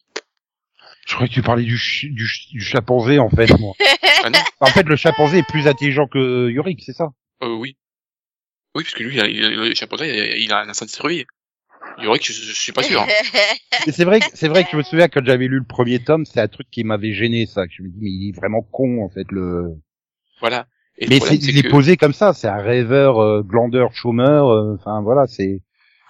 Je 1.10 1.14
croyais 1.16 1.28
que 1.28 1.34
tu 1.34 1.42
parlais 1.42 1.64
du, 1.64 1.76
chi- 1.76 2.10
du, 2.10 2.24
ch- 2.28 2.48
du 2.52 2.60
chimpanzé, 2.60 3.18
en 3.18 3.28
fait, 3.30 3.50
moi. 3.58 3.72
Ah 4.22 4.30
non, 4.30 4.38
en 4.60 4.66
fait, 4.66 4.82
le 4.86 4.94
chimpanzé 4.96 5.38
est 5.38 5.48
plus 5.48 5.66
intelligent 5.66 6.06
que 6.06 6.48
Yorick, 6.50 6.82
c'est 6.84 6.92
ça? 6.92 7.08
Euh, 7.42 7.54
oui. 7.54 7.76
Oui, 8.76 8.84
parce 8.84 8.94
que 8.94 9.02
lui, 9.02 9.14
il 9.16 9.20
a- 9.20 9.26
il 9.26 9.42
a- 9.44 9.48
le 9.68 9.74
chimpanzé, 9.74 10.06
il 10.08 10.20
a- 10.20 10.36
il 10.36 10.52
a 10.52 10.60
un 10.60 10.68
instinct 10.68 10.84
de 10.86 10.90
survie. 10.90 11.24
Il 11.98 12.04
y 12.04 12.06
aurait 12.06 12.18
que 12.18 12.26
je, 12.26 12.32
je 12.32 12.52
suis 12.52 12.70
pas 12.72 12.82
sûr. 12.82 13.00
hein. 13.02 13.06
C'est 13.90 14.04
vrai, 14.04 14.20
que- 14.20 14.26
c'est 14.34 14.46
vrai 14.48 14.62
que 14.64 14.70
je 14.72 14.76
me 14.76 14.82
souviens 14.82 15.08
quand 15.08 15.24
j'avais 15.24 15.46
lu 15.48 15.58
le 15.58 15.64
premier 15.64 15.98
tome, 15.98 16.26
c'est 16.26 16.40
un 16.40 16.48
truc 16.48 16.68
qui 16.70 16.84
m'avait 16.84 17.12
gêné, 17.14 17.46
ça. 17.46 17.66
Que 17.66 17.72
je 17.76 17.82
me 17.82 17.88
dis, 17.88 17.98
mais 18.00 18.10
il 18.10 18.28
est 18.28 18.36
vraiment 18.36 18.62
con, 18.62 19.02
en 19.04 19.08
fait, 19.08 19.26
le. 19.30 19.74
Voilà. 20.40 20.66
Et 20.98 21.06
Mais 21.08 21.16
problème, 21.16 21.38
il 21.42 21.58
est 21.58 21.68
posé 21.70 21.96
comme 21.96 22.12
ça. 22.12 22.34
C'est 22.34 22.48
un 22.48 22.60
rêveur, 22.62 23.18
euh, 23.20 23.42
glandeur, 23.42 23.92
chômeur. 23.94 24.48
euh, 24.50 24.76
Enfin, 24.78 25.00
voilà, 25.00 25.26
c'est, 25.26 25.62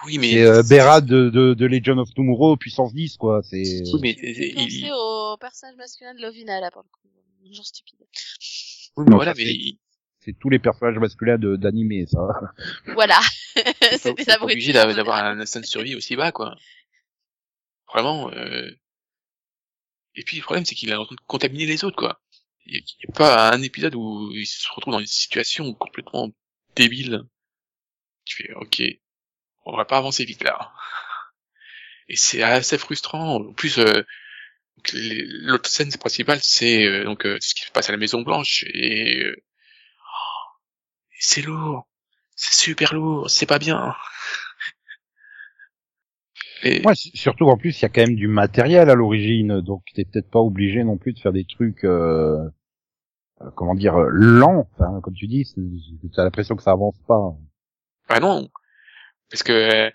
Oui, 0.06 0.18
mais... 0.18 0.30
c'est 0.32 0.42
euh, 0.46 0.62
Berat 0.62 1.00
de, 1.02 1.28
de, 1.30 1.54
de 1.54 1.66
Legend 1.66 1.98
of 1.98 2.12
Tomorrow 2.14 2.56
puissance 2.56 2.92
10, 2.94 3.16
quoi. 3.16 3.42
C'est. 3.42 3.82
Oui, 3.92 3.98
mais 4.00 4.16
il- 4.22 4.54
pensé 4.54 4.66
il- 4.68 4.92
au 4.92 5.36
personnage 5.38 5.76
masculin 5.76 6.14
de 6.14 6.22
Lovina, 6.22 6.60
là, 6.60 6.70
pour 6.70 6.82
le 6.82 6.88
coup. 6.88 7.52
Genre 7.52 7.64
stupide. 7.66 7.98
oui, 8.96 9.04
mais 9.04 9.10
Non, 9.10 9.16
voilà, 9.16 9.32
ça, 9.34 9.38
mais 9.38 9.44
c'est- 9.46 9.54
il- 9.54 9.78
C'est 10.22 10.38
tous 10.38 10.50
les 10.50 10.58
personnages 10.58 10.98
masculins 10.98 11.38
d'animé, 11.38 12.04
ça. 12.06 12.18
Voilà. 12.94 13.18
C'est 13.98 14.14
des 14.14 14.28
abrutis. 14.30 14.52
obligé 14.54 14.72
d'a- 14.72 14.92
d'avoir 14.92 15.24
un 15.24 15.40
instinct 15.40 15.60
de 15.60 15.66
survie 15.66 15.94
aussi 15.96 16.14
bas, 16.16 16.30
quoi. 16.32 16.56
Vraiment. 17.92 18.30
Euh... 18.32 18.70
Et 20.14 20.22
puis 20.22 20.36
le 20.36 20.42
problème, 20.42 20.64
c'est 20.64 20.74
qu'il 20.74 20.90
est 20.90 20.94
en 20.94 21.04
train 21.06 21.14
de 21.14 21.20
contaminer 21.26 21.66
les 21.66 21.84
autres, 21.84 21.96
quoi. 21.96 22.20
Il 22.66 22.74
n'y 22.74 22.84
a 23.08 23.12
pas 23.12 23.50
un 23.52 23.62
épisode 23.62 23.94
où 23.94 24.30
il 24.34 24.46
se 24.46 24.68
retrouve 24.74 24.92
dans 24.92 25.00
une 25.00 25.06
situation 25.06 25.72
complètement 25.74 26.30
débile. 26.76 27.22
Tu 28.24 28.42
fais, 28.42 28.52
ok, 28.54 28.82
on 29.72 29.76
va 29.76 29.84
pas 29.84 29.98
avancer 29.98 30.24
vite 30.24 30.42
là. 30.44 30.72
Et 32.08 32.16
c'est 32.16 32.42
assez 32.42 32.78
frustrant. 32.78 33.36
En 33.36 33.52
plus, 33.52 33.78
euh, 33.78 34.02
l'autre 34.94 35.68
scène 35.68 35.90
principale, 35.92 36.40
c'est 36.42 36.84
euh, 36.86 37.04
donc 37.04 37.26
euh, 37.26 37.38
ce 37.40 37.54
qui 37.54 37.62
se 37.62 37.70
passe 37.72 37.88
à 37.88 37.92
la 37.92 37.98
Maison 37.98 38.22
Blanche 38.22 38.64
et 38.72 39.22
euh, 39.24 39.36
oh, 40.00 40.58
c'est 41.18 41.42
lourd, 41.42 41.88
c'est 42.36 42.54
super 42.54 42.94
lourd, 42.94 43.30
c'est 43.30 43.46
pas 43.46 43.58
bien. 43.58 43.94
Et 46.62 46.82
Ouais, 46.84 46.94
surtout 46.94 47.46
en 47.48 47.56
plus, 47.56 47.78
il 47.78 47.82
y 47.82 47.84
a 47.86 47.88
quand 47.88 48.02
même 48.02 48.16
du 48.16 48.28
matériel 48.28 48.90
à 48.90 48.94
l'origine, 48.94 49.60
donc 49.60 49.82
t'es 49.94 50.04
peut-être 50.04 50.30
pas 50.30 50.40
obligé 50.40 50.84
non 50.84 50.98
plus 50.98 51.14
de 51.14 51.18
faire 51.18 51.32
des 51.32 51.46
trucs, 51.46 51.84
euh, 51.84 52.36
euh, 53.40 53.50
comment 53.54 53.74
dire, 53.74 53.96
euh, 53.96 54.08
lents. 54.10 54.68
Enfin, 54.74 55.00
comme 55.00 55.14
tu 55.14 55.26
dis, 55.26 55.50
t'as 56.14 56.24
l'impression 56.24 56.56
que 56.56 56.62
ça 56.62 56.72
avance 56.72 56.98
pas. 57.08 57.34
bah 58.08 58.20
non, 58.20 58.50
parce 59.30 59.42
que 59.42 59.90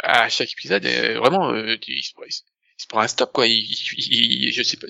à 0.00 0.28
chaque 0.28 0.52
épisode, 0.52 0.84
euh, 0.86 1.18
vraiment, 1.18 1.50
euh, 1.52 1.76
il, 1.88 2.02
se, 2.02 2.12
il 2.26 2.32
se- 2.32 2.42
prend 2.88 3.00
un 3.00 3.08
stop 3.08 3.32
quoi. 3.32 3.46
Il, 3.46 3.54
il- 3.54 4.44
il- 4.48 4.52
je 4.52 4.62
sais 4.62 4.76
pas. 4.76 4.86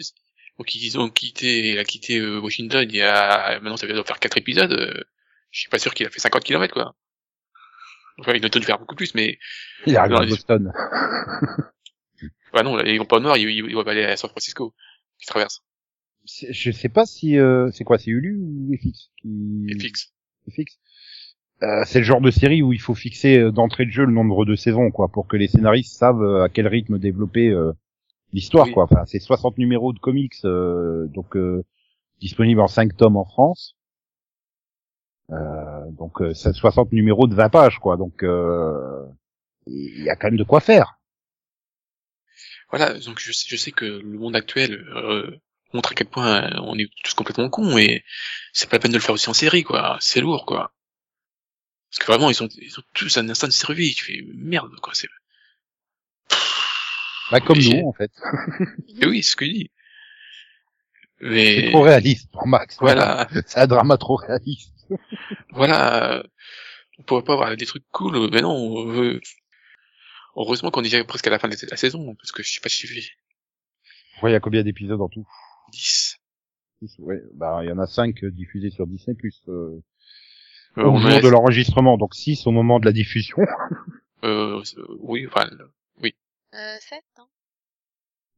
Donc 0.59 0.75
ils 0.75 0.99
ont 0.99 1.11
quitté, 1.11 1.71
il 1.71 1.79
a 1.79 1.85
quitté 1.85 2.19
euh, 2.19 2.41
Washington 2.41 2.87
il 2.89 2.97
y 2.97 3.03
a 3.03 3.59
maintenant 3.61 3.77
ça 3.77 3.87
doit 3.87 4.05
faire 4.05 4.21
quatre 4.21 4.39
épisodes. 4.39 5.05
je 5.51 5.61
suis 5.61 5.69
pas 5.69 5.79
sûr 5.79 5.95
qu'il 5.95 6.07
a 6.07 6.11
fait 6.11 6.21
50 6.21 6.45
kilomètres 6.45 6.75
quoi. 6.75 6.95
Enfin, 8.19 8.33
il 8.35 8.41
doit 8.41 8.49
de 8.51 8.61
faire 8.61 8.79
beaucoup 8.79 8.95
plus, 8.95 9.15
mais 9.15 9.39
Il 9.87 9.97
arrive 9.97 10.15
à 10.15 10.27
Boston. 10.27 10.73
bah 12.53 12.63
non, 12.63 12.79
ils 12.85 12.99
vont 12.99 13.05
pas 13.05 13.17
au 13.17 13.21
nord, 13.21 13.37
ils, 13.37 13.49
ils, 13.49 13.75
vont 13.75 13.83
aller 13.83 14.05
à 14.05 14.17
San 14.17 14.31
Francisco. 14.31 14.75
Ils 15.21 15.27
traversent. 15.27 15.63
Je 16.25 16.71
sais 16.71 16.89
pas 16.89 17.05
si 17.07 17.39
euh, 17.39 17.71
c'est 17.73 17.85
quoi, 17.85 17.99
c'est 17.99 18.11
Hulu 18.11 18.37
ou 18.37 18.73
FX 18.77 19.11
qui. 19.21 19.67
FX 19.79 20.11
Euh, 20.47 20.51
c'est 21.85 21.99
le 22.01 22.05
genre 22.05 22.21
de 22.21 22.31
série 22.31 22.63
où 22.63 22.73
il 22.73 22.81
faut 22.81 22.95
fixer 22.95 23.39
euh, 23.39 23.51
d'entrée 23.53 23.87
de 23.87 23.91
jeu 23.91 24.05
le 24.05 24.13
nombre 24.13 24.45
de 24.45 24.57
saisons, 24.57 24.91
quoi, 24.91 25.09
pour 25.09 25.27
que 25.29 25.37
les 25.37 25.49
scénaristes 25.49 25.97
savent 25.97 26.23
euh, 26.23 26.43
à 26.45 26.49
quel 26.49 26.67
rythme 26.69 26.99
développer 26.99 27.49
euh, 27.51 27.73
l'histoire, 28.33 28.67
Oui. 28.67 28.73
quoi. 28.73 28.85
Enfin, 28.85 29.05
c'est 29.07 29.21
60 29.21 29.59
numéros 29.59 29.93
de 29.93 29.99
comics, 30.01 30.35
euh, 30.45 31.07
donc 31.09 31.37
euh, 31.37 31.65
disponible 32.21 32.61
en 32.61 32.69
5 32.69 32.97
tomes 32.97 33.17
en 33.17 33.25
France. 33.25 33.77
Euh, 35.31 35.91
donc 35.93 36.21
euh, 36.21 36.35
c'est 36.35 36.53
60 36.53 36.93
numéros 36.93 37.27
de 37.29 37.35
20 37.35 37.49
pages, 37.49 37.79
quoi. 37.79 37.97
Donc 37.97 38.23
euh, 38.23 39.05
il 39.67 40.03
y 40.05 40.11
a 40.11 40.17
quand 40.17 40.29
même 40.29 40.37
de 40.37 40.45
quoi 40.45 40.61
faire. 40.61 40.99
Voilà, 42.71 42.99
donc 42.99 43.19
je, 43.21 43.33
sais- 43.33 43.47
je 43.49 43.57
sais 43.57 43.73
que 43.73 43.85
le 43.87 44.19
monde 44.19 44.37
actuel 44.37 44.75
euh, 44.97 45.31
montre 45.73 45.93
à 45.93 45.95
quel 45.95 46.09
point 46.09 46.43
euh, 46.45 46.61
on 46.63 46.79
est 46.79 46.91
tous 47.05 47.15
complètement 47.15 47.49
cons 47.49 47.79
et 47.79 48.05
c'est 48.53 48.69
pas 48.69 48.77
la 48.77 48.81
peine 48.81 48.93
de 48.93 48.97
le 48.97 49.03
faire 49.03 49.15
aussi 49.15 49.31
en 49.31 49.35
série, 49.35 49.63
quoi. 49.63 49.97
C'est 50.01 50.21
lourd, 50.21 50.45
quoi. 50.47 50.74
Parce 51.95 52.07
que 52.09 52.13
vraiment, 52.13 52.29
ils 52.29 52.43
ont, 52.43 52.49
ils 52.61 52.77
ont 52.81 52.83
tous 52.93 53.17
un 53.19 53.29
instinct 53.29 53.47
de 53.47 53.53
survie. 53.53 53.95
Tu 53.95 54.05
fais 54.05 54.25
merde, 54.35 54.75
quoi. 54.83 54.93
C'est. 54.95 55.07
Bah, 57.31 57.39
comme 57.41 57.59
nous, 57.59 57.87
en 57.87 57.93
fait. 57.93 58.11
Et 59.01 59.07
oui, 59.07 59.23
c'est 59.23 59.31
ce 59.31 59.37
que 59.37 59.47
je 59.47 59.53
dis. 59.53 59.71
C'est 61.21 61.29
Mais 61.29 61.71
trop 61.71 61.83
réaliste 61.83 62.33
pour 62.33 62.49
Max. 62.49 62.79
voilà, 62.81 63.29
C'est 63.47 63.61
un 63.61 63.69
drama 63.69 63.97
trop 63.97 64.17
réaliste. 64.17 64.75
voilà. 65.51 66.25
On 66.99 67.05
pourrait 67.05 67.23
pas 67.23 67.35
avoir 67.35 67.57
des 67.57 67.65
trucs 67.65 67.89
cool, 67.93 68.29
mais 68.33 68.41
non. 68.41 68.51
On 68.57 68.87
veut... 68.87 69.21
Heureusement 70.35 70.73
qu'on 70.73 70.81
est 70.81 70.91
déjà 70.91 71.05
presque 71.05 71.29
à 71.29 71.31
la 71.31 71.39
fin 71.39 71.49
de 71.49 71.57
la 71.71 71.77
saison, 71.77 72.17
parce 72.17 72.33
que 72.33 72.43
je 72.43 72.51
sais 72.51 72.61
pas 72.61 72.69
si 72.69 72.89
j'ai 72.89 73.09
Ouais, 74.21 74.31
il 74.31 74.33
y 74.33 74.37
a 74.37 74.41
combien 74.41 74.65
d'épisodes 74.65 75.01
en 75.01 75.09
tout? 75.09 75.29
10. 75.71 76.19
Ouais, 76.99 77.23
bah 77.35 77.61
il 77.63 77.69
y 77.69 77.73
en 77.73 77.79
a 77.79 77.87
5 77.87 78.25
diffusés 78.25 78.71
sur 78.71 78.89
Disney 78.89 79.17
plus 79.17 79.41
Euh, 79.47 79.81
au 80.77 80.81
on 80.91 80.97
jour 80.99 81.11
en 81.11 81.21
de 81.21 81.27
est- 81.27 81.31
l'enregistrement, 81.31 81.97
donc 81.99 82.15
6 82.15 82.47
au 82.47 82.51
moment 82.51 82.81
de 82.81 82.85
la 82.87 82.93
diffusion. 82.93 83.37
euh, 84.25 84.61
oui, 85.01 85.27
enfin, 85.27 85.47
Euh, 86.55 86.77
7, 86.81 87.03
non? 87.19 87.25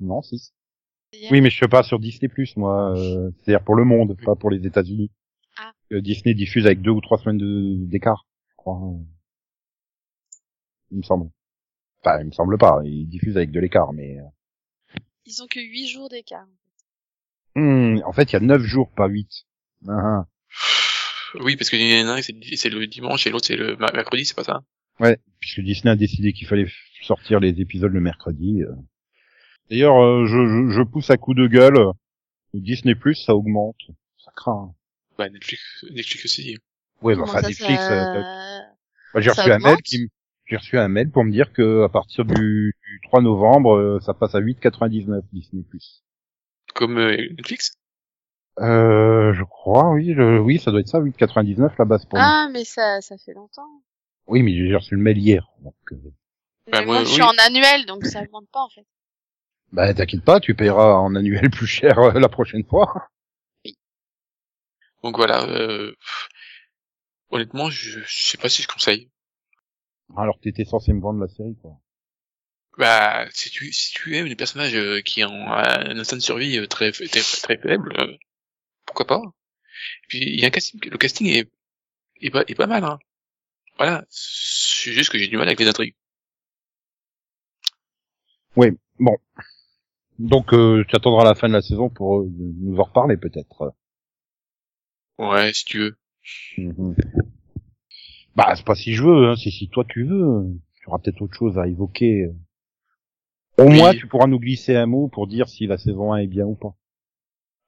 non, 0.01 0.23
6. 0.23 0.53
Hier. 1.13 1.31
Oui, 1.33 1.41
mais 1.41 1.51
je 1.51 1.59
sais 1.59 1.69
pas 1.69 1.83
sur 1.83 1.99
Disney 1.99 2.29
plus 2.29 2.57
moi, 2.57 2.97
euh, 2.97 3.31
c'est-à-dire 3.41 3.63
pour 3.65 3.75
le 3.75 3.85
monde, 3.85 4.17
pas 4.25 4.35
pour 4.35 4.51
les 4.51 4.67
États-Unis. 4.67 5.11
Ah. 5.59 5.73
Euh, 5.93 6.01
Disney 6.01 6.35
diffuse 6.35 6.67
avec 6.67 6.81
deux 6.83 6.91
ou 6.91 7.01
trois 7.01 7.19
semaines 7.19 7.39
de- 7.39 7.77
d'écart, 7.87 8.27
je 8.51 8.55
crois. 8.57 8.81
Il 10.91 10.99
me 10.99 11.03
semble. 11.03 11.31
Enfin, 12.01 12.21
il 12.21 12.27
me 12.27 12.33
semble 12.33 12.59
pas, 12.59 12.81
il 12.85 13.07
diffuse 13.09 13.37
avec 13.37 13.51
de 13.51 13.61
l'écart, 13.61 13.93
mais 13.93 14.19
euh, 14.19 14.99
Ils 15.27 15.43
ont 15.43 15.47
que 15.47 15.61
8 15.61 15.89
jours 15.89 16.09
d'écart. 16.09 16.47
hmm, 17.55 17.99
en 18.05 18.13
fait, 18.13 18.31
il 18.31 18.33
y 18.35 18.37
a 18.37 18.41
9 18.41 18.63
jours, 18.63 18.91
pas 18.93 19.09
8. 19.09 19.47
Ah, 19.89 19.93
ah. 19.99 20.27
Oui, 21.41 21.57
parce 21.57 21.71
que 21.71 21.77
il 21.77 21.99
y 22.01 22.03
en 22.03 22.09
a 22.09 22.15
un, 22.15 22.23
c'est 22.23 22.69
le 22.69 22.87
dimanche 22.87 23.27
et 23.27 23.31
l'autre 23.31 23.47
c'est 23.47 23.57
le 23.57 23.77
mercredi, 23.77 24.25
c'est 24.25 24.37
pas 24.37 24.45
ça? 24.45 24.63
Ouais, 25.01 25.19
puisque 25.41 25.61
Disney 25.61 25.93
a 25.93 25.97
décidé 25.97 26.33
qu'il 26.33 26.47
fallait 26.47 26.67
sortir 27.03 27.41
les 27.41 27.61
épisodes 27.61 27.93
le 27.93 28.01
mercredi. 28.01 28.63
euh. 28.63 28.73
D'ailleurs, 29.71 29.97
euh, 30.03 30.27
je, 30.27 30.47
je, 30.47 30.73
je 30.77 30.83
pousse 30.83 31.11
à 31.11 31.17
coup 31.17 31.35
de 31.35 31.47
gueule. 31.47 31.79
Disney 32.55 32.95
Plus, 32.95 33.15
ça 33.17 33.35
augmente. 33.35 33.77
Ça 34.25 34.31
craint. 34.35 34.75
Bah 35.19 35.29
Netflix, 35.29 35.85
Netflix 35.91 36.25
aussi. 36.25 36.59
Ouais, 37.03 37.15
bah, 37.17 37.23
enfin 37.25 37.43
ça, 37.43 37.49
Netflix. 37.49 37.87
ça- 37.87 37.95
euh, 37.95 38.23
bah, 39.15 39.21
j'ai 39.21 39.31
reçu 39.31 39.51
un 39.51 39.59
mail 39.59 39.83
qui 39.83 39.99
me- 40.03 40.09
j'ai 40.47 40.57
reçu 40.57 40.79
un 40.79 40.89
mail 40.89 41.11
pour 41.11 41.25
me 41.25 41.33
dire 41.33 41.53
que 41.53 41.83
à 41.85 41.89
partir 41.89 42.25
du, 42.25 42.75
du 42.87 43.01
3 43.03 43.21
novembre, 43.21 43.77
euh, 43.77 44.01
ça 44.01 44.15
passe 44.15 44.35
à 44.35 44.39
8,99 44.39 45.25
Disney 45.33 45.65
Plus. 45.69 46.05
Comme 46.75 46.99
euh, 46.99 47.17
Netflix? 47.37 47.73
Euh, 48.61 49.35
je 49.35 49.43
crois, 49.45 49.91
oui, 49.91 50.15
je- 50.17 50.39
oui, 50.39 50.59
ça 50.59 50.71
doit 50.71 50.81
être 50.81 50.89
ça, 50.89 50.99
8,99 50.99 51.77
la 51.79 51.85
base 51.85 52.05
pour 52.07 52.19
nous. 52.19 52.25
Ah, 52.25 52.49
mais 52.51 52.65
ça, 52.65 53.01
ça 53.03 53.17
fait 53.19 53.35
longtemps. 53.35 53.83
Oui, 54.27 54.43
mais 54.43 54.53
j'ai 54.55 54.75
reçu 54.75 54.95
le 54.95 55.03
mail 55.03 55.19
hier. 55.19 55.47
Donc, 55.61 55.75
euh, 55.93 55.97
Bah, 56.73 56.83
moi, 56.85 56.95
moi, 56.97 57.05
je 57.05 57.11
suis 57.11 57.23
oui. 57.23 57.29
en 57.29 57.37
annuel, 57.39 57.85
donc 57.87 58.05
ça 58.07 58.23
augmente 58.23 58.49
pas, 58.53 58.61
en 58.61 58.69
fait. 58.71 58.87
bah 59.73 59.93
t'inquiète 59.93 60.25
pas, 60.25 60.41
tu 60.41 60.55
paieras 60.55 60.95
en 60.95 61.15
annuel 61.15 61.51
plus 61.51 61.67
cher 61.67 61.99
euh, 61.99 62.19
la 62.19 62.29
prochaine 62.29 62.65
fois. 62.65 63.09
Donc 65.03 65.17
voilà. 65.17 65.45
Euh, 65.45 65.95
honnêtement, 67.31 67.71
je, 67.71 68.01
je 68.01 68.07
sais 68.31 68.39
pas 68.39 68.49
si 68.49 68.63
je 68.63 68.69
conseille. 68.69 69.11
Alors 70.17 70.37
que 70.39 70.43
t'étais 70.43 70.65
censé 70.65 70.93
me 70.93 71.01
vendre 71.01 71.21
la 71.21 71.29
série, 71.29 71.57
quoi. 71.61 71.79
Bah, 72.79 73.27
si 73.31 73.51
tu, 73.51 73.73
si 73.73 73.93
tu 73.93 74.17
aimes 74.17 74.29
des 74.29 74.37
personnages 74.37 74.75
euh, 74.75 75.01
qui 75.01 75.25
ont 75.25 75.47
un 75.53 75.99
instinct 75.99 76.17
de 76.17 76.23
survie 76.23 76.59
euh, 76.59 76.67
très, 76.67 76.93
très, 76.93 77.07
très 77.07 77.57
faible, 77.57 77.93
euh, 77.99 78.17
pourquoi 78.87 79.07
pas 79.07 79.21
Et 79.23 80.07
puis 80.09 80.19
il 80.21 80.41
y 80.41 80.45
a 80.45 80.49
un 80.49 80.51
casting, 80.51 80.81
le 80.85 80.99
casting 80.99 81.27
est 81.29 81.51
est 82.21 82.31
pas 82.31 82.45
est 82.47 82.55
pas 82.55 82.67
mal. 82.67 82.85
Hein. 82.85 82.99
Voilà, 83.79 84.05
c'est 84.09 84.93
juste 84.93 85.11
que 85.11 85.19
j'ai 85.19 85.29
du 85.29 85.37
mal 85.37 85.49
avec 85.49 85.61
les 85.61 85.69
intrigues. 85.69 85.95
Donc, 90.19 90.55
euh, 90.55 90.83
tu 90.89 90.97
attendras 90.97 91.25
la 91.25 91.35
fin 91.35 91.49
de 91.49 91.53
la 91.53 91.61
saison 91.61 91.91
pour 91.91 92.21
euh, 92.21 92.31
nous 92.39 92.79
en 92.79 92.85
reparler 92.85 93.17
peut-être. 93.17 93.75
Ouais, 95.19 95.53
si 95.53 95.65
tu 95.65 95.79
veux. 95.79 95.99
Mhm. 96.57 96.97
Bah, 98.35 98.55
c'est 98.57 98.65
pas 98.65 98.75
si 98.75 98.95
je 98.95 99.03
veux, 99.03 99.29
hein, 99.29 99.35
c'est 99.37 99.51
si 99.51 99.69
toi 99.69 99.85
tu 99.89 100.05
veux. 100.05 100.45
Tu 100.81 100.89
auras 100.89 100.99
peut-être 100.99 101.21
autre 101.23 101.37
chose 101.37 101.59
à 101.59 101.67
évoquer. 101.67 102.31
Au 103.59 103.65
Oui. 103.65 103.77
moins, 103.77 103.95
tu 103.95 104.07
pourras 104.07 104.27
nous 104.27 104.39
glisser 104.39 104.75
un 104.75 104.87
mot 104.87 105.09
pour 105.09 105.27
dire 105.27 105.49
si 105.49 105.67
la 105.67 105.79
saison 105.79 106.13
1 106.13 106.19
est 106.19 106.27
bien 106.27 106.45
ou 106.47 106.55
pas. 106.55 106.75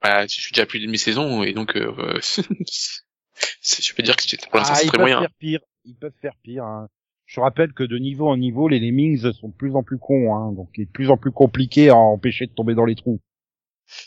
Bah, 0.08 0.26
je 0.26 0.40
suis 0.40 0.52
déjà 0.52 0.64
plus 0.64 0.80
de 0.80 0.86
demi-saison 0.86 1.42
et 1.42 1.52
donc 1.52 1.76
euh, 1.76 2.18
c'est- 2.22 2.42
je 3.82 3.94
peux 3.94 4.02
dire 4.02 4.16
que 4.16 4.22
c'est- 4.22 4.48
pour 4.48 4.58
l'instant 4.58 4.72
Ah, 4.74 4.78
c'est 4.78 4.84
ils 4.86 4.88
très 4.88 4.96
peuvent 4.96 5.02
moyen. 5.02 5.20
faire 5.20 5.34
pire. 5.38 5.60
Ils 5.84 5.96
peuvent 5.96 6.14
faire 6.22 6.34
pire. 6.42 6.64
hein. 6.64 6.88
Je 7.26 7.40
rappelle 7.40 7.74
que 7.74 7.82
de 7.84 7.98
niveau 7.98 8.26
en 8.28 8.38
niveau, 8.38 8.68
les 8.68 8.80
lemmings 8.80 9.30
sont 9.34 9.48
de 9.48 9.52
plus 9.54 9.74
en 9.76 9.82
plus 9.82 9.98
cons, 9.98 10.34
hein, 10.34 10.52
donc 10.52 10.70
il 10.76 10.82
est 10.82 10.86
de 10.86 10.90
plus 10.90 11.10
en 11.10 11.18
plus 11.18 11.30
compliqué 11.30 11.90
à 11.90 11.96
empêcher 11.96 12.46
de 12.46 12.52
tomber 12.52 12.74
dans 12.74 12.86
les 12.86 12.94
trous. 12.94 13.20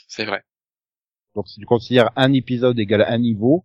C'est 0.08 0.26
vrai. 0.26 0.42
Donc 1.36 1.48
si 1.48 1.60
tu 1.60 1.68
considères 1.68 2.10
un 2.16 2.34
épisode 2.34 2.80
égal 2.80 3.04
à 3.04 3.12
un 3.12 3.20
niveau, 3.20 3.64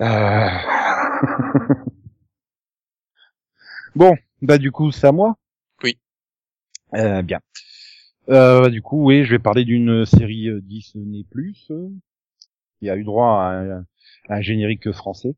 euh... 0.00 0.48
bon, 3.94 4.16
bah 4.40 4.56
du 4.56 4.72
coup 4.72 4.90
c'est 4.92 5.06
à 5.06 5.12
moi. 5.12 5.36
Oui. 5.82 5.98
Euh, 6.94 7.20
bien. 7.20 7.40
Euh, 8.30 8.68
du 8.68 8.82
coup, 8.82 9.04
oui, 9.04 9.24
je 9.24 9.30
vais 9.30 9.38
parler 9.38 9.64
d'une 9.64 10.04
série 10.04 10.48
euh, 10.48 10.60
Disney 10.62 11.24
Plus 11.30 11.66
euh, 11.70 11.88
qui 12.78 12.90
a 12.90 12.96
eu 12.96 13.04
droit 13.04 13.32
à 13.42 13.50
un, 13.52 13.78
à 14.28 14.34
un 14.36 14.40
générique 14.40 14.90
français. 14.92 15.34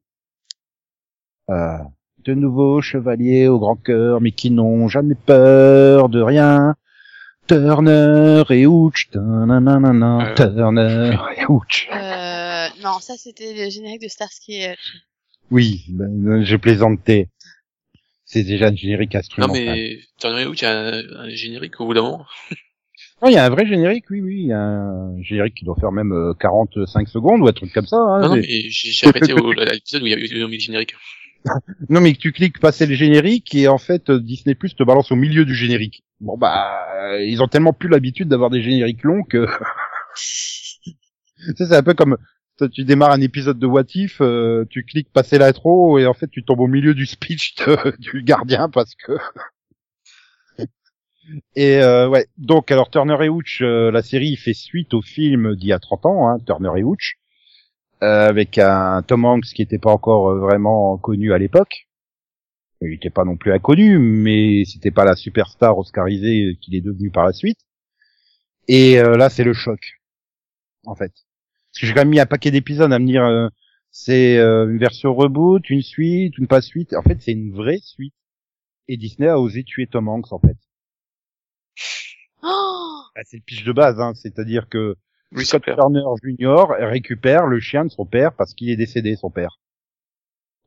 Euh, 1.51 1.79
de 2.25 2.35
nouveaux 2.35 2.81
chevaliers 2.83 3.49
au 3.49 3.59
grand 3.59 3.77
cœur, 3.77 4.21
mais 4.21 4.33
qui 4.33 4.51
n'ont 4.51 4.89
jamais 4.89 5.15
peur 5.15 6.09
de 6.09 6.21
rien. 6.21 6.75
Turner 7.47 8.43
et 8.51 8.67
tananana, 9.11 10.31
Euh, 10.31 10.35
Turner 10.35 11.17
et 11.39 11.45
Hooch. 11.47 11.89
Euh, 11.93 12.67
non, 12.83 12.99
ça 13.01 13.15
c'était 13.17 13.55
le 13.65 13.71
générique 13.71 14.03
de 14.03 14.09
Starsky 14.09 14.55
et 14.63 14.73
Hutch. 14.73 14.97
Oui, 15.51 15.85
ben, 15.89 16.45
j'ai 16.45 16.59
plaisanté. 16.59 17.29
C'est 18.25 18.45
déjà 18.45 18.69
un 18.69 18.75
générique 18.77 19.15
Non 19.15 19.19
instrumental. 19.21 19.65
mais 19.65 19.99
Turner 20.21 20.47
où 20.47 20.55
il 20.55 20.63
y 20.63 20.65
a 20.65 20.79
un, 20.79 21.03
un 21.25 21.29
générique 21.31 21.81
au 21.81 21.87
bout 21.87 21.95
d'un 21.95 22.03
moment. 22.03 22.27
Non, 23.23 23.29
il 23.29 23.35
y 23.35 23.37
a 23.37 23.45
un 23.45 23.51
vrai 23.51 23.67
générique, 23.67 24.05
oui, 24.11 24.21
oui, 24.23 24.37
il 24.41 24.47
y 24.47 24.53
a 24.53 24.61
un 24.61 25.23
générique 25.23 25.55
qui 25.55 25.65
doit 25.67 25.77
faire 25.79 25.93
même 25.93 26.13
euh, 26.13 26.33
45 26.41 27.07
secondes 27.09 27.43
ou 27.43 27.49
un 27.49 27.53
truc 27.53 27.73
comme 27.73 27.87
ça. 27.87 27.97
Hein, 27.97 28.21
Non, 28.23 28.29
non 28.31 28.35
mais- 28.37 28.43
j'ai 28.71 29.07
à 29.07 29.13
l'épisode 29.13 30.03
où 30.03 30.07
il 30.07 30.11
y 30.11 30.15
a 30.15 30.17
eu 30.19 30.21
le 30.43 30.59
générique. 30.59 30.95
Non, 31.89 32.01
mais 32.03 32.13
tu 32.13 32.33
cliques 32.33 32.61
passer 32.61 32.85
le 32.87 32.95
générique 32.95 33.55
et 33.55 33.67
en 33.69 33.79
fait 33.79 34.11
euh, 34.11 34.21
Disney 34.21 34.55
Plus 34.55 34.75
te 34.77 34.83
balance 34.83 35.11
au 35.11 35.17
milieu 35.17 35.45
du 35.47 35.55
générique. 35.55 36.03
Bon 36.21 36.37
bah 36.37 36.87
euh, 37.15 37.25
ils 37.25 37.43
ont 37.43 37.49
tellement 37.49 37.73
plus 37.73 37.89
l'habitude 37.89 38.29
d'avoir 38.29 38.51
des 38.51 38.63
génériques 38.63 39.03
longs 39.05 39.23
que 39.23 39.47
Tu 40.15 40.91
sais, 41.57 41.67
c'est 41.69 41.77
un 41.77 41.83
peu 41.83 41.95
comme 41.95 42.19
toi, 42.59 42.69
tu 42.69 42.85
démarres 42.85 43.13
un 43.13 43.23
épisode 43.23 43.59
de 43.59 43.67
What 43.67 43.85
If, 43.95 44.21
euh, 44.21 44.67
tu 44.69 44.85
cliques 44.85 45.11
passer 45.15 45.39
l'intro 45.39 45.99
et 45.99 46.05
en 46.07 46.13
fait 46.13 46.29
tu 46.29 46.45
tombes 46.45 46.61
au 46.61 46.67
milieu 46.67 46.93
du 46.93 47.07
speech 47.07 47.55
de- 47.57 47.97
du 47.99 48.23
gardien 48.23 48.69
parce 48.69 48.95
que 48.95 49.13
et 51.57 51.77
euh, 51.77 52.09
ouais. 52.09 52.27
Donc 52.39 52.71
alors 52.71 52.91
Turner 52.91 53.17
et 53.25 53.29
Hooch 53.29 53.61
euh, 53.63 53.91
la 53.91 54.03
série 54.03 54.37
fait 54.37 54.55
suite 54.55 54.95
au 54.95 55.03
film 55.03 55.55
d'il 55.57 55.69
y 55.69 55.73
a 55.73 55.79
30 55.79 56.07
ans 56.07 56.29
hein, 56.29 56.39
Turner 56.45 56.71
et 56.77 56.83
Hooch 56.83 57.19
euh, 58.03 58.29
avec 58.29 58.59
un 58.59 59.03
Tom 59.03 59.25
Hanks 59.25 59.47
qui 59.55 59.63
était 59.63 59.79
pas 59.79 59.93
encore 59.93 60.31
euh, 60.31 60.39
vraiment 60.41 60.97
connu 60.99 61.33
à 61.33 61.39
l'époque. 61.39 61.87
Il 62.81 62.93
était 62.95 63.11
pas 63.11 63.25
non 63.25 63.37
plus 63.37 63.53
inconnu 63.53 63.99
mais 63.99 64.65
c'était 64.65 64.91
pas 64.91 65.05
la 65.05 65.17
superstar 65.17 65.77
oscarisée 65.79 66.59
qu'il 66.61 66.75
est 66.75 66.81
devenu 66.81 67.11
par 67.11 67.25
la 67.25 67.33
suite. 67.33 67.59
Et 68.69 68.99
euh, 68.99 69.17
là 69.17 69.29
c'est 69.31 69.45
le 69.45 69.53
choc 69.53 69.81
en 70.87 70.95
fait. 70.95 71.13
Parce 71.73 71.81
que 71.81 71.87
j'ai 71.87 71.93
quand 71.93 72.01
même 72.01 72.11
mis 72.11 72.21
un 72.21 72.27
paquet 72.27 72.51
d'épisodes 72.51 72.93
à 72.93 72.99
me 72.99 73.07
dire 73.07 73.25
euh, 73.25 73.49
c'est 73.91 74.39
euh, 74.39 74.71
une 74.71 74.79
version 74.79 75.15
reboot 75.15 75.69
une 75.71 75.83
suite 75.83 76.39
une 76.39 76.47
pas 76.47 76.63
suite. 76.63 76.95
En 76.95 77.03
fait 77.03 77.21
c'est 77.21 77.33
une 77.33 77.53
vraie 77.53 77.81
suite. 77.83 78.15
Et 78.89 78.97
Disney 78.97 79.29
a 79.29 79.39
osé 79.39 79.63
tuer 79.65 79.87
Tom 79.87 80.09
Hanks 80.09 80.33
en 80.33 80.41
fait 80.41 80.57
Oh 82.43 83.01
Bah, 83.15 83.23
c'est 83.25 83.37
le 83.37 83.43
pitch 83.43 83.65
de 83.65 83.73
base 83.73 84.01
hein, 84.01 84.13
c'est-à-dire 84.15 84.69
que 84.69 84.97
Oui, 85.33 85.45
Scott. 85.45 85.63
Turner 85.65 86.03
Jr. 86.23 86.65
récupère 86.81 87.47
le 87.47 87.61
chien 87.61 87.85
de 87.85 87.91
son 87.91 88.07
père 88.07 88.33
parce 88.35 88.55
qu'il 88.55 88.71
est 88.71 88.77
décédé, 88.77 89.17
son 89.17 89.31
père. 89.31 89.59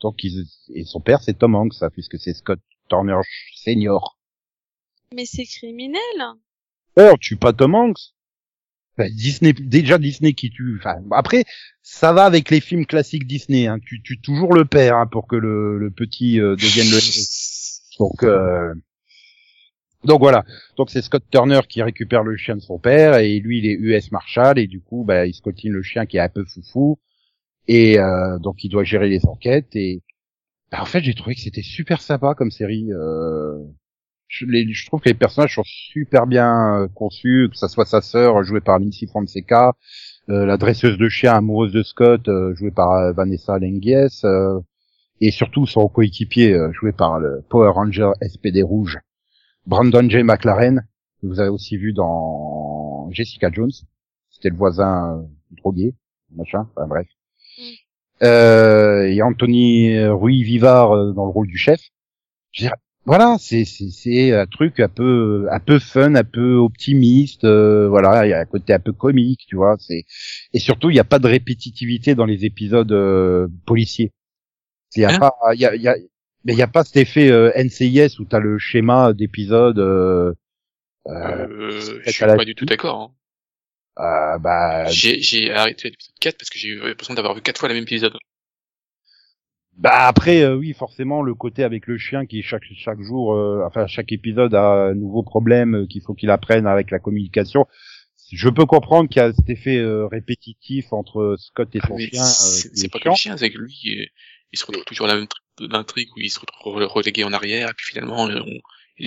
Donc, 0.01 0.23
ils- 0.23 0.45
et 0.73 0.83
son 0.83 0.99
père, 0.99 1.21
c'est 1.21 1.33
Tom 1.37 1.55
Hanks, 1.55 1.73
ça, 1.75 1.89
puisque 1.89 2.19
c'est 2.19 2.33
Scott 2.33 2.59
Turner 2.89 3.15
Senior. 3.55 4.17
Mais 5.13 5.25
c'est 5.25 5.45
criminel. 5.45 6.01
Oh, 6.97 7.13
tue 7.19 7.37
pas 7.37 7.53
Tom 7.53 7.73
Hanks. 7.75 7.99
Enfin, 8.97 9.09
Disney, 9.09 9.53
déjà 9.53 9.97
Disney 9.97 10.33
qui 10.33 10.51
tue. 10.51 10.77
Enfin, 10.79 10.97
après, 11.11 11.45
ça 11.81 12.13
va 12.13 12.25
avec 12.25 12.49
les 12.51 12.59
films 12.59 12.85
classiques 12.85 13.25
Disney. 13.25 13.65
Hein. 13.67 13.79
Tu 13.85 14.01
tues 14.03 14.19
toujours 14.21 14.53
le 14.53 14.65
père 14.65 14.97
hein, 14.97 15.07
pour 15.07 15.27
que 15.27 15.35
le, 15.35 15.79
le 15.79 15.89
petit 15.89 16.39
euh, 16.39 16.55
devienne 16.55 16.87
le 16.91 16.97
héros. 16.97 17.25
Donc, 17.99 18.23
euh, 18.23 18.73
donc 20.03 20.19
voilà. 20.19 20.43
Donc 20.77 20.89
c'est 20.89 21.01
Scott 21.01 21.23
Turner 21.31 21.61
qui 21.67 21.81
récupère 21.81 22.23
le 22.23 22.35
chien 22.35 22.55
de 22.55 22.61
son 22.61 22.79
père 22.79 23.17
et 23.17 23.39
lui 23.39 23.59
il 23.59 23.65
est 23.65 23.73
US 23.73 24.11
Marshal 24.11 24.59
et 24.59 24.67
du 24.67 24.81
coup 24.81 25.03
bah 25.03 25.25
il 25.25 25.33
scotine 25.33 25.71
le 25.71 25.81
chien 25.81 26.05
qui 26.05 26.17
est 26.17 26.21
un 26.21 26.29
peu 26.29 26.43
foufou 26.45 26.99
et 27.67 27.99
euh, 27.99 28.37
donc 28.39 28.63
il 28.63 28.69
doit 28.69 28.83
gérer 28.83 29.09
les 29.09 29.25
enquêtes 29.25 29.75
et 29.75 30.03
bah, 30.71 30.81
en 30.81 30.85
fait 30.85 31.03
j'ai 31.03 31.13
trouvé 31.13 31.35
que 31.35 31.41
c'était 31.41 31.61
super 31.61 32.01
sympa 32.01 32.35
comme 32.35 32.51
série. 32.51 32.91
Euh, 32.91 33.57
je, 34.33 34.85
trouve 34.87 35.01
que 35.01 35.09
les 35.09 35.15
personnages 35.15 35.55
sont 35.55 35.63
super 35.63 36.25
bien 36.25 36.81
euh, 36.81 36.87
conçus, 36.87 37.49
que 37.51 37.57
ça 37.57 37.67
soit 37.67 37.85
sa 37.85 38.01
sœur 38.01 38.43
jouée 38.43 38.61
par 38.61 38.79
Lindsay 38.79 39.05
Fonseca, 39.05 39.73
euh, 40.29 40.45
la 40.45 40.57
dresseuse 40.57 40.97
de 40.97 41.09
chien 41.09 41.33
amoureuse 41.33 41.71
de 41.71 41.83
Scott 41.83 42.27
euh, 42.27 42.55
jouée 42.55 42.71
par 42.71 43.13
Vanessa 43.13 43.59
Lengies 43.59 44.21
et 45.21 45.31
surtout 45.31 45.65
son 45.65 45.87
coéquipier 45.87 46.57
joué 46.73 46.91
par 46.91 47.19
le 47.19 47.43
Power 47.49 47.69
Ranger 47.69 48.11
SPD 48.21 48.61
rouge. 48.61 48.97
Brandon 49.65 50.07
J. 50.09 50.23
McLaren, 50.23 50.87
que 51.21 51.27
vous 51.27 51.39
avez 51.39 51.49
aussi 51.49 51.77
vu 51.77 51.93
dans 51.93 53.09
Jessica 53.11 53.49
Jones. 53.51 53.71
C'était 54.29 54.49
le 54.49 54.55
voisin 54.57 55.17
euh, 55.19 55.23
drogué, 55.57 55.95
machin, 56.35 56.67
enfin 56.75 56.87
bref. 56.87 57.07
Mm. 57.57 57.63
Euh, 58.23 59.03
et 59.07 59.21
Anthony 59.21 60.05
Rui 60.07 60.43
Vivard 60.43 60.91
euh, 60.95 61.11
dans 61.13 61.25
le 61.25 61.31
rôle 61.31 61.47
du 61.47 61.57
chef. 61.57 61.81
Je 62.51 62.63
veux 62.63 62.69
dire, 62.69 62.75
voilà, 63.05 63.37
c'est 63.39 63.65
c'est 63.65 63.89
c'est 63.89 64.33
un 64.33 64.45
truc 64.45 64.79
un 64.79 64.87
peu 64.89 65.47
un 65.51 65.59
peu 65.59 65.79
fun, 65.79 66.15
un 66.15 66.23
peu 66.23 66.55
optimiste. 66.55 67.43
euh, 67.45 67.89
voilà, 67.89 68.25
il 68.25 68.29
y 68.29 68.33
a 68.33 68.39
un 68.39 68.45
côté 68.45 68.73
un 68.73 68.79
peu 68.79 68.93
comique, 68.93 69.41
tu 69.47 69.55
vois. 69.57 69.75
C'est 69.79 70.05
et 70.53 70.59
surtout 70.59 70.89
il 70.89 70.93
n'y 70.93 70.99
a 70.99 71.03
pas 71.05 71.19
de 71.19 71.27
répétitivité 71.27 72.15
dans 72.15 72.25
les 72.25 72.45
épisodes 72.45 72.91
euh, 72.93 73.47
policiers. 73.65 74.13
Il 74.95 75.01
y 75.01 75.05
a 75.05 75.11
Hein 75.11 75.19
pas, 75.19 75.33
il 75.53 75.59
y 75.61 75.65
a, 75.65 75.75
il 75.75 75.81
y 75.81 75.87
a 75.87 75.95
mais 76.43 76.53
il 76.53 76.55
n'y 76.57 76.61
a 76.61 76.67
pas 76.67 76.83
cet 76.83 76.97
effet 76.97 77.29
euh, 77.29 77.51
NCIS 77.55 78.19
où 78.19 78.25
tu 78.25 78.35
as 78.35 78.39
le 78.39 78.57
schéma 78.59 79.13
d'épisode. 79.13 79.79
Euh, 79.79 80.33
euh, 81.07 81.47
Euh, 81.47 82.01
je 82.05 82.11
suis 82.11 82.25
la 82.25 82.35
pas 82.35 82.45
du 82.45 82.55
tout 82.55 82.65
d'accord. 82.65 83.15
hein. 83.97 84.33
euh, 84.35 84.37
bah, 84.39 84.85
J'ai 84.87 85.51
arrêté 85.51 85.89
l'épisode 85.89 86.15
4 86.19 86.37
parce 86.37 86.49
que 86.49 86.59
j'ai 86.59 86.69
eu 86.69 86.79
l'impression 86.79 87.13
d'avoir 87.13 87.35
vu 87.35 87.41
quatre 87.41 87.59
fois 87.59 87.69
la 87.69 87.75
même 87.75 87.83
épisode. 87.83 88.13
bah 89.77 90.07
après, 90.07 90.41
euh, 90.43 90.55
oui, 90.55 90.73
forcément, 90.73 91.21
le 91.23 91.33
côté 91.33 91.63
avec 91.63 91.87
le 91.87 91.97
chien 91.97 92.25
qui 92.25 92.43
chaque 92.43 92.63
chaque 92.75 93.01
jour, 93.01 93.33
euh, 93.33 93.63
enfin 93.65 93.87
chaque 93.87 94.11
épisode 94.11 94.53
a 94.53 94.89
un 94.89 94.93
nouveau 94.93 95.23
problème 95.23 95.75
euh, 95.83 95.87
qu'il 95.87 96.01
faut 96.01 96.13
qu'il 96.13 96.29
apprenne 96.29 96.67
avec 96.67 96.91
la 96.91 96.99
communication. 96.99 97.65
Je 98.31 98.49
peux 98.49 98.65
comprendre 98.65 99.09
qu'il 99.09 99.21
y 99.21 99.25
a 99.25 99.33
cet 99.33 99.49
effet 99.49 99.77
euh, 99.77 100.07
répétitif 100.07 100.93
entre 100.93 101.35
Scott 101.39 101.75
et 101.75 101.79
son 101.81 101.95
Mais 101.95 102.07
chien. 102.07 102.23
c'est 102.23 102.89
pas 102.89 102.99
que 102.99 103.09
le 103.09 103.15
chien, 103.15 103.37
c'est 103.37 103.51
que 103.51 103.57
lui, 103.57 103.79
euh, 103.99 104.05
il 104.51 104.59
se 104.59 104.65
retrouve 104.65 104.85
toujours 104.85 105.05
à 105.07 105.09
la 105.09 105.15
même 105.15 105.27
tr- 105.57 105.71
l'intrigue 105.71 106.09
où 106.15 106.19
il 106.19 106.29
se 106.29 106.39
retrouve 106.39 106.75
relégué 106.83 107.23
en 107.23 107.33
arrière 107.33 107.69
et 107.69 107.73
puis 107.75 107.87
finalement, 107.91 108.27
euh, 108.27 108.39
on, 108.39 108.51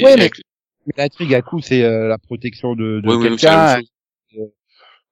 Ouais, 0.03 0.15
mais- 0.17 0.23
avec- 0.23 0.43
Mais 0.87 0.95
l'intrigue 0.99 1.35
à 1.35 1.43
coup, 1.43 1.61
c'est 1.61 1.83
euh, 1.83 2.07
la 2.09 2.19
protection 2.19 2.75
de, 2.77 3.01
de 3.01 3.09
Ouais, 3.09 3.23
quelqu'un. 3.29 3.77
chose. 3.79 3.91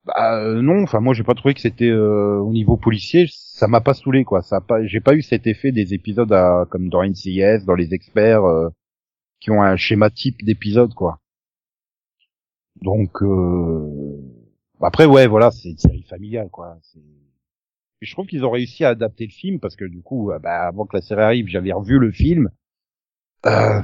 Bah 0.05 0.39
euh, 0.43 0.61
non, 0.61 0.83
enfin 0.83 1.01
moi 1.01 1.15
j'ai 1.15 1.23
pas 1.23 1.35
trouvé 1.35 1.55
que 1.55 1.61
c'était 1.63 1.89
euh, 1.89 2.39
au 2.39 2.53
niveau 2.53 2.77
policier, 2.77 3.27
ça 3.31 3.69
m'a 3.69 3.81
pas 3.81 3.95
saoulé 3.95 4.23
quoi. 4.25 4.43
Ça 4.43 4.57
a 4.57 4.61
pas, 4.61 4.85
j'ai 4.87 5.01
pas 5.01 5.15
eu 5.15 5.23
cet 5.23 5.47
effet 5.47 5.73
des 5.73 5.95
épisodes 5.95 6.31
à, 6.31 6.67
comme 6.71 6.91
dans 6.91 7.03
NCIS, 7.03 7.65
dans 7.65 7.75
les 7.75 7.95
experts 7.95 8.45
euh, 8.45 8.69
qui 9.41 9.51
ont 9.51 9.63
un 9.63 9.77
schéma 9.77 10.11
type 10.11 10.45
d'épisode 10.45 10.93
quoi. 10.93 11.21
Donc 12.83 13.23
euh... 13.23 14.21
après 14.83 15.07
ouais 15.07 15.27
voilà 15.27 15.51
c'est 15.51 15.71
une 15.71 15.79
série 15.79 16.03
familiale 16.03 16.51
quoi. 16.51 16.77
C'est- 16.83 17.01
Je 18.01 18.13
trouve 18.13 18.27
qu'ils 18.27 18.45
ont 18.45 18.51
réussi 18.51 18.85
à 18.85 18.91
adapter 18.91 19.25
le 19.27 19.33
film 19.33 19.61
parce 19.61 19.77
que 19.77 19.85
du 19.85 20.03
coup 20.03 20.31
euh, 20.31 20.39
bah, 20.39 20.67
avant 20.67 20.85
que 20.87 20.97
la 20.97 21.03
série 21.03 21.23
arrive 21.23 21.47
j'avais 21.49 21.73
revu 21.73 21.99
le 21.99 22.13
film. 22.13 22.51
Euh... 23.47 23.81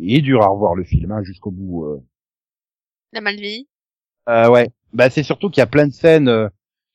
Il 0.00 0.14
est 0.16 0.20
dur 0.22 0.42
à 0.42 0.48
revoir 0.48 0.74
le 0.74 0.84
film 0.84 1.10
hein, 1.12 1.22
jusqu'au 1.24 1.50
bout. 1.50 1.84
euh. 1.86 2.04
La 3.12 3.20
mal 3.20 3.36
vieilli. 3.36 3.68
Euh, 4.28 4.48
ouais. 4.50 4.68
Bah 4.92 5.10
c'est 5.10 5.22
surtout 5.22 5.50
qu'il 5.50 5.60
y 5.60 5.62
a 5.62 5.66
plein 5.66 5.86
de 5.86 5.92
scènes. 5.92 6.28
euh, 6.28 6.48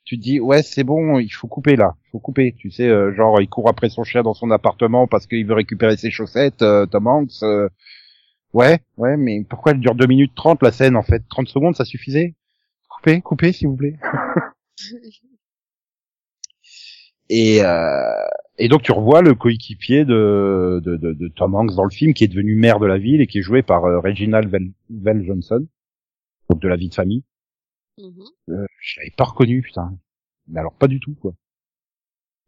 tu 0.06 0.18
te 0.18 0.24
dis 0.24 0.39
ouais 0.39 0.64
c'est 0.64 0.84
bon, 0.84 1.20
il 1.20 1.30
faut 1.30 1.48
couper 1.48 1.76
là, 1.76 1.96
il 2.06 2.10
faut 2.12 2.20
couper. 2.20 2.54
Tu 2.58 2.72
sais, 2.72 2.88
euh, 2.89 3.14
genre 3.14 3.41
il 3.41 3.48
court 3.50 3.70
après 3.70 3.89
son 3.89 4.04
chien 4.04 4.22
dans 4.24 4.34
son 4.34 4.52
appartement 4.52 5.08
parce 5.08 5.28
qu'il 5.28 5.46
veut 5.46 5.54
récupérer 5.54 5.98
ses 5.98 6.12
chaussettes, 6.12 6.62
euh, 6.62 6.86
Tom 6.86 7.08
Hanks. 7.08 7.44
euh, 7.44 7.70
ouais, 8.54 8.80
ouais, 8.98 9.18
mais 9.18 9.44
pourquoi 9.50 9.74
elle 9.74 9.80
dure 9.80 9.96
2 9.96 10.08
minutes 10.08 10.34
30 10.36 10.62
la 10.64 10.72
scène 10.72 10.96
en 10.98 11.04
fait? 11.04 11.24
30 11.30 11.48
secondes 11.48 11.76
ça 11.76 11.86
suffisait? 11.86 12.36
Coupez, 12.89 13.22
coupez 13.22 13.54
s'il 13.54 13.70
vous 13.70 13.78
plaît. 13.78 13.98
Et, 17.30 17.63
euh, 17.63 18.26
et 18.57 18.67
donc 18.67 18.84
tu 18.84 18.91
revois 18.91 19.21
le 19.21 19.34
coéquipier 19.34 20.05
de, 20.05 20.82
de, 20.84 20.97
de, 20.97 21.13
de 21.13 21.28
Tom 21.30 21.55
Hanks 21.55 21.74
dans 21.76 21.84
le 21.86 21.89
film 21.89 22.13
qui 22.13 22.24
est 22.24 22.28
devenu 22.28 22.55
maire 22.55 22.80
de 22.80 22.86
la 22.86 22.97
ville 22.97 23.21
et 23.21 23.28
qui 23.28 23.39
est 23.39 23.43
joué 23.43 23.63
par 23.63 23.86
euh, 23.86 23.99
Reginald 23.99 24.51
Vel 24.89 25.24
Johnson, 25.26 25.65
donc 26.49 26.61
de 26.61 26.67
la 26.67 26.76
vie 26.76 26.89
de 26.89 26.93
famille. 26.93 27.24
Mhm. 27.97 28.24
Euh, 28.49 28.65
je 28.80 28.99
l'avais 28.99 29.13
pas 29.15 29.24
reconnu, 29.26 29.61
putain. 29.61 29.97
Mais 30.47 30.59
alors 30.59 30.74
pas 30.74 30.88
du 30.88 30.99
tout, 30.99 31.15
quoi. 31.15 31.34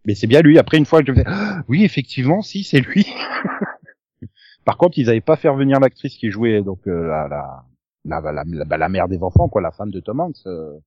Mais 0.06 0.14
c'est 0.14 0.28
bien 0.28 0.42
lui. 0.42 0.60
Après 0.60 0.78
une 0.78 0.86
fois, 0.86 1.02
je 1.06 1.12
me 1.12 1.18
fais, 1.18 1.24
Ah, 1.26 1.64
oui, 1.68 1.84
effectivement, 1.84 2.42
si, 2.42 2.64
c'est 2.64 2.82
lui. 2.82 3.08
Par 4.66 4.78
contre, 4.78 4.98
ils 4.98 5.10
avaient 5.10 5.22
pas 5.22 5.36
fait 5.38 5.50
revenir 5.50 5.80
l'actrice 5.80 6.18
qui 6.18 6.32
jouait 6.32 6.62
donc 6.62 6.88
euh, 6.88 7.08
la, 7.08 7.64
la, 8.04 8.44
la, 8.44 8.78
la 8.78 8.90
mère 8.90 9.08
des 9.08 9.22
enfants, 9.22 9.48
quoi, 9.48 9.62
la 9.62 9.72
femme 9.72 9.92
de 9.92 10.00
Tom 10.00 10.20
Hanks, 10.20 10.46
euh, 10.48 10.78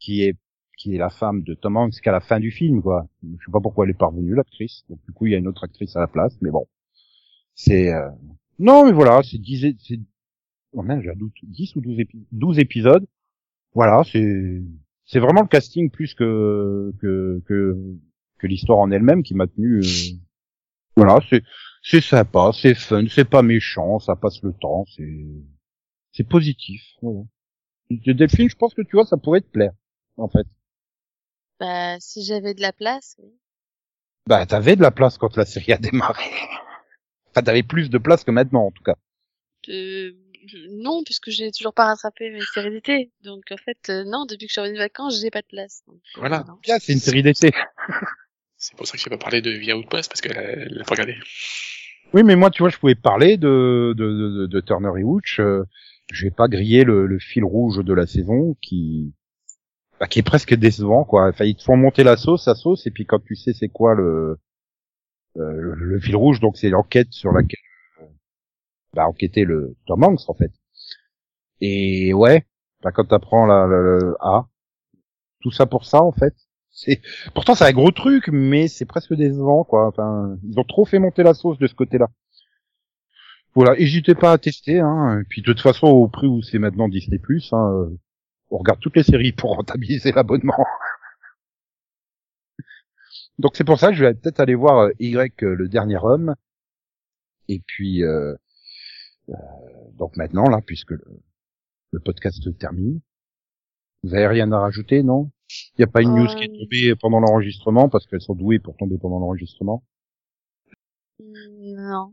qui 0.00 0.22
est 0.22 0.36
qui 0.78 0.94
est 0.96 0.98
la 0.98 1.10
femme 1.10 1.42
de 1.42 1.54
Tom 1.54 1.76
Hanks 1.78 2.00
qu'à 2.02 2.12
la 2.12 2.20
fin 2.20 2.40
du 2.40 2.52
film, 2.52 2.82
quoi. 2.82 3.08
Je 3.24 3.44
sais 3.46 3.52
pas 3.52 3.60
pourquoi 3.60 3.86
elle 3.86 3.92
est 3.92 3.94
parvenue, 3.98 4.34
l'actrice. 4.36 4.84
Donc 4.90 5.00
du 5.06 5.12
coup, 5.12 5.26
il 5.26 5.32
y 5.32 5.36
a 5.36 5.38
une 5.38 5.48
autre 5.48 5.64
actrice 5.64 5.96
à 5.96 6.00
la 6.00 6.08
place, 6.08 6.38
mais 6.42 6.50
bon. 6.50 6.66
C'est 7.54 7.92
euh, 7.92 8.08
non, 8.58 8.86
mais 8.86 8.92
voilà, 8.92 9.22
c'est 9.24 9.38
10 9.38 9.64
é- 9.66 9.76
c'est 9.80 10.00
oh 10.74 10.82
merde, 10.82 11.02
j'ai 11.02 11.10
un 11.10 11.16
doute, 11.16 11.34
10 11.44 11.76
ou 11.76 11.80
12 11.82 11.98
épi- 12.00 12.26
12 12.32 12.58
épisodes. 12.60 13.06
Voilà, 13.74 14.02
c'est 14.04 14.62
c'est 15.06 15.20
vraiment 15.20 15.42
le 15.42 15.48
casting 15.48 15.90
plus 15.90 16.14
que 16.14 16.92
que 17.00 17.42
que, 17.46 17.76
que 18.38 18.46
l'histoire 18.48 18.78
en 18.80 18.90
elle-même 18.92 19.22
qui 19.24 19.34
m'a 19.34 19.46
tenu 19.48 19.78
euh, 19.80 19.82
voilà, 20.96 21.20
c'est 21.30 21.42
c'est 21.82 22.00
sympa, 22.00 22.50
c'est 22.52 22.74
fun, 22.74 23.04
c'est 23.08 23.28
pas 23.28 23.42
méchant, 23.42 23.98
ça 24.00 24.16
passe 24.16 24.42
le 24.42 24.52
temps, 24.52 24.84
c'est 24.96 25.24
c'est 26.12 26.28
positif. 26.28 26.82
Voilà. 27.02 27.20
De 27.90 28.12
Delphine, 28.14 28.50
je 28.50 28.56
pense 28.56 28.74
que 28.74 28.82
tu 28.82 28.96
vois, 28.96 29.06
ça 29.06 29.16
pourrait 29.18 29.42
te 29.42 29.50
plaire 29.50 29.72
en 30.18 30.28
fait. 30.28 30.46
Bah, 31.60 31.96
si 32.00 32.24
j'avais 32.24 32.54
de 32.54 32.60
la 32.60 32.72
place, 32.72 33.16
oui. 33.18 33.30
Bah, 34.26 34.44
t'avais 34.46 34.76
de 34.76 34.82
la 34.82 34.90
place 34.90 35.18
quand 35.18 35.36
la 35.36 35.44
série 35.44 35.72
a 35.72 35.78
démarré. 35.78 36.24
Enfin, 37.30 37.42
t'avais 37.42 37.62
plus 37.62 37.90
de 37.90 37.98
place 37.98 38.24
que 38.24 38.30
maintenant, 38.30 38.64
en 38.66 38.70
tout 38.70 38.82
cas. 38.82 38.94
Euh, 39.68 40.12
non, 40.70 41.02
puisque 41.04 41.30
j'ai 41.30 41.52
toujours 41.52 41.74
pas 41.74 41.84
rattrapé 41.84 42.30
mes 42.30 42.40
séries 42.54 42.70
d'été. 42.70 43.12
Donc, 43.22 43.44
en 43.50 43.56
fait, 43.58 43.78
euh, 43.90 44.04
non, 44.04 44.24
depuis 44.24 44.46
que 44.46 44.48
je 44.48 44.52
suis 44.52 44.60
revenue 44.60 44.78
de 44.78 44.82
vacances, 44.82 45.20
j'ai 45.20 45.30
pas 45.30 45.42
de 45.42 45.46
place. 45.46 45.82
Donc, 45.86 45.96
euh, 46.16 46.20
Voilà. 46.20 46.46
Bien, 46.62 46.78
c'est 46.78 46.94
une 46.94 47.00
série 47.00 47.22
d'été. 47.22 47.52
C'est 48.56 48.76
pour 48.76 48.86
ça 48.88 48.96
que 48.96 48.98
j'ai 48.98 49.10
pas 49.10 49.18
parlé 49.18 49.40
de 49.40 49.50
Via 49.52 49.76
Outpost 49.76 50.10
parce 50.10 50.20
qu'elle 50.20 50.36
a, 50.36 50.42
elle 50.42 50.80
a 50.80 50.84
pas 50.84 50.94
regardé. 50.94 51.16
Oui, 52.12 52.24
mais 52.24 52.34
moi, 52.34 52.50
tu 52.50 52.62
vois, 52.62 52.70
je 52.70 52.78
pouvais 52.78 52.96
parler 52.96 53.36
de, 53.36 53.94
de, 53.96 54.04
de, 54.04 54.46
de 54.46 54.60
Turner 54.60 54.90
et 54.98 55.04
Hooch. 55.04 55.38
Euh, 55.38 55.62
je 56.10 56.24
vais 56.24 56.32
pas 56.32 56.48
griller 56.48 56.82
le, 56.82 57.06
le 57.06 57.18
fil 57.20 57.44
rouge 57.44 57.84
de 57.84 57.92
la 57.92 58.06
saison 58.06 58.56
qui, 58.60 59.12
bah, 60.00 60.06
qui 60.06 60.18
est 60.20 60.22
presque 60.22 60.54
décevant, 60.54 61.04
quoi. 61.04 61.28
Enfin, 61.28 61.44
ils 61.44 61.56
te 61.56 61.62
font 61.62 61.76
monter 61.76 62.04
la 62.04 62.16
sauce, 62.16 62.46
la 62.46 62.54
sauce, 62.54 62.86
et 62.86 62.90
puis 62.90 63.06
quand 63.06 63.22
tu 63.24 63.34
sais 63.36 63.52
c'est 63.52 63.68
quoi 63.68 63.94
le, 63.94 64.38
euh, 65.36 65.74
le, 65.76 66.00
fil 66.00 66.16
rouge, 66.16 66.40
donc 66.40 66.56
c'est 66.56 66.70
l'enquête 66.70 67.12
sur 67.12 67.32
laquelle, 67.32 67.58
euh, 68.02 68.06
bah, 68.94 69.06
enquêter 69.08 69.44
le 69.44 69.76
Tom 69.86 70.04
Hanks, 70.04 70.28
en 70.28 70.34
fait. 70.34 70.52
Et 71.60 72.12
ouais, 72.14 72.46
bah, 72.82 72.92
quand 72.92 73.04
t'apprends 73.06 73.46
la, 73.46 73.66
la, 73.66 73.80
la- 73.80 74.14
ah, 74.20 74.46
tout 75.40 75.50
ça 75.50 75.66
pour 75.66 75.84
ça, 75.84 76.02
en 76.02 76.12
fait. 76.12 76.34
C'est, 76.70 77.00
pourtant 77.34 77.54
c'est 77.56 77.64
un 77.64 77.72
gros 77.72 77.90
truc, 77.90 78.28
mais 78.28 78.68
c'est 78.68 78.84
presque 78.84 79.14
décevant, 79.14 79.64
quoi. 79.64 79.88
Enfin, 79.88 80.36
ils 80.44 80.58
ont 80.60 80.64
trop 80.64 80.84
fait 80.84 80.98
monter 81.00 81.22
la 81.24 81.34
sauce 81.34 81.58
de 81.58 81.66
ce 81.66 81.74
côté-là. 81.74 82.08
Voilà, 83.54 83.74
n'hésitez 83.76 84.14
pas 84.14 84.32
à 84.32 84.38
tester, 84.38 84.78
hein. 84.78 85.20
Et 85.20 85.24
puis 85.24 85.42
de 85.42 85.46
toute 85.46 85.60
façon, 85.60 85.88
au 85.88 86.06
prix 86.08 86.28
où 86.28 86.42
c'est 86.42 86.58
maintenant 86.60 86.88
Disney+, 86.88 87.18
hein, 87.52 87.72
euh, 87.72 87.98
on 88.50 88.58
regarde 88.58 88.80
toutes 88.80 88.96
les 88.96 89.02
séries 89.02 89.32
pour 89.32 89.56
rentabiliser 89.56 90.12
l'abonnement. 90.12 90.64
Donc 93.38 93.56
c'est 93.56 93.64
pour 93.64 93.78
ça 93.78 93.88
que 93.88 93.94
je 93.94 94.04
vais 94.04 94.14
peut-être 94.14 94.40
aller 94.40 94.54
voir 94.54 94.78
euh, 94.78 94.92
Y, 94.98 95.42
euh, 95.42 95.54
le 95.54 95.68
dernier 95.68 95.98
homme. 96.02 96.34
Et 97.48 97.60
puis, 97.60 98.02
euh, 98.02 98.34
euh, 99.30 99.34
donc 99.92 100.16
maintenant, 100.16 100.48
là, 100.48 100.60
puisque 100.60 100.90
le, 100.90 101.04
le 101.92 102.00
podcast 102.00 102.58
termine, 102.58 103.00
vous 104.02 104.14
avez 104.14 104.26
rien 104.26 104.50
à 104.52 104.58
rajouter, 104.60 105.02
non? 105.02 105.30
Il 105.50 105.78
n'y 105.78 105.84
a 105.84 105.86
pas 105.86 106.02
une 106.02 106.14
news 106.14 106.26
qui 106.26 106.44
est 106.44 106.50
Euh, 106.50 106.58
tombée 106.58 106.94
pendant 106.96 107.20
l'enregistrement, 107.20 107.88
parce 107.88 108.06
qu'elles 108.06 108.20
sont 108.20 108.34
douées 108.34 108.58
pour 108.58 108.76
tomber 108.76 108.98
pendant 108.98 109.18
l'enregistrement? 109.18 109.82
Non. 111.20 112.12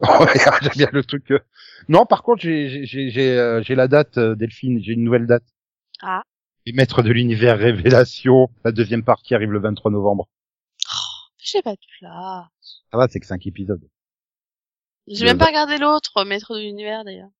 J'aime 0.62 0.72
bien 0.76 0.88
le 0.92 1.02
truc. 1.04 1.30
euh. 1.30 1.38
Non, 1.88 2.06
par 2.06 2.22
contre, 2.22 2.42
j'ai 2.42 2.84
j'ai 2.86 3.10
j'ai 3.10 3.36
euh, 3.38 3.62
j'ai 3.62 3.74
la 3.74 3.88
date, 3.88 4.18
euh, 4.18 4.34
Delphine. 4.34 4.82
J'ai 4.82 4.92
une 4.92 5.04
nouvelle 5.04 5.26
date. 5.26 5.44
Ah. 6.02 6.22
Les 6.66 6.72
Maîtres 6.72 7.02
de 7.02 7.10
l'univers 7.10 7.58
Révélation. 7.58 8.48
La 8.64 8.72
deuxième 8.72 9.02
partie 9.04 9.34
arrive 9.34 9.52
le 9.52 9.60
23 9.60 9.90
novembre. 9.90 10.28
J'ai 11.38 11.62
pas 11.62 11.74
tout 11.76 11.88
là. 12.02 12.48
Ça 12.90 12.98
va, 12.98 13.08
c'est 13.08 13.20
que 13.20 13.26
cinq 13.26 13.46
épisodes. 13.46 13.82
J'ai 15.06 15.24
même 15.24 15.38
pas 15.38 15.46
regardé 15.46 15.78
l'autre, 15.78 16.24
Maître 16.24 16.54
de 16.54 16.60
l'univers, 16.60 17.04
d'ailleurs. 17.04 17.30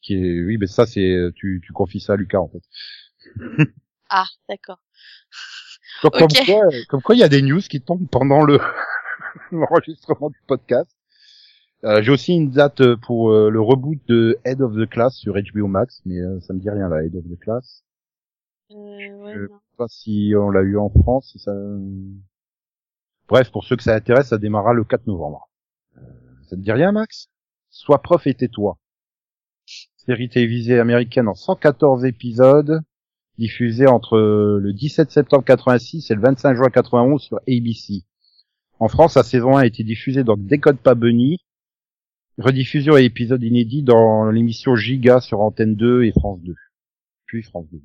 Qui 0.00 0.14
est, 0.14 0.44
oui, 0.44 0.56
mais 0.58 0.68
ça, 0.68 0.86
c'est 0.86 1.16
tu 1.34 1.60
tu 1.64 1.72
confies 1.72 1.98
ça 2.00 2.12
à 2.12 2.16
Lucas 2.16 2.38
en 2.38 2.48
fait. 2.48 2.62
Ah, 4.10 4.24
d'accord. 4.48 4.78
Donc, 6.02 6.14
Ok. 6.14 6.20
comme 6.20 6.46
quoi, 6.46 6.62
comme 6.88 7.02
quoi, 7.02 7.14
il 7.14 7.18
y 7.18 7.22
a 7.24 7.28
des 7.28 7.42
news 7.42 7.60
qui 7.60 7.82
tombent 7.82 8.08
pendant 8.08 8.42
le 8.42 8.58
l'enregistrement 9.52 10.30
du 10.30 10.40
podcast. 10.46 10.90
Euh, 11.84 12.02
j'ai 12.02 12.10
aussi 12.10 12.34
une 12.34 12.50
date 12.50 12.80
euh, 12.80 12.96
pour 12.96 13.30
euh, 13.30 13.50
le 13.50 13.60
reboot 13.60 14.00
de 14.08 14.38
Head 14.44 14.60
of 14.60 14.74
the 14.74 14.88
Class 14.88 15.14
sur 15.14 15.34
HBO 15.34 15.68
Max, 15.68 16.00
mais 16.04 16.18
euh, 16.18 16.40
ça 16.40 16.52
me 16.52 16.58
dit 16.58 16.68
rien 16.68 16.88
là, 16.88 17.04
Head 17.04 17.14
of 17.14 17.24
the 17.24 17.38
Class. 17.38 17.84
Euh, 18.72 18.74
ouais, 18.74 19.34
sais 19.34 19.76
pas 19.76 19.86
si 19.88 20.32
on 20.36 20.50
l'a 20.50 20.62
eu 20.62 20.76
en 20.76 20.90
France, 20.90 21.30
si 21.30 21.38
ça. 21.38 21.52
Bref, 23.28 23.52
pour 23.52 23.64
ceux 23.64 23.76
que 23.76 23.82
ça 23.82 23.94
intéresse, 23.94 24.28
ça 24.28 24.38
démarrera 24.38 24.72
le 24.72 24.82
4 24.82 25.06
novembre. 25.06 25.48
Euh, 25.96 26.00
ça 26.48 26.56
te 26.56 26.60
dit 26.60 26.72
rien, 26.72 26.90
Max? 26.90 27.28
Sois 27.70 28.02
prof 28.02 28.26
et 28.26 28.34
tais-toi. 28.34 28.76
Série 29.96 30.28
télévisée 30.28 30.80
américaine 30.80 31.28
en 31.28 31.34
114 31.34 32.04
épisodes, 32.06 32.80
diffusée 33.36 33.86
entre 33.86 34.18
le 34.18 34.72
17 34.72 35.10
septembre 35.12 35.44
86 35.44 36.10
et 36.10 36.14
le 36.14 36.22
25 36.22 36.54
juin 36.56 36.70
91 36.70 37.22
sur 37.22 37.38
ABC. 37.46 38.04
En 38.80 38.88
France, 38.88 39.14
la 39.14 39.22
saison 39.22 39.56
1 39.56 39.60
a 39.60 39.66
été 39.66 39.84
diffusée 39.84 40.24
dans 40.24 40.36
Décode 40.36 40.78
pas 40.78 40.94
Bunny, 40.94 41.38
rediffusion 42.38 42.96
et 42.96 43.04
épisode 43.04 43.42
inédit 43.42 43.82
dans 43.82 44.30
l'émission 44.30 44.76
Giga 44.76 45.20
sur 45.20 45.40
Antenne 45.40 45.74
2 45.74 46.04
et 46.04 46.12
France 46.12 46.40
2. 46.42 46.54
Puis 47.26 47.42
France 47.42 47.66
2. 47.70 47.80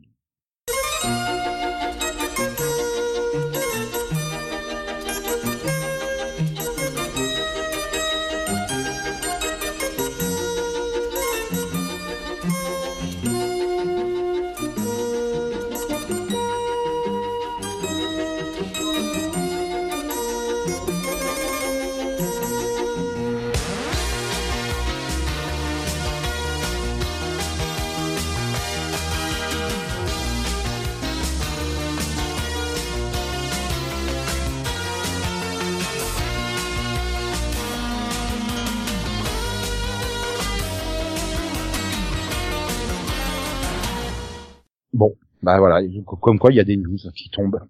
Bah 45.43 45.59
voilà, 45.59 45.81
comme 46.21 46.39
quoi 46.39 46.51
il 46.51 46.55
y 46.55 46.59
a 46.59 46.63
des 46.63 46.77
news 46.77 46.97
qui 47.15 47.29
tombent. 47.29 47.61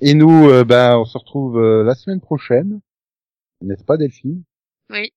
Et 0.00 0.14
nous, 0.14 0.48
euh, 0.48 0.64
bah, 0.64 0.98
on 0.98 1.04
se 1.04 1.18
retrouve 1.18 1.58
euh, 1.58 1.84
la 1.84 1.94
semaine 1.94 2.20
prochaine, 2.20 2.80
n'est-ce 3.60 3.84
pas 3.84 3.96
Delphine? 3.96 4.42
Oui. 4.88 5.12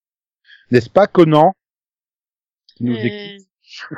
N'est-ce 0.71 0.89
pas 0.89 1.07
Conan? 1.07 1.53
Qui 2.75 2.83
nous 2.85 2.95
Euh, 2.95 2.99
écoute 3.03 3.47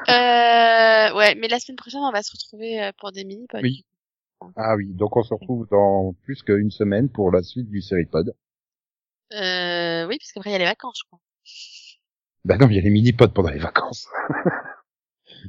euh, 0.09 1.13
ouais, 1.17 1.36
mais 1.36 1.47
la 1.49 1.59
semaine 1.59 1.76
prochaine, 1.76 2.01
on 2.01 2.11
va 2.11 2.23
se 2.23 2.32
retrouver 2.32 2.82
euh, 2.82 2.91
pour 2.97 3.11
des 3.11 3.26
mini-pods. 3.26 3.59
Oui. 3.61 3.86
Ah 4.55 4.76
oui, 4.76 4.93
donc 4.93 5.17
on 5.17 5.23
se 5.23 5.34
retrouve 5.34 5.67
dans 5.69 6.13
plus 6.23 6.43
qu'une 6.43 6.71
semaine 6.71 7.09
pour 7.09 7.32
la 7.32 7.41
suite 7.41 7.69
du 7.69 7.82
Seripod. 7.82 8.36
Euh, 9.34 10.05
oui, 10.07 10.17
parce 10.17 10.32
qu'après, 10.32 10.51
il 10.51 10.53
y 10.53 10.55
a 10.55 10.59
les 10.59 10.65
vacances, 10.65 10.99
je 11.03 11.07
crois. 11.07 11.19
Bah 12.45 12.57
non, 12.57 12.69
il 12.69 12.76
y 12.76 12.80
a 12.80 12.82
les 12.82 12.89
mini-pods 12.89 13.30
pendant 13.34 13.49
les 13.49 13.59
vacances. 13.59 14.07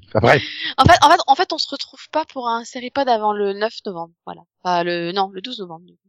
Enfin, 0.08 0.20
bref, 0.20 0.42
En 0.78 0.84
fait, 0.84 0.98
en 1.02 1.10
fait, 1.10 1.20
en 1.26 1.34
fait, 1.34 1.52
on 1.52 1.58
se 1.58 1.68
retrouve 1.68 2.08
pas 2.10 2.24
pour 2.24 2.48
un 2.48 2.64
séripod 2.64 3.08
avant 3.08 3.32
le 3.32 3.52
9 3.52 3.72
novembre, 3.86 4.14
voilà. 4.24 4.42
Enfin, 4.62 4.82
le, 4.84 5.12
non, 5.12 5.30
le 5.32 5.40
12 5.40 5.60
novembre. 5.60 5.86
du 5.86 5.92
coup. 5.94 6.08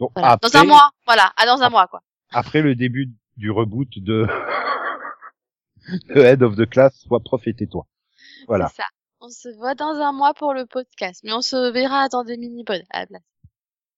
donc, 0.00 0.10
Voilà. 0.14 0.32
après, 0.32 0.50
Dans 0.50 0.58
un 0.58 0.64
mois, 0.64 0.90
voilà. 1.06 1.32
Ah, 1.36 1.46
dans 1.46 1.62
un 1.62 1.70
mois, 1.70 1.86
quoi. 1.88 2.02
après 2.30 2.62
le 2.62 2.74
début 2.74 3.12
du 3.36 3.50
reboot 3.50 3.88
de, 3.98 4.26
de 6.14 6.20
Head 6.20 6.42
of 6.42 6.56
the 6.56 6.68
Class, 6.68 6.98
sois 7.06 7.20
prof 7.20 7.46
et 7.46 7.54
tais-toi. 7.54 7.86
Voilà. 8.48 8.68
C'est 8.68 8.82
ça. 8.82 8.88
On 9.20 9.28
se 9.28 9.48
voit 9.56 9.74
dans 9.76 10.00
un 10.00 10.12
mois 10.12 10.34
pour 10.34 10.52
le 10.52 10.66
podcast, 10.66 11.20
mais 11.24 11.32
on 11.32 11.42
se 11.42 11.70
verra 11.70 12.08
dans 12.08 12.24
des 12.24 12.36
mini-pods 12.36 12.82
à 12.90 13.00
la 13.00 13.06
place. 13.06 13.22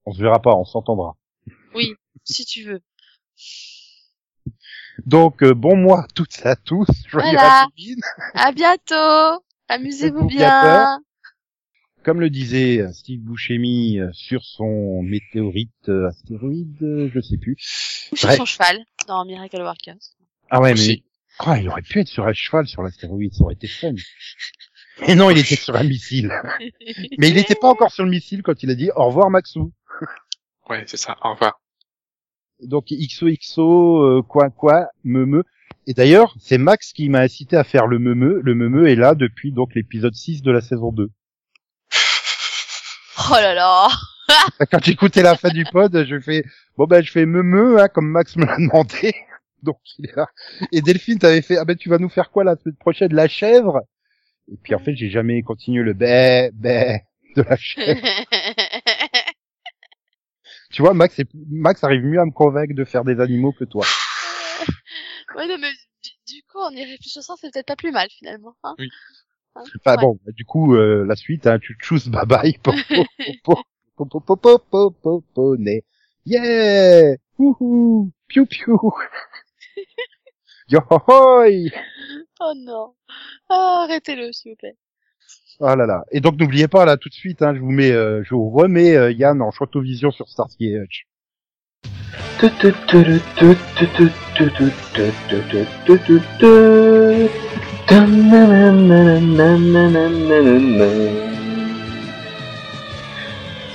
On 0.05 0.13
se 0.13 0.21
verra 0.21 0.41
pas, 0.41 0.55
on 0.55 0.65
s'entendra. 0.65 1.17
Si 2.25 2.45
tu 2.45 2.63
veux. 2.65 2.83
Donc, 5.07 5.43
euh, 5.43 5.55
bon 5.55 5.77
mois 5.77 6.01
à 6.01 6.07
toutes 6.15 6.39
et 6.45 6.49
à 6.49 6.57
tous. 6.57 6.87
Joyeux 7.09 7.33
Voilà. 7.33 7.63
Halloween. 7.63 8.01
À 8.35 8.53
bientôt! 8.53 9.45
Amusez-vous 9.69 10.27
bien! 10.27 11.01
Comme 12.05 12.21
le 12.21 12.29
disait 12.29 12.81
euh, 12.81 12.93
Steve 12.93 13.21
Buscemi 13.21 13.99
euh, 13.99 14.11
sur 14.13 14.45
son 14.45 15.03
météorite 15.03 15.89
euh, 15.89 16.09
astéroïde, 16.09 16.77
je 16.81 17.21
sais 17.21 17.39
plus. 17.39 17.57
Ou 18.13 18.17
sur 18.17 18.29
Bref. 18.29 18.39
son 18.39 18.45
cheval, 18.45 18.85
dans 19.09 19.25
Miracle 19.25 19.63
Workers. 19.63 19.97
Ah 20.51 20.61
ouais, 20.61 20.75
mais 20.75 21.03
oh, 21.47 21.55
il 21.59 21.67
aurait 21.69 21.81
pu 21.81 22.01
être 22.01 22.09
sur 22.09 22.27
un 22.27 22.35
cheval 22.35 22.67
sur 22.67 22.83
l'astéroïde, 22.83 23.33
ça 23.33 23.45
aurait 23.45 23.55
été 23.55 23.69
fun. 23.69 23.95
Mais 25.09 25.15
non, 25.15 25.31
il 25.31 25.39
était 25.39 25.57
sur 25.57 25.75
un 25.75 25.83
missile. 25.83 26.31
Mais 27.19 27.31
il 27.31 27.35
n'était 27.35 27.55
pas 27.55 27.69
encore 27.69 27.91
sur 27.91 28.05
le 28.05 28.11
missile 28.11 28.43
quand 28.43 28.63
il 28.63 28.71
a 28.71 28.75
dit 28.75 28.91
au 28.95 29.07
revoir 29.07 29.31
Maxou. 29.31 29.73
Ouais, 30.69 30.85
c'est 30.87 30.99
ça. 30.99 31.17
Au 31.23 31.33
revoir. 31.33 31.59
Donc 32.63 32.87
XOXO, 32.91 34.03
euh, 34.03 34.23
quoi 34.23 34.51
quoi, 34.51 34.89
me 35.05 35.27
me. 35.27 35.45
Et 35.87 35.93
d'ailleurs, 35.93 36.35
c'est 36.41 36.59
Max 36.59 36.93
qui 36.93 37.09
m'a 37.09 37.21
incité 37.21 37.57
à 37.57 37.65
faire 37.65 37.87
le 37.87 37.99
me 37.99 38.15
me. 38.15 38.41
Le 38.43 38.55
me 38.55 38.69
me 38.69 38.89
est 38.89 38.95
là 38.95 39.15
depuis 39.15 39.53
donc 39.53 39.75
l'épisode 39.75 40.15
6 40.15 40.43
de 40.43 40.51
la 40.51 40.61
saison 40.61 40.93
2. 40.93 41.11
Oh 43.31 43.35
là 43.35 43.55
là! 43.55 43.89
Quand 44.71 44.83
j'écoutais 44.83 45.23
la 45.23 45.37
fin 45.37 45.51
du 45.51 45.65
pod, 45.65 46.05
je 46.05 46.19
fais 46.19 46.45
bon 46.77 46.87
ben 46.87 47.03
je 47.03 47.11
fais 47.11 47.27
me 47.27 47.43
me 47.43 47.81
hein, 47.81 47.89
comme 47.89 48.09
Max 48.09 48.37
me 48.37 48.45
l'a 48.45 48.57
demandé. 48.57 49.15
Donc 49.63 49.79
il 49.99 50.07
est 50.07 50.17
là. 50.17 50.27
Et 50.73 50.83
Delphine 50.83 51.19
t'avais 51.19 51.43
fait 51.43 51.57
ah 51.57 51.65
ben 51.65 51.77
tu 51.77 51.89
vas 51.89 51.99
nous 51.99 52.09
faire 52.09 52.31
quoi 52.31 52.45
la 52.45 52.57
semaine 52.57 52.77
prochaine? 52.77 53.15
La 53.15 53.29
chèvre? 53.29 53.83
Et 54.51 54.57
puis 54.63 54.75
en 54.75 54.79
fait 54.79 54.95
j'ai 54.97 55.11
jamais 55.11 55.43
continué 55.43 55.83
le 55.83 55.95
bé 55.95 56.51
bé 56.55 57.03
de 57.37 57.43
la 57.43 57.57
chèvre. 57.57 58.01
Tu 60.75 60.83
vois, 60.83 60.93
Max. 60.93 61.21
Max 61.51 61.85
arrive 61.85 62.05
mieux 62.05 62.21
à 62.21 62.25
me 62.25 62.33
convaincre 62.33 62.75
de 62.75 62.85
faire 62.85 63.05
des 63.05 63.21
animaux 63.21 63.53
que 63.53 63.65
toi. 63.65 63.87
ouais, 65.37 65.47
non, 65.47 65.57
mais 65.61 65.71
du, 66.27 66.43
coup, 66.51 66.59
en 66.59 66.71
y 66.71 66.85
réfléchissant, 66.85 67.37
c'est 67.37 67.53
peut-être 67.53 67.69
pas 67.69 67.77
plus 67.77 67.93
mal 67.93 68.09
finalement. 68.11 68.57
Hein 68.65 68.75
oui. 68.81 68.91
Bon, 70.01 70.19
du 70.27 70.45
coup, 70.45 70.75
la 70.75 71.15
suite, 71.15 71.49
tu 71.61 71.77
chooses 71.81 72.09
bye 72.09 72.27
bye, 72.27 72.59
po 72.59 72.73
po 73.45 73.63
yeah, 76.27 77.17
wouhou, 77.39 78.11
piou 78.27 78.47
piou. 78.47 78.93
Yo 80.67 80.81
-ho 80.81 80.99
-ho. 81.07 81.71
Oh 82.41 82.53
non. 82.57 82.97
Arrêtez-le, 83.49 84.33
s'il 84.33 84.53
vous 84.53 84.57
plaît. 84.57 84.77
Ah 85.61 85.77
là 85.77 85.87
là. 85.87 86.05
Et 86.11 86.21
donc 86.21 86.39
n'oubliez 86.39 86.69
pas 86.69 86.85
là 86.85 86.97
tout 86.97 87.09
de 87.09 87.15
suite, 87.15 87.43
hein, 87.43 87.55
je 87.55 87.61
vous 87.61 87.71
mets, 87.71 87.93
euh, 87.93 88.23
je 88.25 88.35
vous 88.35 88.51
remets 88.51 88.97
euh, 88.97 89.13
Yann 89.13 89.41
en 89.41 89.51
vision 89.81 90.11
sur 90.11 90.29
Starsky 90.29 90.75
Hutch. 90.75 91.07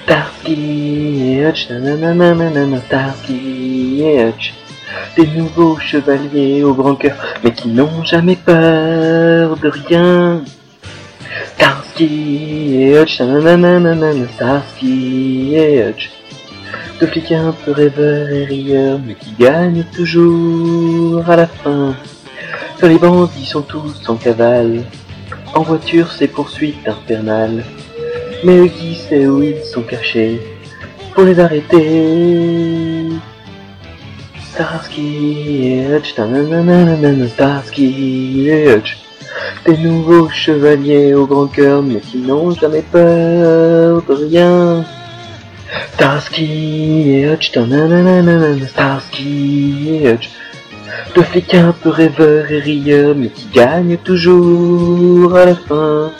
Starsky 0.03 1.37
Hutch, 1.39 1.67
Starsky 2.87 4.03
Hutch, 4.03 4.53
des 5.15 5.27
nouveaux 5.27 5.77
chevaliers 5.77 6.63
au 6.63 6.73
cœur, 6.95 7.15
mais 7.43 7.51
qui 7.51 7.69
n'ont 7.69 8.03
jamais 8.03 8.35
peur 8.35 9.55
de 9.57 9.69
rien. 9.69 10.43
Starsky 11.99 12.75
et 12.81 12.97
Hutch, 12.97 13.15
Starsky 14.35 15.53
et 15.53 15.83
Hutch, 15.83 16.11
deux 16.97 17.07
flics 17.07 17.33
un 17.33 17.51
peu 17.51 17.71
rêveurs 17.73 18.29
et 18.29 18.45
rieurs, 18.45 18.99
mais 19.05 19.15
qui 19.15 19.33
gagnent 19.37 19.83
toujours 19.93 21.29
à 21.29 21.35
la 21.35 21.47
fin. 21.47 21.93
Que 22.79 22.85
les 22.85 22.97
bandits 22.97 23.45
sont 23.45 23.63
tous 23.63 24.07
en 24.07 24.15
cavale, 24.15 24.85
en 25.53 25.61
voiture 25.61 26.09
c'est 26.13 26.29
poursuite 26.29 26.87
infernale. 26.87 27.65
Mais 28.45 28.55
Huggy 28.55 28.95
sait 28.95 29.27
où 29.27 29.43
ils 29.43 29.61
sont 29.61 29.81
cachés 29.81 30.39
pour 31.13 31.25
les 31.25 31.37
arrêter. 31.37 33.09
Starsky 34.53 35.67
et 35.67 35.97
Hutch, 35.97 36.17
nananana, 36.17 37.27
Starsky 37.27 38.47
et 38.47 38.73
Hutch, 38.73 38.99
des 39.65 39.77
nouveaux 39.77 40.29
chevaliers 40.29 41.13
au 41.13 41.25
grand 41.25 41.47
cœur, 41.47 41.81
mais 41.81 41.99
qui 41.99 42.17
n'ont 42.17 42.51
jamais 42.51 42.83
peur 42.91 44.01
de 44.07 44.13
rien. 44.13 44.85
Starsky 45.93 47.11
et 47.11 47.25
Hutch, 47.27 47.51
Starsky 48.67 49.89
et 49.91 50.11
Hutch, 50.11 50.29
deux 51.15 51.23
flics 51.23 51.53
un 51.53 51.73
peu 51.73 51.89
rêveurs 51.89 52.51
et 52.51 52.59
rieurs, 52.59 53.15
mais 53.15 53.29
qui 53.29 53.47
gagnent 53.53 53.97
toujours 53.97 55.35
à 55.35 55.45
la 55.45 55.55
fin. 55.55 56.11